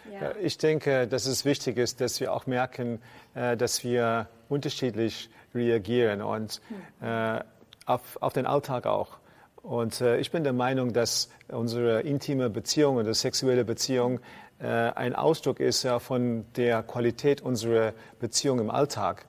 Ja. 0.09 0.33
Ich 0.41 0.57
denke, 0.57 1.05
dass 1.05 1.25
es 1.25 1.43
wichtig 1.43 1.77
ist, 1.77 1.99
dass 1.99 2.21
wir 2.21 2.31
auch 2.31 2.47
merken, 2.47 3.01
äh, 3.35 3.57
dass 3.57 3.83
wir 3.83 4.29
unterschiedlich 4.47 5.29
reagieren 5.53 6.21
und 6.21 6.61
äh, 7.01 7.41
auf, 7.85 8.17
auf 8.21 8.31
den 8.31 8.45
Alltag 8.45 8.85
auch. 8.85 9.17
Und 9.61 9.99
äh, 9.99 10.19
ich 10.19 10.31
bin 10.31 10.45
der 10.45 10.53
Meinung, 10.53 10.93
dass 10.93 11.29
unsere 11.49 11.99
intime 12.01 12.49
Beziehung 12.49 12.95
oder 12.95 13.13
sexuelle 13.13 13.65
Beziehung 13.65 14.19
ein 14.59 15.13
Ausdruck 15.13 15.59
ist 15.59 15.83
ja 15.83 15.99
von 15.99 16.43
der 16.55 16.81
Qualität 16.81 17.41
unserer 17.41 17.93
Beziehung 18.19 18.57
im 18.57 18.71
Alltag. 18.71 19.27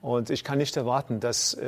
Und 0.00 0.30
ich 0.30 0.44
kann 0.44 0.56
nicht 0.56 0.74
erwarten, 0.78 1.20
dass, 1.20 1.58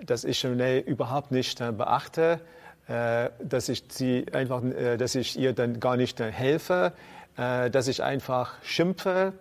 dass 0.00 0.22
ich 0.22 0.44
überhaupt 0.44 1.32
nicht 1.32 1.58
beachte, 1.58 2.22
äh, 2.22 2.55
dass 2.88 3.68
ich 3.68 3.84
sie 3.88 4.26
einfach, 4.32 4.62
äh, 4.62 4.96
dass 4.96 5.14
ich 5.14 5.38
ihr 5.38 5.52
dann 5.52 5.80
gar 5.80 5.96
nicht 5.96 6.20
helfe, 6.20 6.92
äh, 7.36 7.68
dass 7.70 7.88
ich 7.88 8.02
einfach 8.02 8.54
schimpfe 8.62 9.32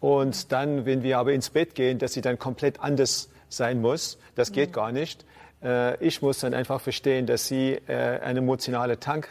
und 0.00 0.52
dann, 0.52 0.84
wenn 0.84 1.02
wir 1.02 1.18
aber 1.18 1.32
ins 1.32 1.50
Bett 1.50 1.74
gehen, 1.74 1.98
dass 1.98 2.12
sie 2.12 2.20
dann 2.20 2.38
komplett 2.38 2.80
anders 2.80 3.30
sein 3.48 3.80
muss. 3.80 4.18
Das 4.34 4.52
geht 4.52 4.70
mhm. 4.70 4.74
gar 4.74 4.92
nicht. 4.92 5.24
Ich 6.00 6.22
muss 6.22 6.38
dann 6.38 6.54
einfach 6.54 6.80
verstehen, 6.80 7.26
dass 7.26 7.46
sie 7.46 7.78
einen 7.86 8.38
emotionalen 8.38 8.98
Tank 8.98 9.28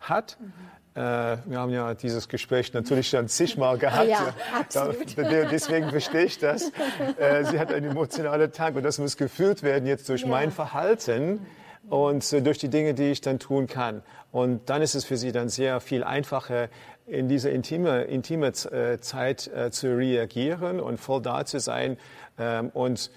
hat. 0.00 0.36
Mhm. 0.40 1.00
Wir 1.48 1.58
haben 1.60 1.70
ja 1.70 1.94
dieses 1.94 2.28
Gespräch 2.28 2.72
natürlich 2.72 3.08
schon 3.10 3.28
zigmal 3.28 3.78
gehabt. 3.78 4.08
Ja, 4.08 4.34
absolut. 4.58 5.16
Deswegen 5.16 5.90
verstehe 5.90 6.24
ich 6.24 6.40
das. 6.40 6.72
Sie 7.50 7.60
hat 7.60 7.72
einen 7.72 7.92
emotionalen 7.92 8.52
Tank 8.52 8.74
und 8.74 8.82
das 8.82 8.98
muss 8.98 9.16
gefühlt 9.16 9.62
werden 9.62 9.86
jetzt 9.86 10.08
durch 10.08 10.22
ja. 10.22 10.28
mein 10.28 10.50
Verhalten 10.50 11.46
und 11.88 12.32
äh, 12.32 12.42
durch 12.42 12.58
die 12.58 12.68
Dinge, 12.68 12.94
die 12.94 13.10
ich 13.10 13.20
dann 13.20 13.38
tun 13.38 13.66
kann. 13.66 14.02
Und 14.30 14.70
dann 14.70 14.82
ist 14.82 14.94
es 14.94 15.04
für 15.04 15.16
sie 15.16 15.32
dann 15.32 15.48
sehr 15.48 15.80
viel 15.80 16.04
einfacher, 16.04 16.68
in 17.06 17.28
dieser 17.28 17.50
intime, 17.50 18.02
intime 18.04 18.46
äh, 18.46 18.98
Zeit 19.00 19.48
äh, 19.48 19.70
zu 19.70 19.96
reagieren 19.96 20.80
und 20.80 20.98
voll 20.98 21.20
da 21.20 21.44
zu 21.44 21.58
sein. 21.60 21.96
Ähm, 22.38 22.70
und 22.70 23.10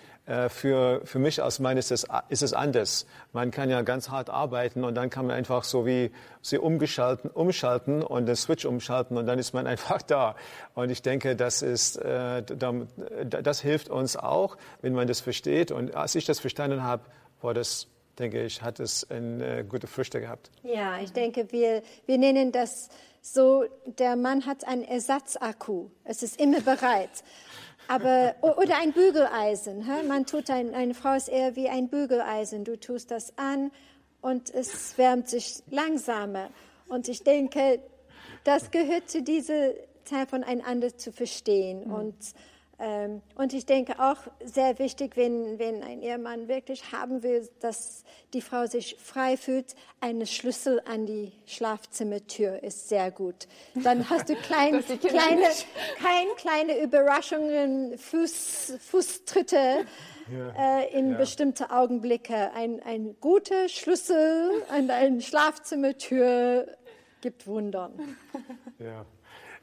für, 0.49 1.01
für 1.03 1.19
mich 1.19 1.39
aus 1.39 1.59
meiner 1.59 1.77
ist 1.77 1.91
es, 1.91 2.07
ist 2.29 2.41
es 2.41 2.51
anders. 2.53 3.05
Man 3.31 3.51
kann 3.51 3.69
ja 3.69 3.83
ganz 3.83 4.09
hart 4.09 4.31
arbeiten 4.31 4.83
und 4.83 4.95
dann 4.95 5.11
kann 5.11 5.27
man 5.27 5.35
einfach 5.35 5.63
so 5.63 5.85
wie 5.85 6.09
sie 6.41 6.57
umgeschalten, 6.57 7.29
umschalten 7.29 8.01
und 8.01 8.25
den 8.25 8.35
Switch 8.35 8.65
umschalten 8.65 9.17
und 9.17 9.27
dann 9.27 9.37
ist 9.37 9.53
man 9.53 9.67
einfach 9.67 10.01
da. 10.01 10.35
Und 10.73 10.89
ich 10.89 11.03
denke, 11.03 11.35
das 11.35 11.61
ist, 11.61 11.99
das 12.03 13.61
hilft 13.61 13.89
uns 13.89 14.17
auch, 14.17 14.57
wenn 14.81 14.93
man 14.93 15.07
das 15.07 15.21
versteht. 15.21 15.69
Und 15.69 15.93
als 15.93 16.15
ich 16.15 16.25
das 16.25 16.39
verstanden 16.39 16.81
habe, 16.81 17.03
war 17.43 17.53
das 17.53 17.87
denke 18.19 18.43
ich, 18.43 18.61
hat 18.61 18.79
es 18.79 19.09
eine 19.09 19.59
äh, 19.59 19.63
gute 19.63 19.87
Früchte 19.87 20.19
gehabt. 20.19 20.51
Ja, 20.63 20.99
ich 20.99 21.11
denke, 21.11 21.51
wir, 21.51 21.81
wir 22.05 22.17
nennen 22.17 22.51
das 22.51 22.89
so, 23.21 23.65
der 23.85 24.15
Mann 24.15 24.45
hat 24.45 24.67
einen 24.67 24.83
Ersatzakku. 24.83 25.89
Es 26.03 26.21
ist 26.21 26.39
immer 26.39 26.61
bereit. 26.61 27.23
Aber, 27.87 28.35
oder 28.41 28.77
ein 28.81 28.93
Bügeleisen. 28.93 29.83
Hä? 29.83 30.03
Man 30.07 30.25
tut 30.25 30.49
ein, 30.49 30.73
eine 30.73 30.93
Frau 30.93 31.13
ist 31.13 31.29
eher 31.29 31.55
wie 31.55 31.69
ein 31.69 31.89
Bügeleisen. 31.89 32.63
Du 32.63 32.79
tust 32.79 33.11
das 33.11 33.37
an 33.37 33.71
und 34.21 34.53
es 34.53 34.97
wärmt 34.97 35.29
sich 35.29 35.61
langsamer. 35.69 36.49
Und 36.87 37.07
ich 37.07 37.23
denke, 37.23 37.79
das 38.43 38.71
gehört 38.71 39.09
zu 39.09 39.21
dieser 39.21 39.71
Teil 40.05 40.27
voneinander 40.27 40.97
zu 40.97 41.11
verstehen. 41.11 41.87
Mhm. 41.87 41.93
Und 41.93 42.15
und 43.35 43.53
ich 43.53 43.65
denke 43.65 43.99
auch 43.99 44.17
sehr 44.43 44.77
wichtig, 44.79 45.15
wenn, 45.15 45.59
wenn 45.59 45.81
ein 45.81 46.01
Ehemann 46.01 46.49
wirklich 46.49 46.91
haben 46.91 47.23
will, 47.23 47.47
dass 47.61 48.03
die 48.33 48.41
Frau 48.41 48.65
sich 48.65 48.97
frei 48.99 49.37
fühlt, 49.37 49.75
eine 50.01 50.25
Schlüssel 50.25 50.81
an 50.85 51.05
die 51.05 51.31
Schlafzimmertür 51.45 52.63
ist 52.63 52.89
sehr 52.89 53.11
gut. 53.11 53.47
Dann 53.75 54.09
hast 54.09 54.27
du 54.27 54.35
klein, 54.47 54.83
kleine, 54.99 55.47
kein, 56.01 56.27
kleine 56.35 56.81
Überraschungen, 56.81 57.97
Fuß, 57.97 58.73
Fußtritte 58.79 59.85
ja, 60.29 60.79
äh, 60.81 60.97
in 60.97 61.11
ja. 61.11 61.17
bestimmte 61.17 61.71
Augenblicke. 61.71 62.51
Ein, 62.53 62.81
ein 62.83 63.15
guter 63.21 63.69
Schlüssel 63.69 64.63
an 64.69 64.89
eine 64.89 65.21
Schlafzimmertür 65.21 66.67
gibt 67.21 67.47
Wundern. 67.47 68.17
Ja. 68.77 69.05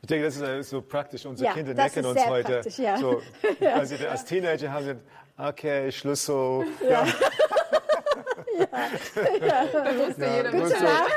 Ich 0.03 0.09
denke, 0.09 0.25
das 0.25 0.37
ist 0.37 0.43
äh, 0.43 0.63
so 0.63 0.83
praktisch. 0.83 1.25
Unsere 1.27 1.51
ja, 1.51 1.55
Kinder 1.55 1.75
necken 1.75 2.05
uns 2.05 2.27
heute. 2.27 2.63
Ja. 2.77 2.99
So, 2.99 3.23
also 3.75 4.09
als 4.09 4.25
Teenager 4.25 4.73
haben 4.73 4.85
sie, 4.85 4.97
okay, 5.39 5.93
Schlüssel. 5.93 6.67
Ja. 6.89 7.07
Ja, 8.59 8.67
ja. 9.47 9.65
Das 9.73 9.99
wusste 9.99 10.23
ja, 10.23 10.37
jeder. 10.37 10.51
Gut 10.51 10.69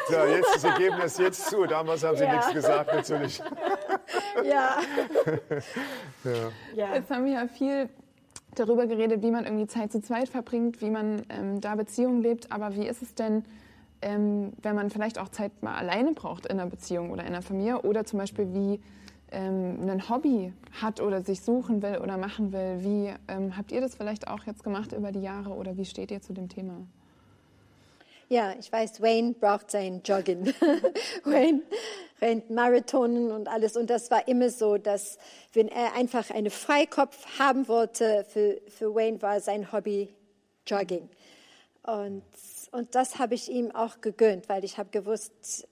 so, 0.08 0.14
ja, 0.14 0.26
jetzt, 0.28 0.60
sie 0.60 0.70
geben 0.78 0.98
das 1.02 1.18
jetzt 1.18 1.50
zu. 1.50 1.66
Damals 1.66 2.04
haben 2.04 2.16
sie 2.16 2.26
ja. 2.26 2.36
nichts 2.36 2.54
gesagt, 2.54 2.94
natürlich. 2.94 3.42
Ja. 4.44 4.78
ja. 6.76 6.96
Jetzt 6.96 7.10
haben 7.10 7.26
wir 7.26 7.34
ja 7.34 7.48
viel 7.48 7.90
darüber 8.54 8.86
geredet, 8.86 9.24
wie 9.24 9.32
man 9.32 9.46
irgendwie 9.46 9.66
Zeit 9.66 9.92
zu 9.92 10.02
zweit 10.02 10.30
verbringt, 10.30 10.82
wie 10.82 10.90
man 10.90 11.26
ähm, 11.30 11.60
da 11.62 11.76
Beziehungen 11.76 12.22
lebt. 12.22 12.52
Aber 12.52 12.76
wie 12.76 12.86
ist 12.86 13.02
es 13.02 13.16
denn, 13.16 13.46
ähm, 14.06 14.54
wenn 14.62 14.76
man 14.76 14.92
vielleicht 14.92 15.18
auch 15.18 15.30
Zeit 15.30 15.64
mal 15.64 15.76
alleine 15.76 16.14
braucht 16.14 16.46
in 16.46 16.60
einer 16.60 16.70
Beziehung 16.70 17.10
oder 17.10 17.24
in 17.24 17.30
einer 17.30 17.42
Familie 17.42 17.82
oder 17.82 18.06
zum 18.06 18.20
Beispiel 18.20 18.54
wie 18.54 18.80
ähm, 19.32 19.90
ein 19.90 20.08
Hobby 20.08 20.54
hat 20.80 21.02
oder 21.02 21.24
sich 21.24 21.42
suchen 21.42 21.82
will 21.82 21.98
oder 21.98 22.18
machen 22.18 22.54
will. 22.54 22.78
Wie 22.82 23.14
ähm, 23.28 23.58
habt 23.58 23.72
ihr 23.72 23.82
das 23.82 23.96
vielleicht 23.96 24.28
auch 24.28 24.46
jetzt 24.46 24.64
gemacht 24.64 24.94
über 24.94 25.12
die 25.12 25.22
Jahre 25.22 25.50
oder 25.50 25.76
wie 25.76 25.86
steht 25.86 26.12
ihr 26.12 26.22
zu 26.22 26.34
dem 26.34 26.50
Thema? 26.50 26.86
Ja, 28.30 28.54
ich 28.60 28.72
weiß, 28.72 29.02
Wayne 29.02 29.34
braucht 29.34 29.72
sein 29.72 30.02
Joggen. 30.06 30.54
Wayne 31.24 31.64
rennt 32.22 32.52
Marathonen 32.52 33.32
und 33.32 33.48
alles. 33.48 33.76
Und 33.76 33.90
das 33.90 34.12
war 34.12 34.28
immer 34.28 34.52
so, 34.52 34.78
dass 34.78 35.18
wenn 35.54 35.68
er 35.68 35.96
einfach 35.96 36.30
einen 36.30 36.52
Freikopf 36.52 37.40
haben 37.40 37.68
wollte, 37.68 38.24
für, 38.28 38.62
für 38.68 38.94
Wayne 38.94 39.20
war 39.24 39.40
sein 39.40 39.72
Hobby 39.72 40.10
Jogging. 40.68 41.10
Und 41.84 42.24
und 42.76 42.94
das 42.94 43.20
habe 43.20 43.36
ich 43.36 43.50
ihm 43.50 43.72
auch 43.72 44.02
gegönnt, 44.02 44.50
weil 44.50 44.66
ich 44.66 44.78
habe 44.78 44.90
gewusst, 44.90 45.66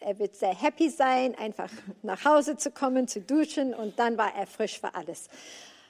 er 0.00 0.18
wird 0.18 0.36
sehr 0.36 0.54
happy 0.54 0.88
sein, 0.88 1.34
einfach 1.34 1.70
nach 2.02 2.24
Hause 2.24 2.56
zu 2.56 2.70
kommen, 2.70 3.08
zu 3.08 3.20
duschen 3.20 3.74
und 3.74 3.98
dann 3.98 4.16
war 4.16 4.34
er 4.34 4.46
frisch 4.46 4.80
für 4.80 4.94
alles. 4.94 5.28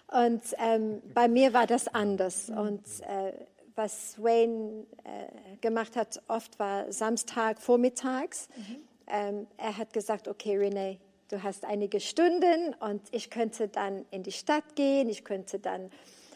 Und 0.09 0.43
ähm, 0.59 1.03
bei 1.15 1.29
mir 1.29 1.53
war 1.53 1.69
das 1.69 1.87
anders. 1.89 2.51
Und 2.51 2.83
äh, 3.03 3.33
was 3.77 4.21
Wayne 4.21 4.87
äh, 5.05 5.57
gemacht 5.61 5.95
hat, 5.95 6.21
oft 6.27 6.59
war 6.59 6.91
Samstag 6.93 7.61
vormittags. 7.61 8.49
Mhm. 8.57 8.77
Ähm, 9.07 9.47
er 9.59 9.79
hat 9.79 9.93
gesagt, 9.93 10.27
okay, 10.27 10.57
Renee, 10.57 10.99
du 11.29 11.43
hast 11.45 11.65
einige 11.65 12.01
Stunden 12.01 12.75
und 12.81 13.03
ich 13.13 13.31
könnte 13.31 13.69
dann 13.69 14.05
in 14.11 14.25
die 14.25 14.33
Stadt 14.33 14.75
gehen, 14.75 15.09
ich 15.09 15.25
könnte 15.25 15.61
dann 15.61 15.91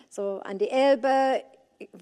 so 0.08 0.40
an 0.44 0.58
die 0.58 0.68
Elbe 0.68 1.42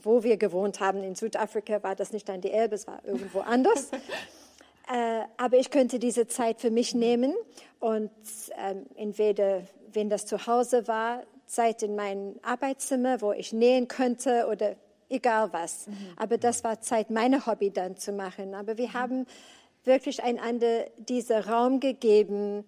wo 0.02 0.22
wir 0.22 0.36
gewohnt 0.36 0.80
haben 0.80 1.02
in 1.02 1.14
Südafrika, 1.14 1.82
war 1.82 1.94
das 1.94 2.12
nicht 2.12 2.28
an 2.30 2.40
die 2.40 2.50
Elbe, 2.50 2.74
es 2.74 2.86
war 2.86 3.00
irgendwo 3.04 3.40
anders. 3.40 3.90
äh, 4.92 5.22
aber 5.36 5.58
ich 5.58 5.70
könnte 5.70 5.98
diese 5.98 6.26
Zeit 6.26 6.60
für 6.60 6.70
mich 6.70 6.94
nehmen 6.94 7.34
und 7.80 8.10
ähm, 8.56 8.86
entweder, 8.96 9.62
wenn 9.92 10.10
das 10.10 10.26
zu 10.26 10.46
Hause 10.46 10.88
war, 10.88 11.22
Zeit 11.46 11.82
in 11.82 11.96
meinem 11.96 12.36
Arbeitszimmer, 12.42 13.20
wo 13.20 13.32
ich 13.32 13.52
nähen 13.52 13.88
könnte 13.88 14.46
oder 14.50 14.76
egal 15.08 15.52
was. 15.52 15.86
Mhm. 15.86 15.94
Aber 16.16 16.38
das 16.38 16.62
war 16.64 16.80
Zeit, 16.80 17.10
meine 17.10 17.46
Hobby 17.46 17.70
dann 17.70 17.96
zu 17.96 18.12
machen. 18.12 18.54
Aber 18.54 18.76
wir 18.76 18.88
mhm. 18.88 18.94
haben 18.94 19.26
wirklich 19.84 20.22
einander 20.22 20.84
diesen 20.98 21.38
Raum 21.38 21.80
gegeben, 21.80 22.64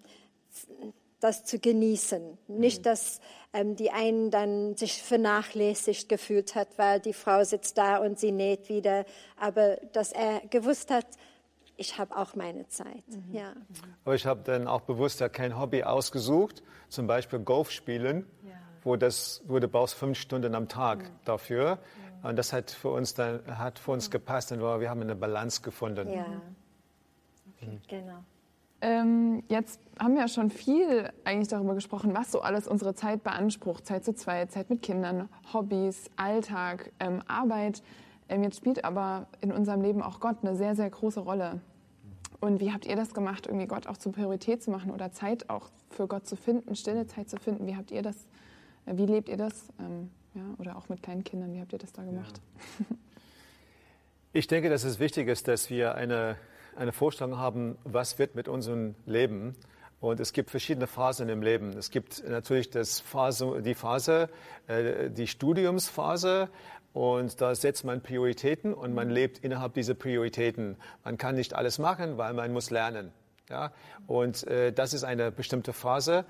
das 1.21 1.45
zu 1.45 1.59
genießen. 1.59 2.37
Nicht, 2.47 2.79
mhm. 2.79 2.83
dass 2.83 3.21
ähm, 3.53 3.75
die 3.75 3.91
einen 3.91 4.31
dann 4.31 4.75
sich 4.75 5.01
vernachlässigt 5.01 6.09
gefühlt 6.09 6.55
hat, 6.55 6.77
weil 6.77 6.99
die 6.99 7.13
Frau 7.13 7.43
sitzt 7.43 7.77
da 7.77 7.97
und 7.97 8.19
sie 8.19 8.31
näht 8.31 8.67
wieder, 8.67 9.05
aber 9.37 9.77
dass 9.93 10.11
er 10.11 10.41
gewusst 10.49 10.91
hat, 10.91 11.05
ich 11.77 11.97
habe 11.97 12.15
auch 12.15 12.35
meine 12.35 12.67
Zeit. 12.67 13.03
Mhm. 13.07 13.33
Ja. 13.33 13.53
Aber 14.03 14.15
ich 14.15 14.25
habe 14.25 14.41
dann 14.43 14.67
auch 14.67 14.81
bewusst 14.81 15.19
ja 15.19 15.29
kein 15.29 15.57
Hobby 15.57 15.83
ausgesucht, 15.83 16.61
zum 16.89 17.07
Beispiel 17.07 17.39
Golf 17.39 17.71
spielen, 17.71 18.27
ja. 18.43 18.51
wo, 18.83 18.95
das, 18.95 19.41
du 19.47 19.67
brauchst 19.67 19.95
fünf 19.95 20.19
Stunden 20.19 20.53
am 20.55 20.67
Tag 20.67 21.03
mhm. 21.03 21.09
dafür. 21.25 21.75
Mhm. 21.75 22.29
Und 22.29 22.35
das 22.35 22.53
hat 22.53 22.69
für 22.71 22.89
uns 22.89 23.15
dann 23.15 23.57
hat 23.57 23.79
für 23.79 23.91
uns 23.91 24.11
gepasst, 24.11 24.51
denn 24.51 24.59
wir 24.59 24.89
haben 24.89 25.01
eine 25.01 25.15
Balance 25.15 25.61
gefunden. 25.61 26.11
Ja. 26.11 26.25
Okay, 27.57 27.79
genau. 27.87 28.23
Ähm, 28.81 29.43
jetzt 29.47 29.79
haben 29.99 30.15
wir 30.15 30.21
ja 30.21 30.27
schon 30.27 30.49
viel 30.49 31.09
eigentlich 31.23 31.47
darüber 31.47 31.75
gesprochen, 31.75 32.15
was 32.15 32.31
so 32.31 32.41
alles 32.41 32.67
unsere 32.67 32.95
Zeit 32.95 33.23
beansprucht. 33.23 33.85
Zeit 33.85 34.03
zu 34.03 34.13
zweit, 34.13 34.51
Zeit 34.51 34.69
mit 34.69 34.81
Kindern, 34.81 35.29
Hobbys, 35.53 36.09
Alltag, 36.15 36.91
ähm, 36.99 37.21
Arbeit. 37.27 37.83
Ähm, 38.27 38.43
jetzt 38.43 38.57
spielt 38.57 38.83
aber 38.83 39.27
in 39.41 39.51
unserem 39.51 39.81
Leben 39.81 40.01
auch 40.01 40.19
Gott 40.19 40.37
eine 40.41 40.55
sehr, 40.55 40.75
sehr 40.75 40.89
große 40.89 41.19
Rolle. 41.19 41.61
Und 42.39 42.59
wie 42.59 42.73
habt 42.73 42.87
ihr 42.87 42.95
das 42.95 43.13
gemacht, 43.13 43.45
irgendwie 43.45 43.67
Gott 43.67 43.85
auch 43.85 43.97
zur 43.97 44.13
Priorität 44.13 44.63
zu 44.63 44.71
machen 44.71 44.89
oder 44.89 45.11
Zeit 45.11 45.49
auch 45.51 45.69
für 45.91 46.07
Gott 46.07 46.25
zu 46.25 46.35
finden, 46.35 46.75
stille 46.75 47.05
Zeit 47.05 47.29
zu 47.29 47.37
finden? 47.37 47.67
Wie 47.67 47.75
habt 47.75 47.91
ihr 47.91 48.01
das, 48.01 48.15
äh, 48.87 48.97
wie 48.97 49.05
lebt 49.05 49.29
ihr 49.29 49.37
das? 49.37 49.69
Ähm, 49.79 50.09
ja, 50.33 50.41
oder 50.57 50.75
auch 50.75 50.89
mit 50.89 51.03
kleinen 51.03 51.23
Kindern, 51.23 51.53
wie 51.53 51.59
habt 51.59 51.73
ihr 51.73 51.79
das 51.79 51.91
da 51.93 52.03
gemacht? 52.03 52.41
Ja. 52.79 52.85
Ich 54.33 54.47
denke, 54.47 54.69
dass 54.69 54.85
es 54.85 54.97
wichtig 54.99 55.27
ist, 55.27 55.49
dass 55.49 55.69
wir 55.69 55.95
eine 55.95 56.37
eine 56.75 56.91
Vorstellung 56.91 57.37
haben, 57.37 57.77
was 57.83 58.19
wird 58.19 58.35
mit 58.35 58.47
unserem 58.47 58.95
Leben. 59.05 59.55
Und 59.99 60.19
es 60.19 60.33
gibt 60.33 60.49
verschiedene 60.49 60.87
Phasen 60.87 61.29
im 61.29 61.43
Leben. 61.43 61.77
Es 61.77 61.91
gibt 61.91 62.27
natürlich 62.27 62.71
das 62.71 62.99
Phase, 62.99 63.61
die 63.61 63.75
Phase, 63.75 64.29
äh, 64.67 65.09
die 65.09 65.27
Studiumsphase. 65.27 66.49
Und 66.93 67.39
da 67.39 67.55
setzt 67.55 67.85
man 67.85 68.01
Prioritäten 68.01 68.73
und 68.73 68.93
man 68.93 69.09
lebt 69.09 69.37
innerhalb 69.39 69.75
dieser 69.75 69.93
Prioritäten. 69.93 70.75
Man 71.05 71.17
kann 71.17 71.35
nicht 71.35 71.53
alles 71.53 71.79
machen, 71.79 72.17
weil 72.17 72.33
man 72.33 72.51
muss 72.51 72.69
lernen. 72.69 73.11
Ja? 73.49 73.71
Und 74.07 74.45
äh, 74.47 74.73
das 74.73 74.93
ist 74.93 75.03
eine 75.03 75.31
bestimmte 75.31 75.71
Phase. 75.71 76.25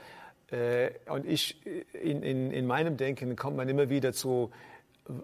Äh, 0.52 0.92
und 1.10 1.26
ich, 1.26 1.66
in, 1.96 2.22
in, 2.24 2.52
in 2.52 2.68
meinem 2.68 2.98
Denken 2.98 3.36
kommt 3.36 3.58
man 3.58 3.70
immer 3.70 3.90
wieder 3.90 4.12
zu 4.14 4.52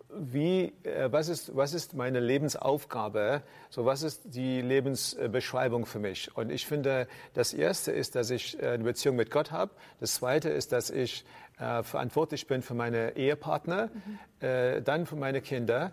wie, 0.10 0.74
äh, 0.84 1.12
was, 1.12 1.30
ist, 1.30 1.56
was 1.56 1.74
ist 1.74 1.94
meine 1.94 2.20
Lebensaufgabe? 2.20 3.44
So, 3.70 3.86
was 3.86 4.04
ist 4.04 4.22
die 4.26 4.62
Lebensbeschreibung 4.62 5.86
für 5.86 6.00
mich? 6.00 6.36
Und 6.36 6.52
ich 6.52 6.66
finde, 6.66 7.08
das 7.34 7.54
Erste 7.54 7.92
ist, 7.92 8.16
dass 8.16 8.30
ich 8.30 8.62
äh, 8.62 8.70
eine 8.70 8.84
Beziehung 8.84 9.16
mit 9.16 9.32
Gott 9.32 9.52
habe. 9.52 9.72
Das 10.00 10.16
Zweite 10.16 10.50
ist, 10.50 10.72
dass 10.72 10.90
ich 10.90 11.26
äh, 11.60 11.84
verantwortlich 11.84 12.48
bin 12.48 12.62
für 12.62 12.74
meine 12.74 13.16
Ehepartner, 13.16 13.90
mhm. 13.94 14.48
äh, 14.48 14.82
dann 14.82 15.06
für 15.06 15.16
meine 15.16 15.42
Kinder. 15.42 15.92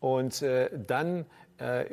Und 0.00 0.42
äh, 0.42 0.70
dann 0.86 1.26
äh, 1.58 1.84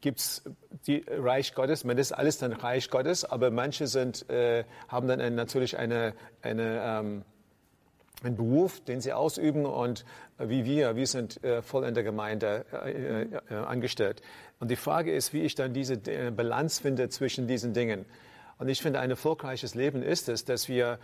gibt 0.00 0.20
es 0.20 0.42
die 0.86 1.04
Reich 1.08 1.54
Gottes. 1.54 1.84
Man 1.84 1.98
ist 1.98 2.12
alles 2.12 2.38
dann 2.38 2.52
Reich 2.52 2.90
Gottes, 2.90 3.24
aber 3.24 3.50
manche 3.50 3.86
sind, 3.86 4.28
äh, 4.30 4.64
haben 4.88 5.08
dann 5.08 5.20
eine, 5.20 5.34
natürlich 5.34 5.78
eine, 5.78 6.14
eine 6.42 6.82
ähm, 6.84 7.24
einen 8.24 8.36
Beruf, 8.36 8.80
den 8.80 9.00
sie 9.00 9.12
ausüben 9.12 9.66
und 9.66 10.04
äh, 10.38 10.48
wie 10.48 10.64
wir, 10.64 10.96
wir 10.96 11.06
sind 11.06 11.42
äh, 11.44 11.62
voll 11.62 11.84
in 11.84 11.94
der 11.94 12.02
Gemeinde 12.02 12.64
äh, 13.50 13.54
angestellt. 13.54 14.22
Und 14.60 14.70
die 14.70 14.76
Frage 14.76 15.12
ist, 15.12 15.32
wie 15.32 15.42
ich 15.42 15.54
dann 15.54 15.72
diese 15.72 15.96
Balance 15.96 16.80
finde 16.80 17.08
zwischen 17.08 17.48
diesen 17.48 17.72
Dingen. 17.72 18.04
Und 18.58 18.68
ich 18.68 18.80
finde, 18.80 19.00
ein 19.00 19.10
erfolgreiches 19.10 19.74
Leben 19.74 20.02
ist 20.04 20.28
es, 20.28 20.44
dass 20.44 20.68
wir 20.68 21.00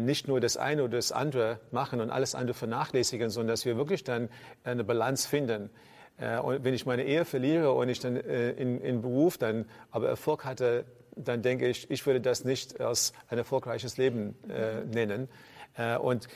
nicht 0.00 0.26
nur 0.26 0.40
das 0.40 0.56
eine 0.56 0.82
oder 0.82 0.96
das 0.96 1.12
andere 1.12 1.60
machen 1.70 2.00
und 2.00 2.10
alles 2.10 2.34
andere 2.34 2.54
vernachlässigen, 2.54 3.30
sondern 3.30 3.52
dass 3.52 3.64
wir 3.64 3.76
wirklich 3.76 4.02
dann 4.02 4.28
eine 4.64 4.82
Balance 4.82 5.28
finden. 5.28 5.70
Und 6.42 6.64
wenn 6.64 6.74
ich 6.74 6.86
meine 6.86 7.04
Ehe 7.04 7.24
verliere 7.24 7.70
und 7.74 7.88
ich 7.90 8.00
dann 8.00 8.16
in, 8.16 8.80
in 8.80 9.02
Beruf 9.02 9.38
dann 9.38 9.66
aber 9.92 10.08
Erfolg 10.08 10.44
hatte, 10.44 10.84
dann 11.14 11.42
denke 11.42 11.68
ich, 11.68 11.88
ich 11.92 12.04
würde 12.06 12.20
das 12.20 12.44
nicht 12.44 12.80
als 12.80 13.12
ein 13.28 13.38
erfolgreiches 13.38 13.96
Leben 13.96 14.34
nennen. 14.92 15.28
Äh, 15.76 15.96
und 15.96 16.28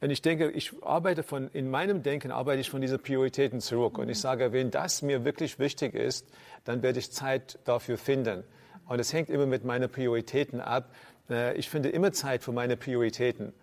und 0.00 0.10
ich 0.10 0.20
denke, 0.20 0.50
ich 0.50 0.72
arbeite 0.82 1.22
von, 1.22 1.48
in 1.54 1.70
meinem 1.70 2.02
Denken 2.02 2.30
arbeite 2.30 2.60
ich 2.60 2.68
von 2.68 2.82
diesen 2.82 2.98
Prioritäten 2.98 3.62
zurück. 3.62 3.96
Und 3.96 4.10
ich 4.10 4.20
sage, 4.20 4.52
wenn 4.52 4.70
das 4.70 5.00
mir 5.00 5.24
wirklich 5.24 5.58
wichtig 5.58 5.94
ist, 5.94 6.28
dann 6.64 6.82
werde 6.82 6.98
ich 6.98 7.10
Zeit 7.10 7.58
dafür 7.64 7.96
finden. 7.96 8.44
Und 8.86 8.98
es 8.98 9.14
hängt 9.14 9.30
immer 9.30 9.46
mit 9.46 9.64
meinen 9.64 9.88
Prioritäten 9.90 10.60
ab. 10.60 10.94
Äh, 11.30 11.56
ich 11.56 11.70
finde 11.70 11.88
immer 11.88 12.12
Zeit 12.12 12.42
für 12.42 12.52
meine 12.52 12.76
Prioritäten. 12.76 13.54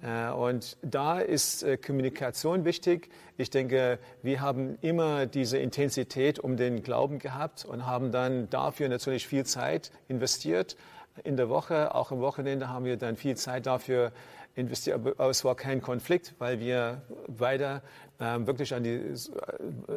Äh, 0.00 0.30
und 0.30 0.78
da 0.80 1.20
ist 1.20 1.66
Kommunikation 1.84 2.64
wichtig. 2.64 3.10
Ich 3.36 3.50
denke, 3.50 3.98
wir 4.22 4.40
haben 4.40 4.78
immer 4.80 5.26
diese 5.26 5.58
Intensität 5.58 6.38
um 6.38 6.56
den 6.56 6.82
Glauben 6.82 7.18
gehabt 7.18 7.66
und 7.66 7.84
haben 7.84 8.10
dann 8.10 8.48
dafür 8.48 8.88
natürlich 8.88 9.26
viel 9.26 9.44
Zeit 9.44 9.90
investiert. 10.08 10.76
In 11.22 11.36
der 11.36 11.48
Woche, 11.48 11.94
auch 11.94 12.10
am 12.10 12.20
Wochenende 12.20 12.68
haben 12.68 12.84
wir 12.84 12.96
dann 12.96 13.16
viel 13.16 13.36
Zeit 13.36 13.66
dafür 13.66 14.12
investiert, 14.56 14.96
aber 14.96 15.30
es 15.30 15.44
war 15.44 15.54
kein 15.54 15.80
Konflikt, 15.80 16.34
weil 16.38 16.60
wir 16.60 17.02
beide 17.28 17.82
ähm, 18.20 18.46
wirklich 18.46 18.74
an 18.74 18.84
die, 18.84 19.00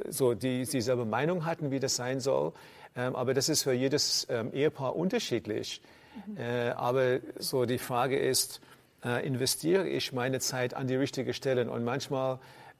so 0.09 0.34
die, 0.34 0.65
dieselbe 0.65 1.05
Meinung 1.05 1.45
hatten, 1.45 1.72
wie 1.72 1.80
das 1.80 1.95
sein 1.95 2.20
soll. 2.20 2.53
Ähm, 2.95 3.15
aber 3.15 3.34
das 3.34 3.49
ist 3.49 3.63
für 3.63 3.74
jedes 3.74 4.28
ähm, 4.30 4.51
Ehepaar 4.53 4.95
unterschiedlich. 4.95 5.82
Mhm. 6.28 6.38
Äh, 6.38 6.70
aber 6.72 7.20
so 7.38 7.65
die 7.65 7.78
Frage 7.78 8.18
ist, 8.18 8.61
äh, 9.03 9.26
investiere 9.26 9.88
ich 9.88 10.13
meine 10.13 10.39
Zeit 10.39 10.74
an 10.74 10.88
die 10.88 10.95
richtigen 10.95 11.34
Stellen? 11.34 11.70
Und 11.70 11.84
manchmal 11.84 12.39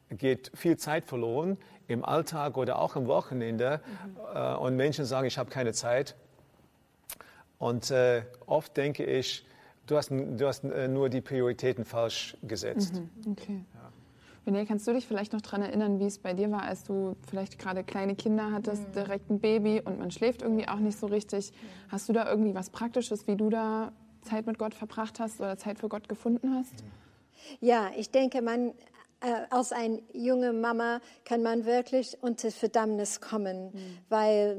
geht 0.09 0.51
viel 0.55 0.77
Zeit 0.77 1.05
verloren 1.05 1.57
im 1.88 2.03
Alltag 2.03 2.57
oder 2.57 2.79
auch 2.79 2.95
am 2.95 3.07
Wochenende. 3.07 3.81
Mhm. 3.85 4.17
Äh, 4.35 4.55
und 4.55 4.75
Menschen 4.75 5.05
sagen, 5.05 5.27
ich 5.27 5.38
habe 5.38 5.49
keine 5.49 5.73
Zeit. 5.73 6.15
Und 7.57 7.91
äh, 7.91 8.23
oft 8.45 8.77
denke 8.77 9.03
ich, 9.03 9.47
Du 9.87 9.95
hast, 9.95 10.11
du 10.11 10.45
hast 10.45 10.65
äh, 10.65 10.89
nur 10.89 11.07
die 11.07 11.21
Prioritäten 11.21 11.85
falsch 11.85 12.35
gesetzt. 12.43 12.95
Mhm, 12.95 13.31
okay. 13.31 13.65
Ja. 13.73 13.91
René, 14.45 14.65
kannst 14.65 14.85
du 14.85 14.93
dich 14.93 15.07
vielleicht 15.07 15.33
noch 15.33 15.41
daran 15.41 15.61
erinnern, 15.61 15.99
wie 15.99 16.05
es 16.05 16.19
bei 16.19 16.33
dir 16.33 16.51
war, 16.51 16.63
als 16.63 16.83
du 16.83 17.15
vielleicht 17.29 17.57
gerade 17.57 17.83
kleine 17.83 18.15
Kinder 18.15 18.51
hattest, 18.51 18.89
mhm. 18.89 18.91
direkt 18.93 19.29
ein 19.29 19.39
Baby 19.39 19.81
und 19.83 19.99
man 19.99 20.11
schläft 20.11 20.41
irgendwie 20.41 20.67
auch 20.67 20.79
nicht 20.79 20.99
so 20.99 21.07
richtig? 21.07 21.51
Mhm. 21.51 21.91
Hast 21.91 22.09
du 22.09 22.13
da 22.13 22.29
irgendwie 22.29 22.53
was 22.53 22.69
Praktisches, 22.69 23.27
wie 23.27 23.37
du 23.37 23.49
da 23.49 23.93
Zeit 24.23 24.45
mit 24.45 24.57
Gott 24.57 24.73
verbracht 24.73 25.21
hast 25.21 25.39
oder 25.39 25.57
Zeit 25.57 25.79
für 25.79 25.87
Gott 25.87 26.09
gefunden 26.09 26.53
hast? 26.53 26.83
Ja, 27.61 27.89
ich 27.95 28.11
denke, 28.11 28.41
man 28.41 28.73
äh, 29.21 29.45
als 29.49 29.71
eine 29.71 30.01
junge 30.13 30.51
Mama 30.51 30.99
kann 31.23 31.43
man 31.43 31.65
wirklich 31.65 32.17
unter 32.21 32.51
Verdammnis 32.51 33.21
kommen, 33.21 33.67
mhm. 33.67 33.97
weil, 34.09 34.57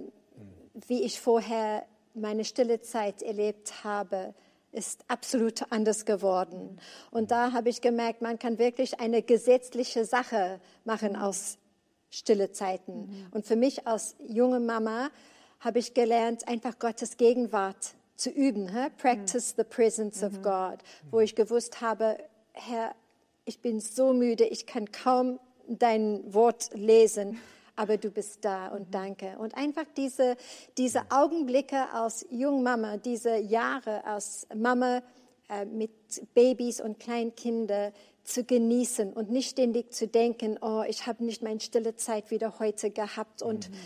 wie 0.87 1.03
ich 1.03 1.21
vorher 1.21 1.85
meine 2.21 2.45
stille 2.45 2.81
Zeit 2.81 3.23
erlebt 3.23 3.85
habe, 3.85 4.35
ist 4.73 5.05
absolut 5.09 5.71
anders 5.71 6.05
geworden. 6.05 6.79
Und 7.11 7.31
da 7.31 7.53
habe 7.53 7.69
ich 7.69 7.81
gemerkt, 7.81 8.23
man 8.23 8.39
kann 8.39 8.59
wirklich 8.59 9.01
eine 9.01 9.23
gesetzliche 9.23 10.05
Sache 10.05 10.61
machen 10.85 11.17
aus 11.17 11.59
stille 12.11 12.53
Zeiten. 12.53 13.01
Mhm. 13.01 13.27
Und 13.31 13.47
für 13.47 13.57
mich 13.57 13.87
als 13.87 14.17
junge 14.27 14.61
Mama 14.61 15.11
habe 15.61 15.79
ich 15.79 15.95
gelernt, 15.95 16.47
einfach 16.47 16.79
Gottes 16.79 17.17
Gegenwart 17.17 17.95
zu 18.17 18.31
üben. 18.31 18.69
He? 18.69 18.89
Practice 18.97 19.55
the 19.57 19.65
presence 19.65 20.23
of 20.23 20.33
mhm. 20.33 20.43
God, 20.43 20.79
wo 21.11 21.21
ich 21.21 21.35
gewusst 21.35 21.81
habe, 21.81 22.19
Herr, 22.53 22.95
ich 23.45 23.61
bin 23.61 23.81
so 23.81 24.13
müde, 24.13 24.45
ich 24.45 24.67
kann 24.67 24.91
kaum 24.93 25.41
dein 25.67 26.33
Wort 26.33 26.71
lesen 26.75 27.39
aber 27.79 27.97
du 27.97 28.11
bist 28.11 28.45
da 28.45 28.69
und 28.69 28.93
danke. 28.93 29.39
Und 29.39 29.57
einfach 29.57 29.85
diese, 29.97 30.37
diese 30.77 31.03
Augenblicke 31.11 31.91
als 31.93 32.27
Jungmama, 32.29 32.97
diese 32.97 33.37
Jahre 33.37 34.05
als 34.05 34.49
Mama 34.55 35.01
äh, 35.49 35.65
mit 35.65 35.93
Babys 36.35 36.81
und 36.81 36.99
Kleinkindern 36.99 37.93
zu 38.25 38.43
genießen 38.43 39.13
und 39.13 39.31
nicht 39.31 39.51
ständig 39.51 39.93
zu 39.93 40.09
denken, 40.09 40.59
oh, 40.61 40.83
ich 40.87 41.07
habe 41.07 41.25
nicht 41.25 41.43
meine 41.43 41.61
stille 41.61 41.95
Zeit 41.95 42.33
wieder 42.33 42.59
heute 42.59 42.91
gehabt. 42.91 43.43
Und, 43.43 43.71
mhm. 43.71 43.77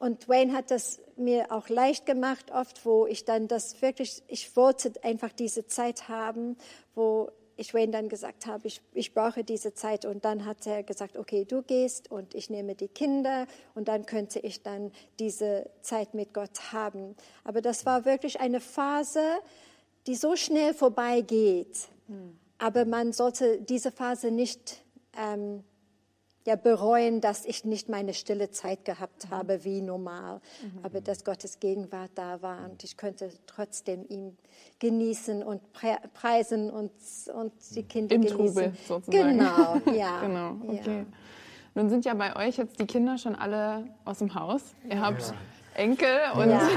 und 0.00 0.28
Wayne 0.28 0.52
hat 0.52 0.72
das 0.72 1.00
mir 1.16 1.52
auch 1.52 1.68
leicht 1.68 2.06
gemacht, 2.06 2.50
oft, 2.50 2.84
wo 2.84 3.06
ich 3.06 3.24
dann 3.24 3.46
das 3.46 3.80
wirklich, 3.80 4.24
ich 4.26 4.56
wollte 4.56 4.92
einfach 5.04 5.32
diese 5.32 5.68
Zeit 5.68 6.08
haben, 6.08 6.56
wo 6.96 7.30
ich 7.60 7.74
Wayne 7.74 7.92
dann 7.92 8.08
gesagt 8.08 8.46
habe, 8.46 8.66
ich, 8.66 8.80
ich 8.94 9.12
brauche 9.12 9.44
diese 9.44 9.74
Zeit 9.74 10.06
und 10.06 10.24
dann 10.24 10.46
hat 10.46 10.66
er 10.66 10.82
gesagt, 10.82 11.18
okay, 11.18 11.44
du 11.44 11.60
gehst 11.60 12.10
und 12.10 12.34
ich 12.34 12.48
nehme 12.48 12.74
die 12.74 12.88
Kinder 12.88 13.46
und 13.74 13.88
dann 13.88 14.06
könnte 14.06 14.38
ich 14.38 14.62
dann 14.62 14.92
diese 15.18 15.68
Zeit 15.82 16.14
mit 16.14 16.32
Gott 16.32 16.72
haben. 16.72 17.14
Aber 17.44 17.60
das 17.60 17.84
war 17.84 18.06
wirklich 18.06 18.40
eine 18.40 18.60
Phase, 18.60 19.22
die 20.06 20.14
so 20.14 20.36
schnell 20.36 20.72
vorbeigeht. 20.72 21.88
Mhm. 22.08 22.38
Aber 22.56 22.86
man 22.86 23.12
sollte 23.12 23.60
diese 23.60 23.92
Phase 23.92 24.30
nicht 24.30 24.82
ähm, 25.18 25.62
ja, 26.46 26.56
bereuen, 26.56 27.20
dass 27.20 27.44
ich 27.44 27.64
nicht 27.64 27.88
meine 27.88 28.14
stille 28.14 28.50
Zeit 28.50 28.84
gehabt 28.84 29.26
mhm. 29.26 29.34
habe 29.34 29.64
wie 29.64 29.82
normal, 29.82 30.40
mhm. 30.62 30.80
aber 30.82 31.00
dass 31.00 31.24
Gottes 31.24 31.60
Gegenwart 31.60 32.10
da 32.14 32.40
war 32.40 32.64
und 32.64 32.82
ich 32.82 32.96
könnte 32.96 33.30
trotzdem 33.46 34.06
ihn 34.08 34.36
genießen 34.78 35.42
und 35.42 35.60
preisen 36.14 36.70
und, 36.70 36.90
und 37.34 37.52
die 37.74 37.82
Kinder 37.82 38.14
Im 38.14 38.22
genießen. 38.22 38.46
Trubel 38.46 38.72
sozusagen. 38.86 39.38
Genau, 39.38 39.80
ja. 39.94 40.20
genau, 40.20 40.56
okay. 40.66 40.98
Ja. 41.00 41.06
Nun 41.74 41.90
sind 41.90 42.04
ja 42.04 42.14
bei 42.14 42.34
euch 42.36 42.56
jetzt 42.56 42.80
die 42.80 42.86
Kinder 42.86 43.16
schon 43.18 43.36
alle 43.36 43.84
aus 44.04 44.18
dem 44.18 44.34
Haus. 44.34 44.62
Ihr 44.88 45.00
habt 45.00 45.22
ja. 45.22 45.34
Enkel 45.74 46.18
und 46.34 46.50
ja. 46.50 46.68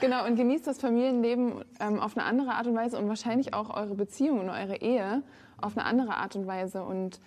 genau 0.00 0.26
und 0.26 0.36
genießt 0.36 0.66
das 0.66 0.78
Familienleben 0.80 1.64
ähm, 1.80 2.00
auf 2.00 2.16
eine 2.16 2.26
andere 2.26 2.52
Art 2.52 2.66
und 2.66 2.74
Weise 2.74 2.98
und 2.98 3.08
wahrscheinlich 3.08 3.54
auch 3.54 3.70
eure 3.70 3.94
Beziehung 3.94 4.40
und 4.40 4.50
eure 4.50 4.76
Ehe 4.76 5.22
auf 5.60 5.76
eine 5.76 5.86
andere 5.86 6.16
Art 6.16 6.34
und 6.34 6.46
Weise 6.46 6.82
und 6.82 7.20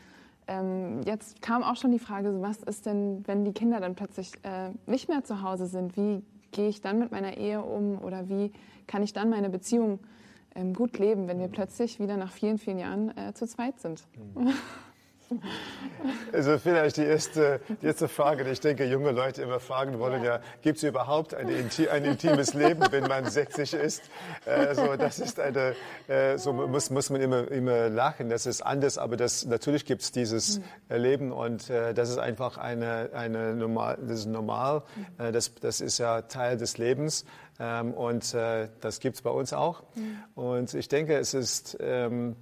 ähm, 0.47 1.01
jetzt 1.05 1.41
kam 1.41 1.63
auch 1.63 1.75
schon 1.75 1.91
die 1.91 1.99
Frage, 1.99 2.41
was 2.41 2.63
ist 2.63 2.85
denn, 2.85 3.23
wenn 3.27 3.45
die 3.45 3.53
Kinder 3.53 3.79
dann 3.79 3.95
plötzlich 3.95 4.31
äh, 4.43 4.71
nicht 4.85 5.09
mehr 5.09 5.23
zu 5.23 5.41
Hause 5.41 5.67
sind? 5.67 5.97
Wie 5.97 6.23
gehe 6.51 6.69
ich 6.69 6.81
dann 6.81 6.99
mit 6.99 7.11
meiner 7.11 7.37
Ehe 7.37 7.61
um 7.61 7.99
oder 8.01 8.29
wie 8.29 8.51
kann 8.87 9.03
ich 9.03 9.13
dann 9.13 9.29
meine 9.29 9.49
Beziehung 9.49 9.99
ähm, 10.55 10.73
gut 10.73 10.97
leben, 10.99 11.27
wenn 11.27 11.39
wir 11.39 11.47
plötzlich 11.47 11.99
wieder 11.99 12.17
nach 12.17 12.31
vielen, 12.31 12.57
vielen 12.57 12.79
Jahren 12.79 13.17
äh, 13.17 13.33
zu 13.33 13.47
zweit 13.47 13.79
sind? 13.79 14.05
Mhm. 14.35 14.53
Also 16.31 16.59
vielleicht 16.59 16.97
die 16.97 17.03
erste, 17.03 17.61
die 17.81 17.85
erste 17.87 18.07
Frage, 18.07 18.43
die 18.43 18.51
ich 18.51 18.59
denke, 18.59 18.85
junge 18.85 19.11
Leute 19.11 19.41
immer 19.41 19.59
fragen 19.59 19.99
wollen, 19.99 20.23
ja, 20.23 20.35
ja 20.35 20.41
gibt 20.61 20.77
es 20.77 20.83
überhaupt 20.83 21.33
eine, 21.33 21.51
ein 21.51 22.05
intimes 22.05 22.53
Leben, 22.53 22.83
wenn 22.91 23.05
man 23.05 23.25
60 23.25 23.73
ist? 23.73 24.03
Äh, 24.45 24.75
so, 24.75 24.95
das 24.95 25.19
ist 25.19 25.39
eine, 25.39 25.75
äh, 26.07 26.37
so 26.37 26.53
muss, 26.53 26.89
muss 26.89 27.09
man 27.09 27.21
immer, 27.21 27.49
immer 27.49 27.89
lachen, 27.89 28.29
das 28.29 28.45
ist 28.45 28.61
anders, 28.61 28.97
aber 28.97 29.17
das, 29.17 29.45
natürlich 29.45 29.85
gibt 29.85 30.01
es 30.01 30.11
dieses 30.11 30.59
mhm. 30.59 30.95
Leben 30.95 31.31
und 31.31 31.69
äh, 31.69 31.93
das 31.93 32.09
ist 32.09 32.17
einfach 32.17 32.57
eine, 32.57 33.09
eine 33.13 33.55
normal, 33.55 33.97
das 34.01 34.19
ist 34.19 34.25
normal, 34.27 34.83
mhm. 34.95 35.31
das, 35.31 35.55
das 35.55 35.81
ist 35.81 35.97
ja 35.97 36.23
Teil 36.23 36.57
des 36.57 36.77
Lebens 36.77 37.25
ähm, 37.59 37.93
und 37.93 38.33
äh, 38.33 38.67
das 38.81 38.99
gibt 38.99 39.15
es 39.15 39.21
bei 39.21 39.29
uns 39.29 39.53
auch. 39.53 39.83
Mhm. 39.95 40.17
Und 40.35 40.73
ich 40.73 40.87
denke, 40.89 41.17
es 41.17 41.33
ist, 41.33 41.77
ähm, 41.79 42.35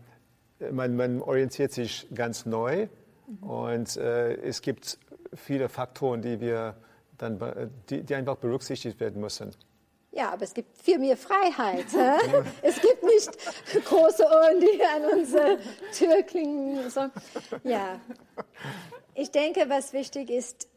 man, 0.71 0.95
man 0.95 1.21
orientiert 1.21 1.71
sich 1.71 2.07
ganz 2.13 2.45
neu 2.45 2.87
und 3.41 3.97
äh, 3.97 4.33
es 4.35 4.61
gibt 4.61 4.97
viele 5.35 5.69
Faktoren, 5.69 6.21
die 6.21 6.39
wir 6.39 6.75
dann, 7.17 7.71
die, 7.89 8.03
die 8.03 8.15
einfach 8.15 8.37
berücksichtigt 8.37 8.99
werden 8.99 9.21
müssen. 9.21 9.51
Ja, 10.11 10.31
aber 10.31 10.43
es 10.43 10.53
gibt 10.53 10.77
viel 10.77 10.99
mehr 10.99 11.17
Freiheit. 11.17 11.87
es 12.61 12.79
gibt 12.79 13.03
nicht 13.03 13.85
große 13.85 14.23
Ohren, 14.23 14.59
die 14.59 14.83
an 14.83 15.19
unsere 15.19 15.57
Tür 15.91 16.21
klingen. 16.21 16.89
So. 16.89 17.09
Ja, 17.63 17.99
ich 19.15 19.31
denke, 19.31 19.65
was 19.69 19.91
wichtig 19.93 20.29
ist, 20.29 20.67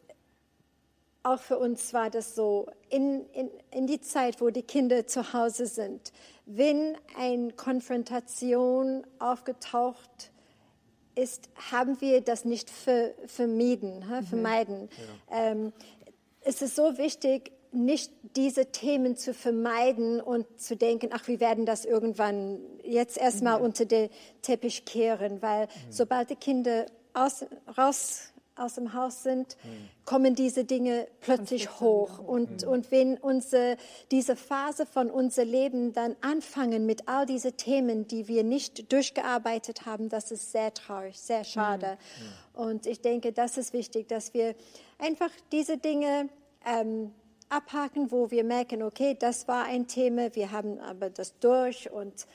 auch 1.22 1.40
für 1.40 1.58
uns 1.58 1.92
war 1.92 2.08
das 2.08 2.34
so, 2.34 2.70
in, 2.88 3.26
in, 3.32 3.50
in 3.72 3.86
die 3.86 4.00
Zeit, 4.00 4.40
wo 4.40 4.50
die 4.50 4.62
Kinder 4.62 5.06
zu 5.06 5.32
Hause 5.32 5.66
sind, 5.66 6.12
wenn 6.46 6.96
eine 7.18 7.52
Konfrontation 7.52 9.04
aufgetaucht 9.18 10.30
ist, 11.16 11.48
haben 11.70 12.00
wir 12.00 12.20
das 12.20 12.44
nicht 12.44 12.70
ver, 12.70 13.10
vermieden, 13.26 14.04
mhm. 14.08 14.24
vermeiden. 14.24 14.88
Ja. 15.30 15.50
Ähm, 15.50 15.72
es 16.42 16.62
ist 16.62 16.76
so 16.76 16.96
wichtig, 16.98 17.52
nicht 17.72 18.12
diese 18.36 18.66
Themen 18.66 19.16
zu 19.16 19.34
vermeiden 19.34 20.20
und 20.20 20.46
zu 20.60 20.76
denken, 20.76 21.10
ach, 21.12 21.26
wir 21.26 21.40
werden 21.40 21.66
das 21.66 21.84
irgendwann 21.84 22.60
jetzt 22.84 23.18
erstmal 23.18 23.58
mhm. 23.58 23.64
unter 23.66 23.84
den 23.84 24.08
Teppich 24.42 24.84
kehren, 24.84 25.42
weil 25.42 25.66
mhm. 25.66 25.70
sobald 25.90 26.30
die 26.30 26.36
Kinder 26.36 26.86
aus, 27.12 27.44
raus 27.76 28.32
aus 28.56 28.74
dem 28.74 28.94
Haus 28.94 29.22
sind, 29.22 29.56
kommen 30.04 30.34
diese 30.34 30.64
Dinge 30.64 31.06
plötzlich 31.20 31.80
hoch. 31.80 32.18
Und, 32.18 32.64
und 32.64 32.90
wenn 32.90 33.18
unsere, 33.18 33.76
diese 34.10 34.36
Phase 34.36 34.86
von 34.86 35.10
unser 35.10 35.44
Leben 35.44 35.92
dann 35.92 36.16
anfangen 36.20 36.86
mit 36.86 37.08
all 37.08 37.26
diesen 37.26 37.56
Themen, 37.56 38.08
die 38.08 38.28
wir 38.28 38.44
nicht 38.44 38.92
durchgearbeitet 38.92 39.86
haben, 39.86 40.08
das 40.08 40.30
ist 40.30 40.52
sehr 40.52 40.72
traurig, 40.72 41.18
sehr 41.18 41.44
schade. 41.44 41.98
Und 42.54 42.86
ich 42.86 43.00
denke, 43.00 43.32
das 43.32 43.58
ist 43.58 43.72
wichtig, 43.72 44.08
dass 44.08 44.32
wir 44.32 44.54
einfach 44.98 45.30
diese 45.52 45.76
Dinge 45.76 46.28
ähm, 46.64 47.12
abhaken, 47.48 48.10
wo 48.10 48.30
wir 48.30 48.44
merken, 48.44 48.82
okay, 48.82 49.16
das 49.18 49.46
war 49.46 49.64
ein 49.64 49.86
Thema, 49.86 50.34
wir 50.34 50.50
haben 50.50 50.80
aber 50.80 51.10
das 51.10 51.38
durch 51.38 51.90
und 51.90 52.26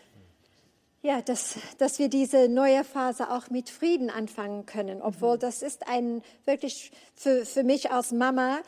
ja, 1.01 1.21
dass, 1.21 1.55
dass 1.77 1.99
wir 1.99 2.09
diese 2.09 2.47
neue 2.47 2.83
Phase 2.83 3.31
auch 3.31 3.49
mit 3.49 3.69
Frieden 3.69 4.09
anfangen 4.09 4.65
können, 4.65 5.01
obwohl 5.01 5.35
mhm. 5.35 5.39
das 5.39 5.61
ist 5.61 5.87
ein 5.87 6.21
wirklich 6.45 6.91
für, 7.15 7.45
für 7.45 7.63
mich 7.63 7.91
als 7.91 8.11
Mama, 8.11 8.59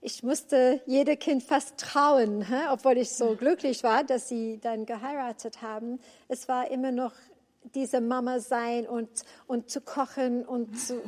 ich 0.00 0.22
musste 0.22 0.80
jede 0.86 1.16
Kind 1.16 1.42
fast 1.42 1.76
trauen, 1.78 2.42
hä? 2.42 2.68
obwohl 2.70 2.98
ich 2.98 3.10
so 3.10 3.34
glücklich 3.34 3.82
war, 3.82 4.04
dass 4.04 4.28
sie 4.28 4.58
dann 4.60 4.86
geheiratet 4.86 5.60
haben. 5.60 5.98
Es 6.28 6.46
war 6.48 6.70
immer 6.70 6.92
noch 6.92 7.12
diese 7.74 8.00
Mama 8.00 8.38
sein 8.38 8.86
und, 8.86 9.08
und 9.46 9.70
zu 9.70 9.80
kochen 9.80 10.44
und 10.44 10.78
zu 10.78 11.02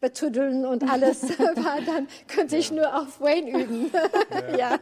betuddeln 0.00 0.64
und 0.64 0.88
alles 0.88 1.22
war, 1.38 1.80
dann 1.82 2.08
könnte 2.28 2.56
ich 2.56 2.70
nur 2.70 2.94
auf 2.94 3.20
Wayne 3.20 3.62
üben. 3.62 3.90
ja. 3.92 4.56
ja. 4.56 4.78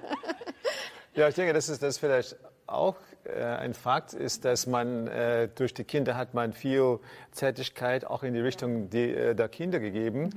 ja. 1.15 1.29
ich 1.29 1.35
denke, 1.35 1.53
das 1.53 1.69
ist 1.69 1.83
das 1.83 1.99
vielleicht 1.99 2.37
auch 2.67 2.97
äh, 3.27 3.43
ein 3.43 3.74
Fakt 3.74 4.12
ist, 4.12 4.45
dass 4.45 4.66
man 4.66 5.07
äh, 5.07 5.49
durch 5.55 5.74
die 5.74 5.85
Kinder 5.85 6.16
hat 6.16 6.35
man 6.35 6.53
viel 6.53 7.01
Zärtlichkeit 7.33 8.05
auch 8.05 8.22
in 8.22 8.35
die 8.35 8.41
Richtung 8.41 8.91
die, 8.91 9.11
äh, 9.12 9.35
der 9.35 9.49
Kinder 9.49 9.81
gegeben. 9.81 10.31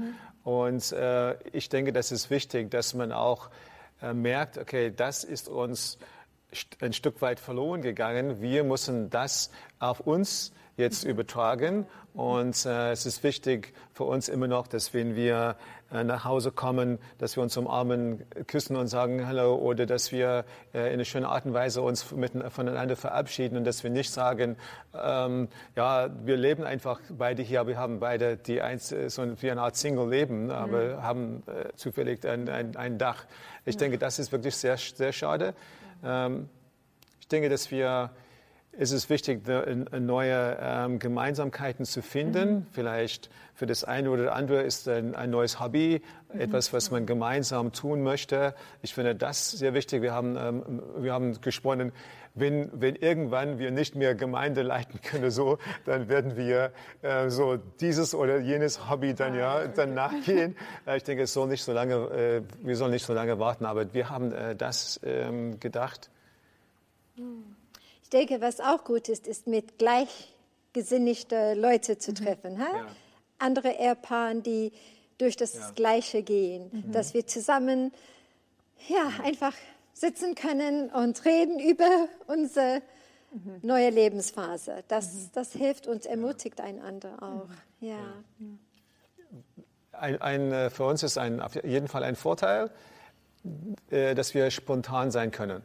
Mhm. 0.44 0.50
Und 0.50 0.92
äh, 0.92 1.36
ich 1.52 1.70
denke, 1.70 1.94
das 1.94 2.12
ist 2.12 2.30
wichtig, 2.30 2.72
dass 2.72 2.94
man 2.94 3.12
auch 3.12 3.50
äh, 4.02 4.14
merkt, 4.14 4.58
okay, 4.58 4.92
das 4.96 5.24
ist 5.24 5.50
uns 5.50 5.98
ein 6.82 6.94
Stück 6.94 7.22
weit 7.22 7.40
verloren 7.40 7.82
gegangen. 7.82 8.42
Wir 8.42 8.64
müssen 8.64 9.10
das 9.10 9.52
auf 9.80 10.00
uns 10.00 10.52
jetzt 10.78 11.06
mhm. 11.06 11.12
übertragen. 11.12 11.86
Und 12.16 12.66
es 12.66 13.06
ist 13.06 13.24
wichtig 13.24 13.74
für 13.94 14.04
uns 14.04 14.30
immer 14.30 14.48
noch, 14.48 14.68
dass 14.68 14.94
wenn 14.96 15.16
wir 15.16 15.56
nach 15.92 16.24
Hause 16.26 16.52
kommen, 16.52 17.00
dass 17.18 17.36
wir 17.36 17.44
uns 17.44 17.58
umarmen, 17.58 18.24
küssen 18.48 18.76
und 18.76 18.88
sagen 18.88 19.28
Hallo 19.28 19.56
oder 19.56 19.86
dass 19.86 20.12
wir 20.12 20.46
äh, 20.74 20.88
in 20.88 20.94
einer 20.94 21.06
schönen 21.06 21.26
Art 21.26 21.46
und 21.46 21.54
Weise 21.54 21.82
uns 21.82 22.04
voneinander 22.04 22.96
verabschieden 22.96 23.58
und 23.58 23.64
dass 23.64 23.84
wir 23.84 23.90
nicht 23.90 24.12
sagen, 24.12 24.58
ähm, 24.94 25.48
ja, 25.76 26.10
wir 26.24 26.38
leben 26.38 26.64
einfach 26.64 27.00
beide 27.10 27.42
hier, 27.42 27.66
wir 27.68 27.78
haben 27.78 28.00
beide 28.00 28.38
die 28.38 28.62
eins, 28.62 28.92
äh, 28.92 29.10
so 29.10 29.24
wie 29.42 29.52
eine 29.52 29.62
Art 29.62 29.76
Single-Leben, 29.76 30.52
aber 30.52 30.98
mhm. 30.98 31.04
haben 31.04 31.44
äh, 31.48 31.74
zufällig 31.76 32.26
ein, 32.26 32.50
ein, 32.50 32.76
ein, 32.76 32.98
Dach. 32.98 33.26
Ich 33.66 33.78
denke, 33.78 33.98
das 33.98 34.20
ist 34.20 34.32
wirklich 34.32 34.56
sehr, 34.56 34.78
sehr 34.78 35.12
schade. 35.12 35.54
Ähm, 36.04 36.50
ich 37.20 37.28
denke, 37.28 37.50
dass 37.50 37.72
wir 37.72 38.12
ist 38.80 38.94
es 38.94 39.10
wichtig, 39.10 39.42
neue 39.46 40.58
ähm, 40.62 41.00
Gemeinsamkeiten 41.00 41.84
zu 41.84 42.02
finden. 42.02 42.50
Mhm. 42.50 42.66
Vielleicht 42.72 43.30
für 43.54 43.66
das 43.66 43.84
eine 43.84 44.10
oder 44.10 44.34
andere 44.34 44.62
ist 44.62 44.88
ein, 44.88 45.16
ein 45.16 45.32
neues 45.32 45.60
Hobby, 45.60 46.02
mhm. 46.34 46.40
etwas, 46.40 46.72
was 46.72 46.90
man 46.90 47.06
gemeinsam 47.06 47.74
tun 47.74 48.04
möchte. 48.04 48.56
Ich 48.82 48.94
finde 48.94 49.16
das 49.16 49.52
sehr 49.52 49.74
wichtig. 49.74 50.02
Wir 50.02 50.14
haben, 50.14 50.38
ähm, 50.38 50.82
wir 50.98 51.12
haben 51.12 51.42
gesprochen, 51.42 51.92
wenn, 52.36 52.70
wenn 52.72 52.96
irgendwann 52.96 53.60
wir 53.60 53.72
nicht 53.72 53.96
mehr 53.96 54.16
Gemeinde 54.16 54.62
leiten 54.62 55.02
können, 55.02 55.30
so, 55.30 55.58
dann 55.84 56.08
werden 56.08 56.38
wir 56.38 56.72
äh, 57.02 57.30
so 57.30 57.58
dieses 57.58 58.16
oder 58.16 58.40
jenes 58.40 58.90
Hobby 58.90 59.14
dann 59.14 59.36
ja 59.36 59.56
ah, 59.56 59.68
dann 59.68 59.94
nachgehen. 59.94 60.56
Äh, 60.88 60.98
ich 60.98 61.04
denke, 61.04 61.24
es 61.24 61.34
soll 61.34 61.50
nicht 61.50 61.64
so 61.64 61.74
lange, 61.74 61.96
äh, 61.96 62.42
wir 62.62 62.78
sollen 62.78 62.92
nicht 62.92 63.06
so 63.06 63.14
lange 63.14 63.40
warten, 63.40 63.66
aber 63.66 63.94
wir 63.94 64.10
haben 64.10 64.32
äh, 64.32 64.56
das 64.56 65.02
ähm, 65.04 65.60
gedacht. 65.60 66.10
Mhm. 67.18 67.59
Ich 68.12 68.18
denke, 68.18 68.42
was 68.42 68.60
auch 68.60 68.86
gut 68.86 69.08
ist, 69.08 69.28
ist 69.28 69.46
mit 69.46 69.78
gleichgesinnigten 69.78 71.62
Leuten 71.62 72.00
zu 72.00 72.10
mhm. 72.10 72.16
treffen. 72.16 72.54
Mhm. 72.56 72.62
Ja. 72.62 72.88
Andere 73.38 73.70
Ehepaaren, 73.70 74.42
die 74.42 74.72
durch 75.20 75.38
das 75.38 75.54
ja. 75.54 75.70
Gleiche 75.76 76.24
gehen, 76.24 76.72
mhm. 76.72 76.92
dass 76.92 77.14
wir 77.14 77.28
zusammen 77.28 77.92
ja, 78.88 79.12
einfach 79.24 79.54
sitzen 79.94 80.34
können 80.34 80.90
und 80.90 81.24
reden 81.24 81.60
über 81.60 82.08
unsere 82.26 82.82
mhm. 83.32 83.60
neue 83.62 83.92
Lebensphase. 83.92 84.84
Das, 84.88 85.14
mhm. 85.14 85.30
das 85.34 85.54
hilft 85.54 85.86
und 85.86 86.08
ermutigt 86.08 86.62
einander 86.62 87.22
auch. 87.22 87.48
Mhm. 87.80 87.88
Ja. 87.88 88.24
Ein, 89.92 90.20
ein, 90.20 90.52
äh, 90.52 90.70
für 90.72 90.86
uns 90.86 91.04
ist 91.04 91.20
ein, 91.20 91.42
auf 91.42 91.64
jeden 91.64 91.88
Fall 91.88 92.04
ein 92.04 92.16
Vorteil, 92.16 92.72
äh, 93.92 94.16
dass 94.16 94.34
wir 94.34 94.50
spontan 94.50 95.12
sein 95.12 95.30
können. 95.30 95.62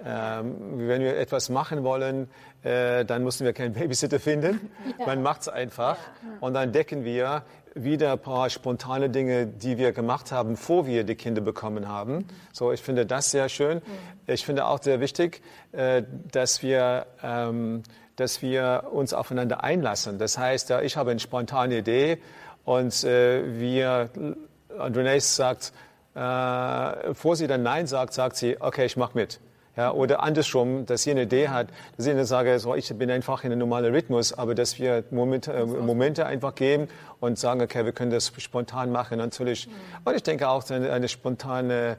Mhm. 0.00 0.06
Ähm, 0.06 0.88
wenn 0.88 1.02
wir 1.02 1.16
etwas 1.16 1.48
machen 1.48 1.82
wollen, 1.82 2.28
äh, 2.62 3.04
dann 3.04 3.24
müssen 3.24 3.44
wir 3.44 3.52
keinen 3.52 3.72
Babysitter 3.72 4.20
finden. 4.20 4.70
Ja. 4.98 5.06
Man 5.06 5.22
macht 5.22 5.42
es 5.42 5.48
einfach. 5.48 5.96
Ja. 5.96 6.38
Und 6.40 6.54
dann 6.54 6.72
decken 6.72 7.04
wir 7.04 7.42
wieder 7.74 8.12
ein 8.12 8.18
paar 8.18 8.50
spontane 8.50 9.10
Dinge, 9.10 9.46
die 9.46 9.78
wir 9.78 9.92
gemacht 9.92 10.32
haben, 10.32 10.50
bevor 10.50 10.86
wir 10.86 11.04
die 11.04 11.14
Kinder 11.14 11.40
bekommen 11.40 11.88
haben. 11.88 12.26
So, 12.52 12.72
ich 12.72 12.80
finde 12.80 13.06
das 13.06 13.30
sehr 13.30 13.48
schön. 13.48 13.82
Ich 14.26 14.44
finde 14.44 14.66
auch 14.66 14.82
sehr 14.82 15.00
wichtig, 15.00 15.42
äh, 15.72 16.02
dass 16.32 16.62
wir, 16.62 17.06
ähm, 17.22 17.82
dass 18.16 18.42
wir 18.42 18.84
uns 18.92 19.12
aufeinander 19.12 19.62
einlassen. 19.64 20.18
Das 20.18 20.38
heißt, 20.38 20.70
ich 20.82 20.96
habe 20.96 21.10
eine 21.10 21.20
spontane 21.20 21.78
Idee 21.78 22.18
und 22.64 23.04
äh, 23.04 23.60
wir, 23.60 24.10
und 24.78 24.96
Renee 24.96 25.18
sagt, 25.20 25.72
bevor 26.14 27.36
sie 27.36 27.46
dann 27.46 27.62
Nein 27.62 27.86
sagt, 27.86 28.12
sagt 28.12 28.34
sie, 28.34 28.56
okay, 28.60 28.86
ich 28.86 28.96
mache 28.96 29.16
mit. 29.16 29.38
Ja, 29.78 29.92
oder 29.92 30.24
andersrum, 30.24 30.86
dass 30.86 31.06
eine 31.06 31.22
Idee 31.22 31.50
hat, 31.50 31.68
dass 31.96 32.04
ich 32.04 32.10
eine 32.10 32.24
sage, 32.24 32.58
so, 32.58 32.74
ich 32.74 32.92
bin 32.98 33.12
einfach 33.12 33.44
in 33.44 33.52
einem 33.52 33.60
normalen 33.60 33.94
Rhythmus, 33.94 34.32
aber 34.32 34.56
dass 34.56 34.80
wir 34.80 35.04
Momente, 35.12 35.52
äh, 35.52 35.64
Momente 35.64 36.26
einfach 36.26 36.56
geben 36.56 36.88
und 37.20 37.38
sagen, 37.38 37.62
okay, 37.62 37.84
wir 37.84 37.92
können 37.92 38.10
das 38.10 38.32
spontan 38.38 38.90
machen, 38.90 39.18
natürlich. 39.18 39.68
Mhm. 39.68 39.72
Und 40.04 40.16
ich 40.16 40.24
denke 40.24 40.48
auch, 40.48 40.68
eine, 40.68 40.90
eine 40.90 41.06
spontane 41.06 41.96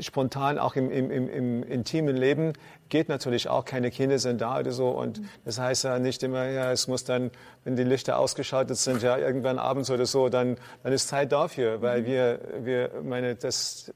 spontan 0.00 0.58
auch 0.58 0.76
im, 0.76 0.90
im, 0.90 1.10
im, 1.10 1.28
im, 1.28 1.62
intimen 1.62 2.16
Leben 2.16 2.52
geht 2.88 3.08
natürlich 3.08 3.48
auch, 3.48 3.64
keine 3.64 3.90
Kinder 3.90 4.18
sind 4.18 4.40
da 4.40 4.58
oder 4.58 4.72
so. 4.72 4.90
Und 4.90 5.22
das 5.44 5.58
heißt 5.58 5.84
ja 5.84 5.98
nicht 5.98 6.22
immer, 6.22 6.46
ja, 6.46 6.70
es 6.72 6.88
muss 6.88 7.04
dann, 7.04 7.30
wenn 7.64 7.76
die 7.76 7.84
Lichter 7.84 8.18
ausgeschaltet 8.18 8.76
sind, 8.76 9.02
ja, 9.02 9.16
irgendwann 9.16 9.58
abends 9.58 9.90
oder 9.90 10.06
so, 10.06 10.28
dann, 10.28 10.56
dann 10.82 10.92
ist 10.92 11.08
Zeit 11.08 11.32
dafür, 11.32 11.80
weil 11.80 12.04
wir, 12.04 12.40
wir 12.60 12.90
meine, 13.02 13.34
das, 13.34 13.92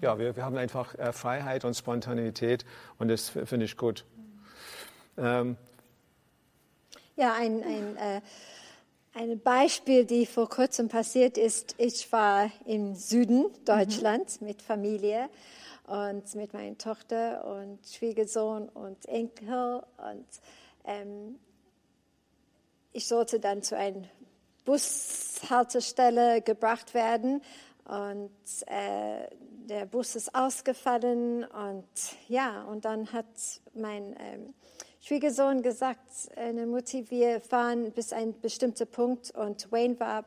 ja, 0.00 0.18
wir, 0.18 0.36
wir 0.36 0.44
haben 0.44 0.56
einfach 0.56 0.94
äh, 0.98 1.12
Freiheit 1.12 1.64
und 1.64 1.74
Spontanität. 1.74 2.64
Und 2.98 3.08
das 3.08 3.28
finde 3.28 3.66
ich 3.66 3.76
gut. 3.76 4.04
Ähm, 5.16 5.56
ja, 7.16 7.34
ein, 7.34 7.62
ein 7.62 7.96
äh 7.96 8.20
ein 9.18 9.40
Beispiel, 9.40 10.04
die 10.04 10.26
vor 10.26 10.48
kurzem 10.48 10.88
passiert 10.88 11.38
ist, 11.38 11.74
ich 11.78 12.12
war 12.12 12.52
im 12.66 12.94
Süden 12.94 13.46
Deutschlands 13.64 14.40
mhm. 14.40 14.46
mit 14.46 14.62
Familie 14.62 15.28
und 15.86 16.34
mit 16.36 16.52
meiner 16.52 16.78
Tochter 16.78 17.44
und 17.44 17.80
Schwiegersohn 17.84 18.68
und 18.68 19.06
Enkel 19.06 19.82
und 20.12 20.26
ähm, 20.84 21.36
ich 22.92 23.08
sollte 23.08 23.40
dann 23.40 23.62
zu 23.62 23.76
einer 23.76 24.04
Bushaltestelle 24.64 26.40
gebracht 26.40 26.94
werden 26.94 27.42
und 27.86 28.30
äh, 28.66 29.26
der 29.68 29.86
Bus 29.86 30.14
ist 30.14 30.32
ausgefallen 30.32 31.42
und 31.44 31.88
ja, 32.28 32.62
und 32.64 32.84
dann 32.84 33.12
hat 33.12 33.26
mein 33.74 34.14
ähm, 34.20 34.54
Schwiegersohn 35.08 35.62
gesagt, 35.62 36.02
eine 36.36 36.66
Mutti, 36.66 37.10
wir 37.10 37.40
fahren 37.40 37.92
bis 37.92 38.12
ein 38.12 38.38
bestimmter 38.42 38.84
Punkt 38.84 39.30
und 39.30 39.72
Wayne 39.72 39.98
war 39.98 40.26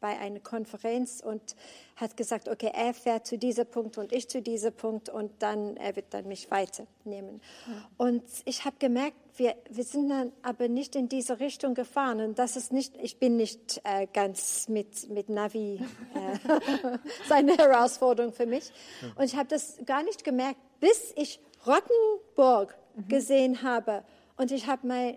bei 0.00 0.18
einer 0.18 0.40
Konferenz 0.40 1.22
und 1.24 1.54
hat 1.94 2.16
gesagt, 2.16 2.48
okay, 2.48 2.72
er 2.74 2.94
fährt 2.94 3.28
zu 3.28 3.38
diesem 3.38 3.66
Punkt 3.66 3.96
und 3.96 4.12
ich 4.12 4.28
zu 4.28 4.42
diesem 4.42 4.72
Punkt 4.72 5.08
und 5.08 5.30
dann 5.38 5.76
er 5.76 5.94
wird 5.94 6.06
dann 6.10 6.26
mich 6.26 6.50
weiternehmen. 6.50 7.40
Ja. 7.68 7.88
Und 7.96 8.24
ich 8.44 8.64
habe 8.64 8.74
gemerkt, 8.80 9.14
wir, 9.36 9.54
wir 9.70 9.84
sind 9.84 10.08
dann 10.08 10.32
aber 10.42 10.66
nicht 10.66 10.96
in 10.96 11.08
diese 11.08 11.38
Richtung 11.38 11.74
gefahren 11.74 12.20
und 12.20 12.40
das 12.40 12.56
ist 12.56 12.72
nicht, 12.72 12.96
ich 13.00 13.20
bin 13.20 13.36
nicht 13.36 13.80
äh, 13.84 14.08
ganz 14.12 14.68
mit, 14.68 15.08
mit 15.10 15.28
Navi, 15.28 15.80
äh, 16.16 16.58
seine 17.28 17.56
Herausforderung 17.56 18.32
für 18.32 18.46
mich. 18.46 18.72
Und 19.14 19.26
ich 19.26 19.36
habe 19.36 19.48
das 19.48 19.78
gar 19.86 20.02
nicht 20.02 20.24
gemerkt, 20.24 20.58
bis 20.80 21.12
ich 21.14 21.38
Rottenburg 21.64 22.76
mhm. 22.98 23.08
gesehen 23.08 23.62
habe. 23.62 24.04
Und 24.36 24.52
ich 24.52 24.66
habe 24.66 24.86
mal 24.86 25.16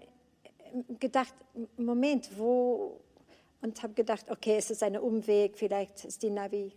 gedacht, 0.99 1.33
Moment, 1.77 2.29
wo? 2.37 2.99
Und 3.61 3.83
habe 3.83 3.93
gedacht, 3.93 4.25
okay, 4.29 4.55
es 4.57 4.71
ist 4.71 4.81
ein 4.81 4.97
Umweg, 4.97 5.57
vielleicht 5.57 6.05
ist 6.05 6.23
die 6.23 6.31
Navi 6.31 6.71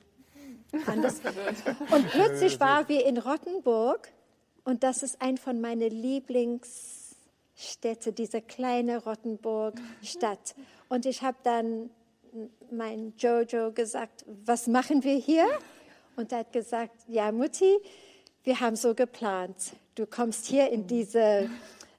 anders. 0.87 1.21
und 1.91 2.09
plötzlich 2.11 2.61
waren 2.61 2.89
wir 2.89 3.07
in 3.07 3.19
Rottenburg 3.19 4.11
und 4.65 4.83
das 4.83 5.03
ist 5.03 5.23
ein 5.23 5.37
von 5.37 5.61
meinen 5.61 5.91
Lieblingsstädte, 5.91 8.13
diese 8.13 8.43
kleine 8.43 9.05
Rottenburg-Stadt. 9.05 10.57
Und 10.89 11.07
ich 11.07 11.23
habe 11.23 11.37
dann 11.43 11.91
mein 12.71 13.15
Jojo 13.17 13.73
gesagt, 13.73 14.25
was 14.45 14.67
machen 14.67 15.05
wir 15.05 15.17
hier? 15.17 15.47
Und 16.17 16.33
er 16.33 16.41
hat 16.41 16.53
gesagt, 16.53 16.97
ja, 17.09 17.33
Mutti, 17.33 17.79
wir 18.45 18.61
haben 18.61 18.77
so 18.77 18.95
geplant. 18.95 19.57
Du 19.95 20.07
kommst 20.07 20.47
hier 20.47 20.71
in 20.71 20.87
diese 20.87 21.49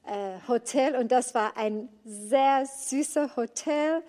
äh, 0.06 0.38
Hotel 0.48 0.96
und 0.96 1.12
das 1.12 1.34
war 1.34 1.58
ein 1.58 1.90
sehr 2.06 2.66
süßer 2.66 3.36
Hotel. 3.36 4.04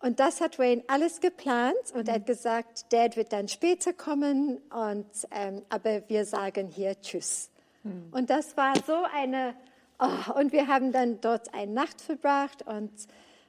Und 0.00 0.20
das 0.20 0.40
hat 0.40 0.58
Wayne 0.58 0.84
alles 0.86 1.20
geplant 1.20 1.74
und 1.92 2.06
er 2.06 2.16
hat 2.16 2.26
gesagt, 2.26 2.92
Dad 2.92 3.16
wird 3.16 3.32
dann 3.32 3.48
später 3.48 3.92
kommen, 3.92 4.58
und, 4.70 5.06
ähm, 5.32 5.62
aber 5.70 6.08
wir 6.08 6.24
sagen 6.24 6.68
hier 6.68 7.00
Tschüss. 7.00 7.50
Mhm. 7.82 8.08
Und 8.12 8.30
das 8.30 8.56
war 8.56 8.74
so 8.86 8.96
eine, 9.12 9.54
oh, 9.98 10.38
und 10.38 10.52
wir 10.52 10.68
haben 10.68 10.92
dann 10.92 11.20
dort 11.20 11.52
eine 11.52 11.72
Nacht 11.72 12.00
verbracht 12.00 12.62
und 12.66 12.92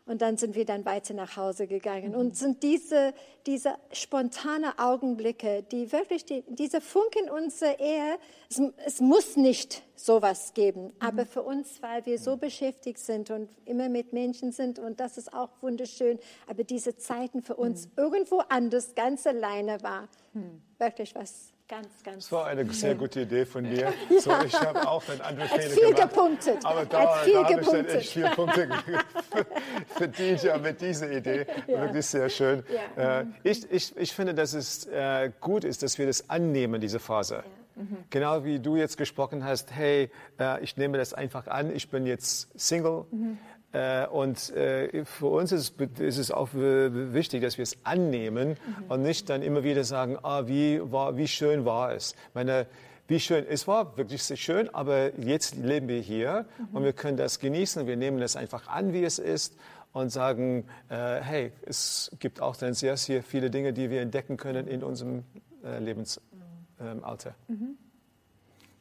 und 0.10 0.24
dann 0.24 0.38
sind 0.38 0.56
wir 0.56 0.66
dann 0.66 0.86
weiter 0.86 1.14
nach 1.14 1.38
Hause 1.38 1.68
gegangen. 1.68 2.16
Und 2.16 2.36
sind 2.36 2.64
diese, 2.64 3.14
diese 3.46 3.76
spontane 3.92 4.80
Augenblicke, 4.80 5.64
die 5.72 5.92
wirklich, 5.92 6.26
die, 6.26 6.44
diese 6.48 6.82
Funken 6.82 7.30
unserer 7.30 7.80
Ehe, 7.80 8.18
es, 8.50 8.60
es, 8.84 9.02
muss 9.02 9.38
nicht 9.38 9.84
sowas 9.96 10.56
geben. 10.56 10.86
Mhm. 10.86 10.94
Aber 11.00 11.26
für 11.28 11.44
uns, 11.44 11.84
weil 11.84 12.08
wir 12.08 12.18
so 12.18 12.38
beschäftigt 12.38 12.98
sind 12.98 13.30
und 13.30 13.50
immer 13.66 13.88
mit 13.88 14.12
Menschen 14.12 14.52
sind, 14.52 14.80
und 14.80 15.00
das 15.00 15.20
ist 15.20 15.32
auch 15.32 15.52
wunderschön, 15.62 16.18
aber 16.48 16.64
diese 16.64 16.98
Zeiten 16.98 17.44
für 17.44 17.56
uns 17.56 17.86
mhm. 17.86 17.92
irgendwo 17.98 18.40
anders, 18.50 18.96
ganz 18.96 19.28
alleine 19.28 19.84
war, 19.84 20.10
mhm. 20.34 20.64
wirklich 20.80 21.14
was 21.14 21.54
Ganz, 21.70 21.88
ganz. 22.04 22.24
Das 22.26 22.32
war 22.32 22.48
eine 22.48 22.68
sehr 22.74 22.96
gute 22.96 23.22
Idee 23.22 23.46
von 23.46 23.64
dir. 23.64 23.82
Ja. 23.82 23.94
So, 24.20 24.32
ich 24.44 24.60
habe 24.60 24.88
auch 24.88 25.04
dann 25.04 25.22
andere 25.22 25.48
Fehler 25.48 25.70
viel 25.70 25.94
gemacht. 25.94 26.02
Gepunktet. 26.02 26.66
Aber 26.66 26.86
da, 26.86 27.00
da 27.04 27.44
habe 27.44 27.62
ich 27.62 27.68
dann 27.68 27.86
echt 27.86 28.12
vier 28.12 28.30
Punkte 28.32 28.68
verdient 29.88 30.44
ja, 30.44 30.58
mit 30.58 30.82
dieser 30.82 31.12
Idee. 31.12 31.46
Ja. 31.68 31.82
Wirklich 31.82 32.08
sehr 32.08 32.28
schön. 32.30 32.64
Ja. 32.96 33.20
Äh, 33.20 33.26
ich, 33.44 33.72
ich, 33.72 33.96
ich 33.96 34.14
finde, 34.14 34.34
dass 34.34 34.54
es 34.54 34.88
äh, 34.88 35.32
gut 35.40 35.64
ist, 35.64 35.84
dass 35.84 36.00
wir 36.00 36.08
das 36.08 36.28
annehmen, 36.30 36.82
diese 36.82 37.00
Phase. 37.00 37.44
Mhm. 37.76 37.98
Genau 38.10 38.44
wie 38.44 38.60
du 38.60 38.76
jetzt 38.76 38.98
gesprochen 38.98 39.46
hast, 39.46 39.72
hey, 39.72 40.10
äh, 40.40 40.62
ich 40.64 40.76
nehme 40.76 40.98
das 40.98 41.14
einfach 41.14 41.48
an, 41.48 41.74
ich 41.74 41.90
bin 41.90 42.08
jetzt 42.08 42.50
Single. 42.60 43.06
Mhm. 43.12 43.38
Äh, 43.72 44.08
und 44.08 44.50
äh, 44.56 45.06
für 45.06 45.28
uns 45.28 45.52
ist, 45.52 45.80
es 46.00 46.32
auch 46.32 46.50
wichtig, 46.54 47.44
dass 47.44 47.58
wir 47.58 47.64
es 47.64 47.78
annehmen 47.84 48.50
mhm. 48.50 48.86
und 48.92 49.04
nicht 49.04 49.30
dann 49.30 49.44
immer 49.44 49.64
wieder 49.64 49.84
sagen, 49.84 50.18
ah, 50.24 50.48
wie, 50.48 50.82
war, 50.92 51.18
wie 51.18 51.28
schön 51.28 51.66
war 51.66 51.94
es. 51.94 52.16
Meine, 52.34 52.66
wie 53.08 53.20
schön, 53.20 53.46
es 53.48 53.68
war 53.68 53.96
wirklich 53.98 54.24
sehr 54.24 54.38
schön, 54.38 54.74
aber 54.74 55.18
jetzt 55.20 55.56
leben 55.56 55.88
wir 55.88 56.00
hier 56.00 56.46
mhm. 56.58 56.78
und 56.78 56.84
wir 56.84 56.94
können 56.94 57.18
das 57.18 57.40
genießen. 57.40 57.86
Wir 57.86 57.96
nehmen 57.96 58.22
es 58.22 58.36
einfach 58.36 58.68
an, 58.68 58.92
wie 58.92 59.04
es 59.04 59.20
ist 59.20 59.56
und 59.94 60.10
sagen, 60.10 60.66
äh, 60.90 61.22
hey, 61.22 61.52
es 61.66 62.12
gibt 62.20 62.42
auch 62.42 62.56
dann 62.56 62.74
sehr, 62.74 62.98
sehr 62.98 63.22
viele 63.22 63.52
Dinge, 63.52 63.74
die 63.74 63.92
wir 63.92 64.02
entdecken 64.02 64.38
können 64.38 64.68
in 64.68 64.84
unserem 64.84 65.24
äh, 65.64 65.78
Lebensalter. 65.78 67.36
Mhm. 67.48 67.78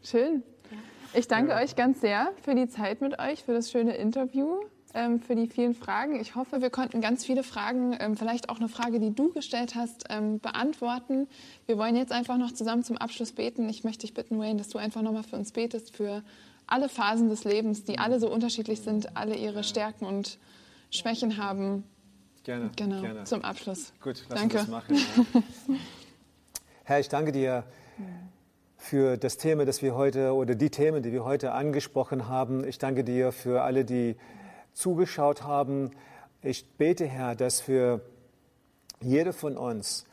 Schön. 0.03 0.43
Ich 1.13 1.29
danke 1.29 1.53
ja. 1.53 1.61
euch 1.61 1.77
ganz 1.77 2.01
sehr 2.01 2.33
für 2.43 2.55
die 2.55 2.69
Zeit 2.69 3.03
mit 3.03 3.19
euch, 3.19 3.45
für 3.45 3.53
das 3.53 3.71
schöne 3.71 3.97
Interview 3.97 4.61
ähm, 4.99 5.23
für 5.23 5.37
die 5.37 5.47
vielen 5.47 5.75
Fragen. 5.75 6.21
Ich 6.21 6.35
hoffe, 6.35 6.61
wir 6.61 6.71
konnten 6.71 7.01
ganz 7.01 7.25
viele 7.25 7.45
Fragen, 7.45 7.97
ähm, 8.01 8.17
vielleicht 8.17 8.49
auch 8.49 8.59
eine 8.59 8.69
Frage, 8.69 8.99
die 8.99 9.15
du 9.15 9.33
gestellt 9.33 9.77
hast, 9.77 10.05
ähm, 10.11 10.41
beantworten. 10.41 11.29
Wir 11.67 11.79
wollen 11.79 11.95
jetzt 11.95 12.11
einfach 12.11 12.37
noch 12.37 12.53
zusammen 12.53 12.83
zum 12.83 12.97
Abschluss 12.97 13.33
beten. 13.33 13.69
Ich 13.69 13.85
möchte 13.85 14.01
dich 14.01 14.15
bitten, 14.15 14.41
Wayne, 14.41 14.57
dass 14.57 14.69
du 14.69 14.79
einfach 14.79 15.03
nochmal 15.03 15.23
für 15.23 15.37
uns 15.37 15.53
betest, 15.53 15.95
für 15.95 16.23
alle 16.67 16.89
Phasen 16.89 17.29
des 17.29 17.45
Lebens, 17.45 17.85
die 17.85 17.99
alle 17.99 18.19
so 18.19 18.31
unterschiedlich 18.31 18.81
sind, 18.81 19.17
alle 19.17 19.37
ihre 19.37 19.63
Stärken 19.63 20.05
und 20.05 20.39
Schwächen 20.91 21.37
haben. 21.37 21.85
Gerne. 22.43 22.71
Genau, 22.77 23.01
gerne. 23.01 23.25
zum 23.25 23.45
Abschluss. 23.45 23.93
Gut, 24.03 24.25
lass 24.29 24.41
danke. 24.41 24.59
uns 24.59 24.67
das 24.67 24.69
machen. 24.69 24.97
Ja. 24.97 25.43
Herr, 26.85 27.01
ich 27.01 27.09
danke 27.09 27.31
dir 27.31 27.65
für 28.77 29.17
das 29.17 29.37
Thema, 29.37 29.65
das 29.65 29.83
wir 29.83 29.95
heute 29.95 30.33
oder 30.33 30.55
die 30.55 30.71
Themen, 30.71 31.03
die 31.03 31.13
wir 31.13 31.25
heute 31.25 31.53
angesprochen 31.53 32.29
haben. 32.29 32.65
Ich 32.65 32.79
danke 32.79 33.05
dir 33.05 33.33
für 33.33 33.63
alle, 33.63 33.85
die 33.85 34.17
zugeschaut 34.79 35.43
haben. 35.43 35.91
Ich 36.41 36.65
bete, 36.77 37.07
Herr, 37.07 37.35
dass 37.35 37.61
für 37.61 38.01
jede 39.01 39.33
von 39.33 39.57
uns, 39.57 40.07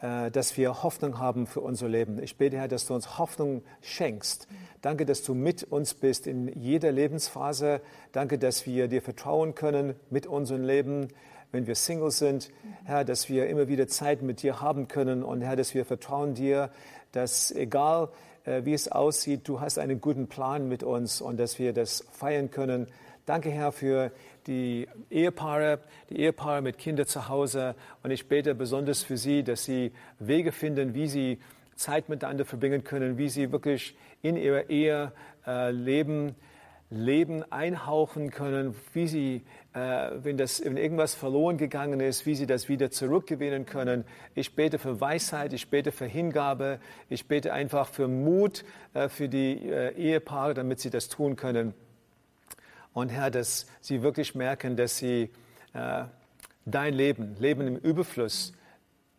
äh, 0.00 0.30
dass 0.32 0.56
wir 0.56 0.82
Hoffnung 0.82 1.18
haben 1.18 1.46
für 1.46 1.60
unser 1.60 1.88
Leben. 1.88 2.20
Ich 2.20 2.36
bete, 2.36 2.56
Herr, 2.58 2.66
dass 2.66 2.86
du 2.86 2.94
uns 2.94 3.18
Hoffnung 3.18 3.62
schenkst. 3.80 4.48
Danke, 4.80 5.06
dass 5.06 5.22
du 5.22 5.34
mit 5.34 5.62
uns 5.62 5.94
bist 5.94 6.26
in 6.26 6.48
jeder 6.60 6.90
Lebensphase. 6.90 7.80
Danke, 8.10 8.38
dass 8.38 8.66
wir 8.66 8.88
dir 8.88 9.02
vertrauen 9.02 9.54
können 9.54 9.94
mit 10.10 10.26
unserem 10.26 10.64
Leben, 10.64 11.08
wenn 11.52 11.68
wir 11.68 11.76
Single 11.76 12.10
sind. 12.10 12.50
Herr, 12.84 13.04
dass 13.04 13.28
wir 13.28 13.46
immer 13.46 13.68
wieder 13.68 13.86
Zeit 13.86 14.22
mit 14.22 14.42
dir 14.42 14.60
haben 14.60 14.88
können. 14.88 15.22
Und 15.22 15.42
Herr, 15.42 15.54
dass 15.54 15.74
wir 15.74 15.84
vertrauen 15.84 16.34
dir, 16.34 16.70
dass 17.12 17.52
egal 17.52 18.08
äh, 18.44 18.64
wie 18.64 18.74
es 18.74 18.90
aussieht. 18.90 19.46
Du 19.46 19.60
hast 19.60 19.78
einen 19.78 20.00
guten 20.00 20.26
Plan 20.26 20.68
mit 20.68 20.82
uns 20.82 21.20
und 21.20 21.38
dass 21.38 21.60
wir 21.60 21.72
das 21.72 22.04
feiern 22.10 22.50
können. 22.50 22.88
Danke, 23.24 23.50
Herr, 23.50 23.70
für 23.70 24.10
die 24.48 24.88
Ehepaare, 25.08 25.78
die 26.10 26.18
Ehepaare 26.18 26.60
mit 26.60 26.76
Kindern 26.76 27.06
zu 27.06 27.28
Hause. 27.28 27.76
Und 28.02 28.10
ich 28.10 28.26
bete 28.26 28.52
besonders 28.56 29.04
für 29.04 29.16
sie, 29.16 29.44
dass 29.44 29.64
sie 29.64 29.92
Wege 30.18 30.50
finden, 30.50 30.92
wie 30.94 31.06
sie 31.06 31.38
Zeit 31.76 32.08
miteinander 32.08 32.44
verbringen 32.44 32.82
können, 32.82 33.18
wie 33.18 33.28
sie 33.28 33.52
wirklich 33.52 33.96
in 34.22 34.36
ihrer 34.36 34.68
Ehe 34.70 35.12
äh, 35.46 35.70
leben, 35.70 36.34
Leben 36.90 37.44
einhauchen 37.52 38.32
können, 38.32 38.74
wie 38.92 39.06
sie, 39.06 39.42
äh, 39.72 40.10
wenn, 40.20 40.36
das, 40.36 40.64
wenn 40.64 40.76
irgendwas 40.76 41.14
verloren 41.14 41.58
gegangen 41.58 42.00
ist, 42.00 42.26
wie 42.26 42.34
sie 42.34 42.48
das 42.48 42.68
wieder 42.68 42.90
zurückgewinnen 42.90 43.66
können. 43.66 44.04
Ich 44.34 44.56
bete 44.56 44.80
für 44.80 45.00
Weisheit, 45.00 45.52
ich 45.52 45.70
bete 45.70 45.92
für 45.92 46.06
Hingabe, 46.06 46.80
ich 47.08 47.28
bete 47.28 47.52
einfach 47.52 47.86
für 47.86 48.08
Mut 48.08 48.64
äh, 48.94 49.08
für 49.08 49.28
die 49.28 49.70
äh, 49.70 49.94
Ehepaare, 49.94 50.54
damit 50.54 50.80
sie 50.80 50.90
das 50.90 51.08
tun 51.08 51.36
können. 51.36 51.72
Und 52.94 53.10
Herr, 53.10 53.30
dass 53.30 53.66
sie 53.80 54.02
wirklich 54.02 54.34
merken, 54.34 54.76
dass 54.76 54.98
sie 54.98 55.30
äh, 55.72 56.04
dein 56.64 56.94
Leben, 56.94 57.36
Leben 57.38 57.66
im 57.66 57.76
Überfluss 57.76 58.52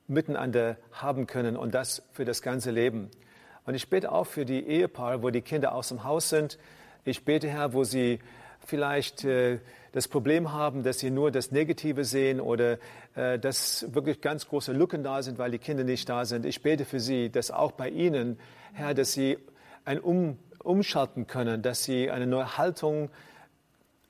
miteinander 0.08 0.78
haben 0.92 1.28
können 1.28 1.58
und 1.58 1.74
das 1.74 2.04
für 2.12 2.26
das 2.26 2.42
ganze 2.42 2.72
Leben. 2.72 3.10
Und 3.66 3.76
ich 3.76 3.90
bete 3.90 4.12
auch 4.12 4.26
für 4.26 4.46
die 4.46 4.66
Ehepaare, 4.66 5.24
wo 5.24 5.30
die 5.30 5.42
Kinder 5.42 5.74
aus 5.74 5.90
dem 5.90 6.04
Haus 6.04 6.30
sind. 6.30 6.58
Ich 7.06 7.26
bete, 7.26 7.48
Herr, 7.48 7.74
wo 7.74 7.84
sie 7.84 8.20
vielleicht 8.66 9.24
äh, 9.24 9.60
das 9.92 10.08
Problem 10.08 10.52
haben, 10.52 10.84
dass 10.84 11.00
sie 11.00 11.12
nur 11.12 11.32
das 11.32 11.52
Negative 11.52 12.04
sehen 12.04 12.40
oder 12.42 12.78
äh, 13.16 13.40
dass 13.40 13.94
wirklich 13.94 14.22
ganz 14.22 14.48
große 14.48 14.74
Lücken 14.74 15.04
da 15.04 15.22
sind, 15.22 15.38
weil 15.38 15.52
die 15.52 15.60
Kinder 15.60 15.84
nicht 15.84 16.08
da 16.10 16.26
sind. 16.26 16.46
Ich 16.46 16.62
bete 16.62 16.86
für 16.86 17.00
sie, 17.00 17.30
dass 17.30 17.52
auch 17.52 17.72
bei 17.72 17.90
ihnen, 17.90 18.40
Herr, 18.74 18.94
dass 18.94 19.14
sie 19.14 19.38
ein 19.86 20.00
um, 20.00 20.38
Umschalten 20.64 21.28
können, 21.28 21.62
dass 21.62 21.84
sie 21.84 22.10
eine 22.10 22.28
neue 22.28 22.58
Haltung 22.58 23.10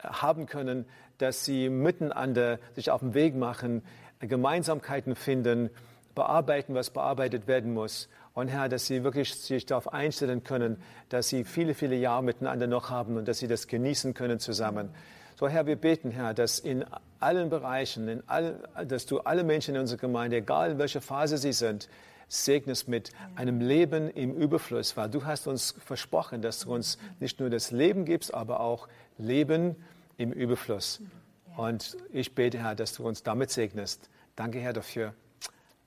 haben 0.04 0.45
können, 0.45 0.86
dass 1.18 1.45
sie 1.45 1.70
miteinander 1.70 2.60
sich 2.76 2.91
auf 2.91 3.01
den 3.01 3.14
Weg 3.14 3.36
machen, 3.36 3.84
Gemeinsamkeiten 4.20 5.16
finden, 5.16 5.70
bearbeiten, 6.16 6.76
was 6.76 6.89
bearbeitet 6.89 7.47
werden 7.47 7.74
muss. 7.74 8.10
Und 8.34 8.47
Herr, 8.47 8.70
dass 8.70 8.88
sie 8.88 9.04
wirklich 9.04 9.36
sich 9.36 9.66
darauf 9.66 9.93
einstellen 9.93 10.43
können, 10.43 10.78
dass 11.10 11.30
sie 11.30 11.43
viele, 11.43 11.74
viele 11.74 11.95
Jahre 11.95 12.24
miteinander 12.24 12.68
noch 12.68 12.89
haben 12.89 13.18
und 13.18 13.28
dass 13.28 13.39
sie 13.39 13.47
das 13.47 13.68
genießen 13.68 14.14
können 14.14 14.39
zusammen. 14.39 14.89
So, 15.36 15.47
Herr, 15.47 15.66
wir 15.66 15.76
beten, 15.76 16.12
Herr, 16.12 16.34
dass 16.34 16.60
in 16.60 16.86
allen 17.20 17.49
Bereichen, 17.49 18.08
in 18.08 18.24
all, 18.28 18.60
dass 18.88 19.06
du 19.06 19.20
alle 19.20 19.43
Menschen 19.43 19.76
in 19.76 19.82
unserer 19.82 19.99
Gemeinde, 19.99 20.38
egal 20.38 20.72
in 20.72 20.78
welcher 20.78 21.01
Phase 21.01 21.38
sie 21.38 21.54
sind, 21.54 21.89
segnest 22.28 22.88
mit 22.88 23.12
einem 23.36 23.60
Leben 23.60 24.10
im 24.10 24.36
Überfluss, 24.36 24.97
weil 24.97 25.10
du 25.10 25.26
hast 25.26 25.47
uns 25.47 25.76
versprochen, 25.86 26.41
dass 26.41 26.62
du 26.62 26.74
uns 26.74 26.97
nicht 27.20 27.39
nur 27.39 27.49
das 27.49 27.72
Leben 27.72 28.06
gibst, 28.06 28.34
aber 28.34 28.60
auch 28.60 28.88
Leben 29.18 29.76
im 30.18 30.32
Überfluss. 30.32 31.01
Und 31.57 31.97
ich 32.11 32.34
bete, 32.34 32.59
Herr, 32.59 32.76
dass 32.76 32.93
du 32.93 33.07
uns 33.07 33.24
damit 33.24 33.51
segnest. 33.51 34.09
Danke, 34.36 34.59
Herr, 34.59 34.74
dafür. 34.74 35.14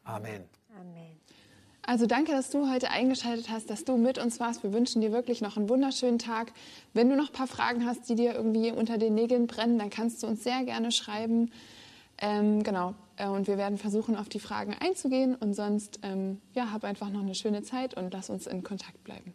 Amen. 0.05 0.45
Amen. 0.79 1.16
Also 1.83 2.07
danke, 2.07 2.33
dass 2.33 2.51
du 2.51 2.70
heute 2.70 2.91
eingeschaltet 2.91 3.49
hast, 3.49 3.70
dass 3.70 3.85
du 3.85 3.97
mit 3.97 4.18
uns 4.18 4.41
warst. 4.41 4.62
Wir 4.62 4.72
wünschen 4.72 5.01
dir 5.01 5.12
wirklich 5.12 5.41
noch 5.41 5.57
einen 5.57 5.68
wunderschönen 5.68 6.18
Tag. 6.18 6.53
Wenn 6.95 7.09
du 7.09 7.16
noch 7.16 7.29
ein 7.29 7.33
paar 7.33 7.47
Fragen 7.47 7.87
hast, 7.87 8.09
die 8.09 8.14
dir 8.14 8.35
irgendwie 8.35 8.72
unter 8.72 8.99
den 8.99 9.14
Nägeln 9.14 9.47
brennen, 9.47 9.79
dann 9.79 9.91
kannst 9.91 10.22
du 10.22 10.27
uns 10.27 10.43
sehr 10.43 10.64
gerne 10.64 10.91
schreiben. 10.91 11.53
Ähm, 12.18 12.62
genau. 12.62 12.95
Äh, 13.16 13.29
und 13.29 13.47
wir 13.47 13.59
werden 13.59 13.79
versuchen, 13.79 14.16
auf 14.16 14.29
die 14.29 14.41
Fragen 14.41 14.74
einzugehen. 14.74 15.35
Und 15.35 15.55
sonst, 15.55 16.01
ähm, 16.03 16.41
ja, 16.55 16.72
hab 16.72 16.85
einfach 16.85 17.11
noch 17.11 17.20
eine 17.20 17.35
schöne 17.35 17.62
Zeit 17.62 17.95
und 17.95 18.12
lass 18.12 18.31
uns 18.31 18.47
in 18.47 18.62
Kontakt 18.62 19.03
bleiben. 19.05 19.35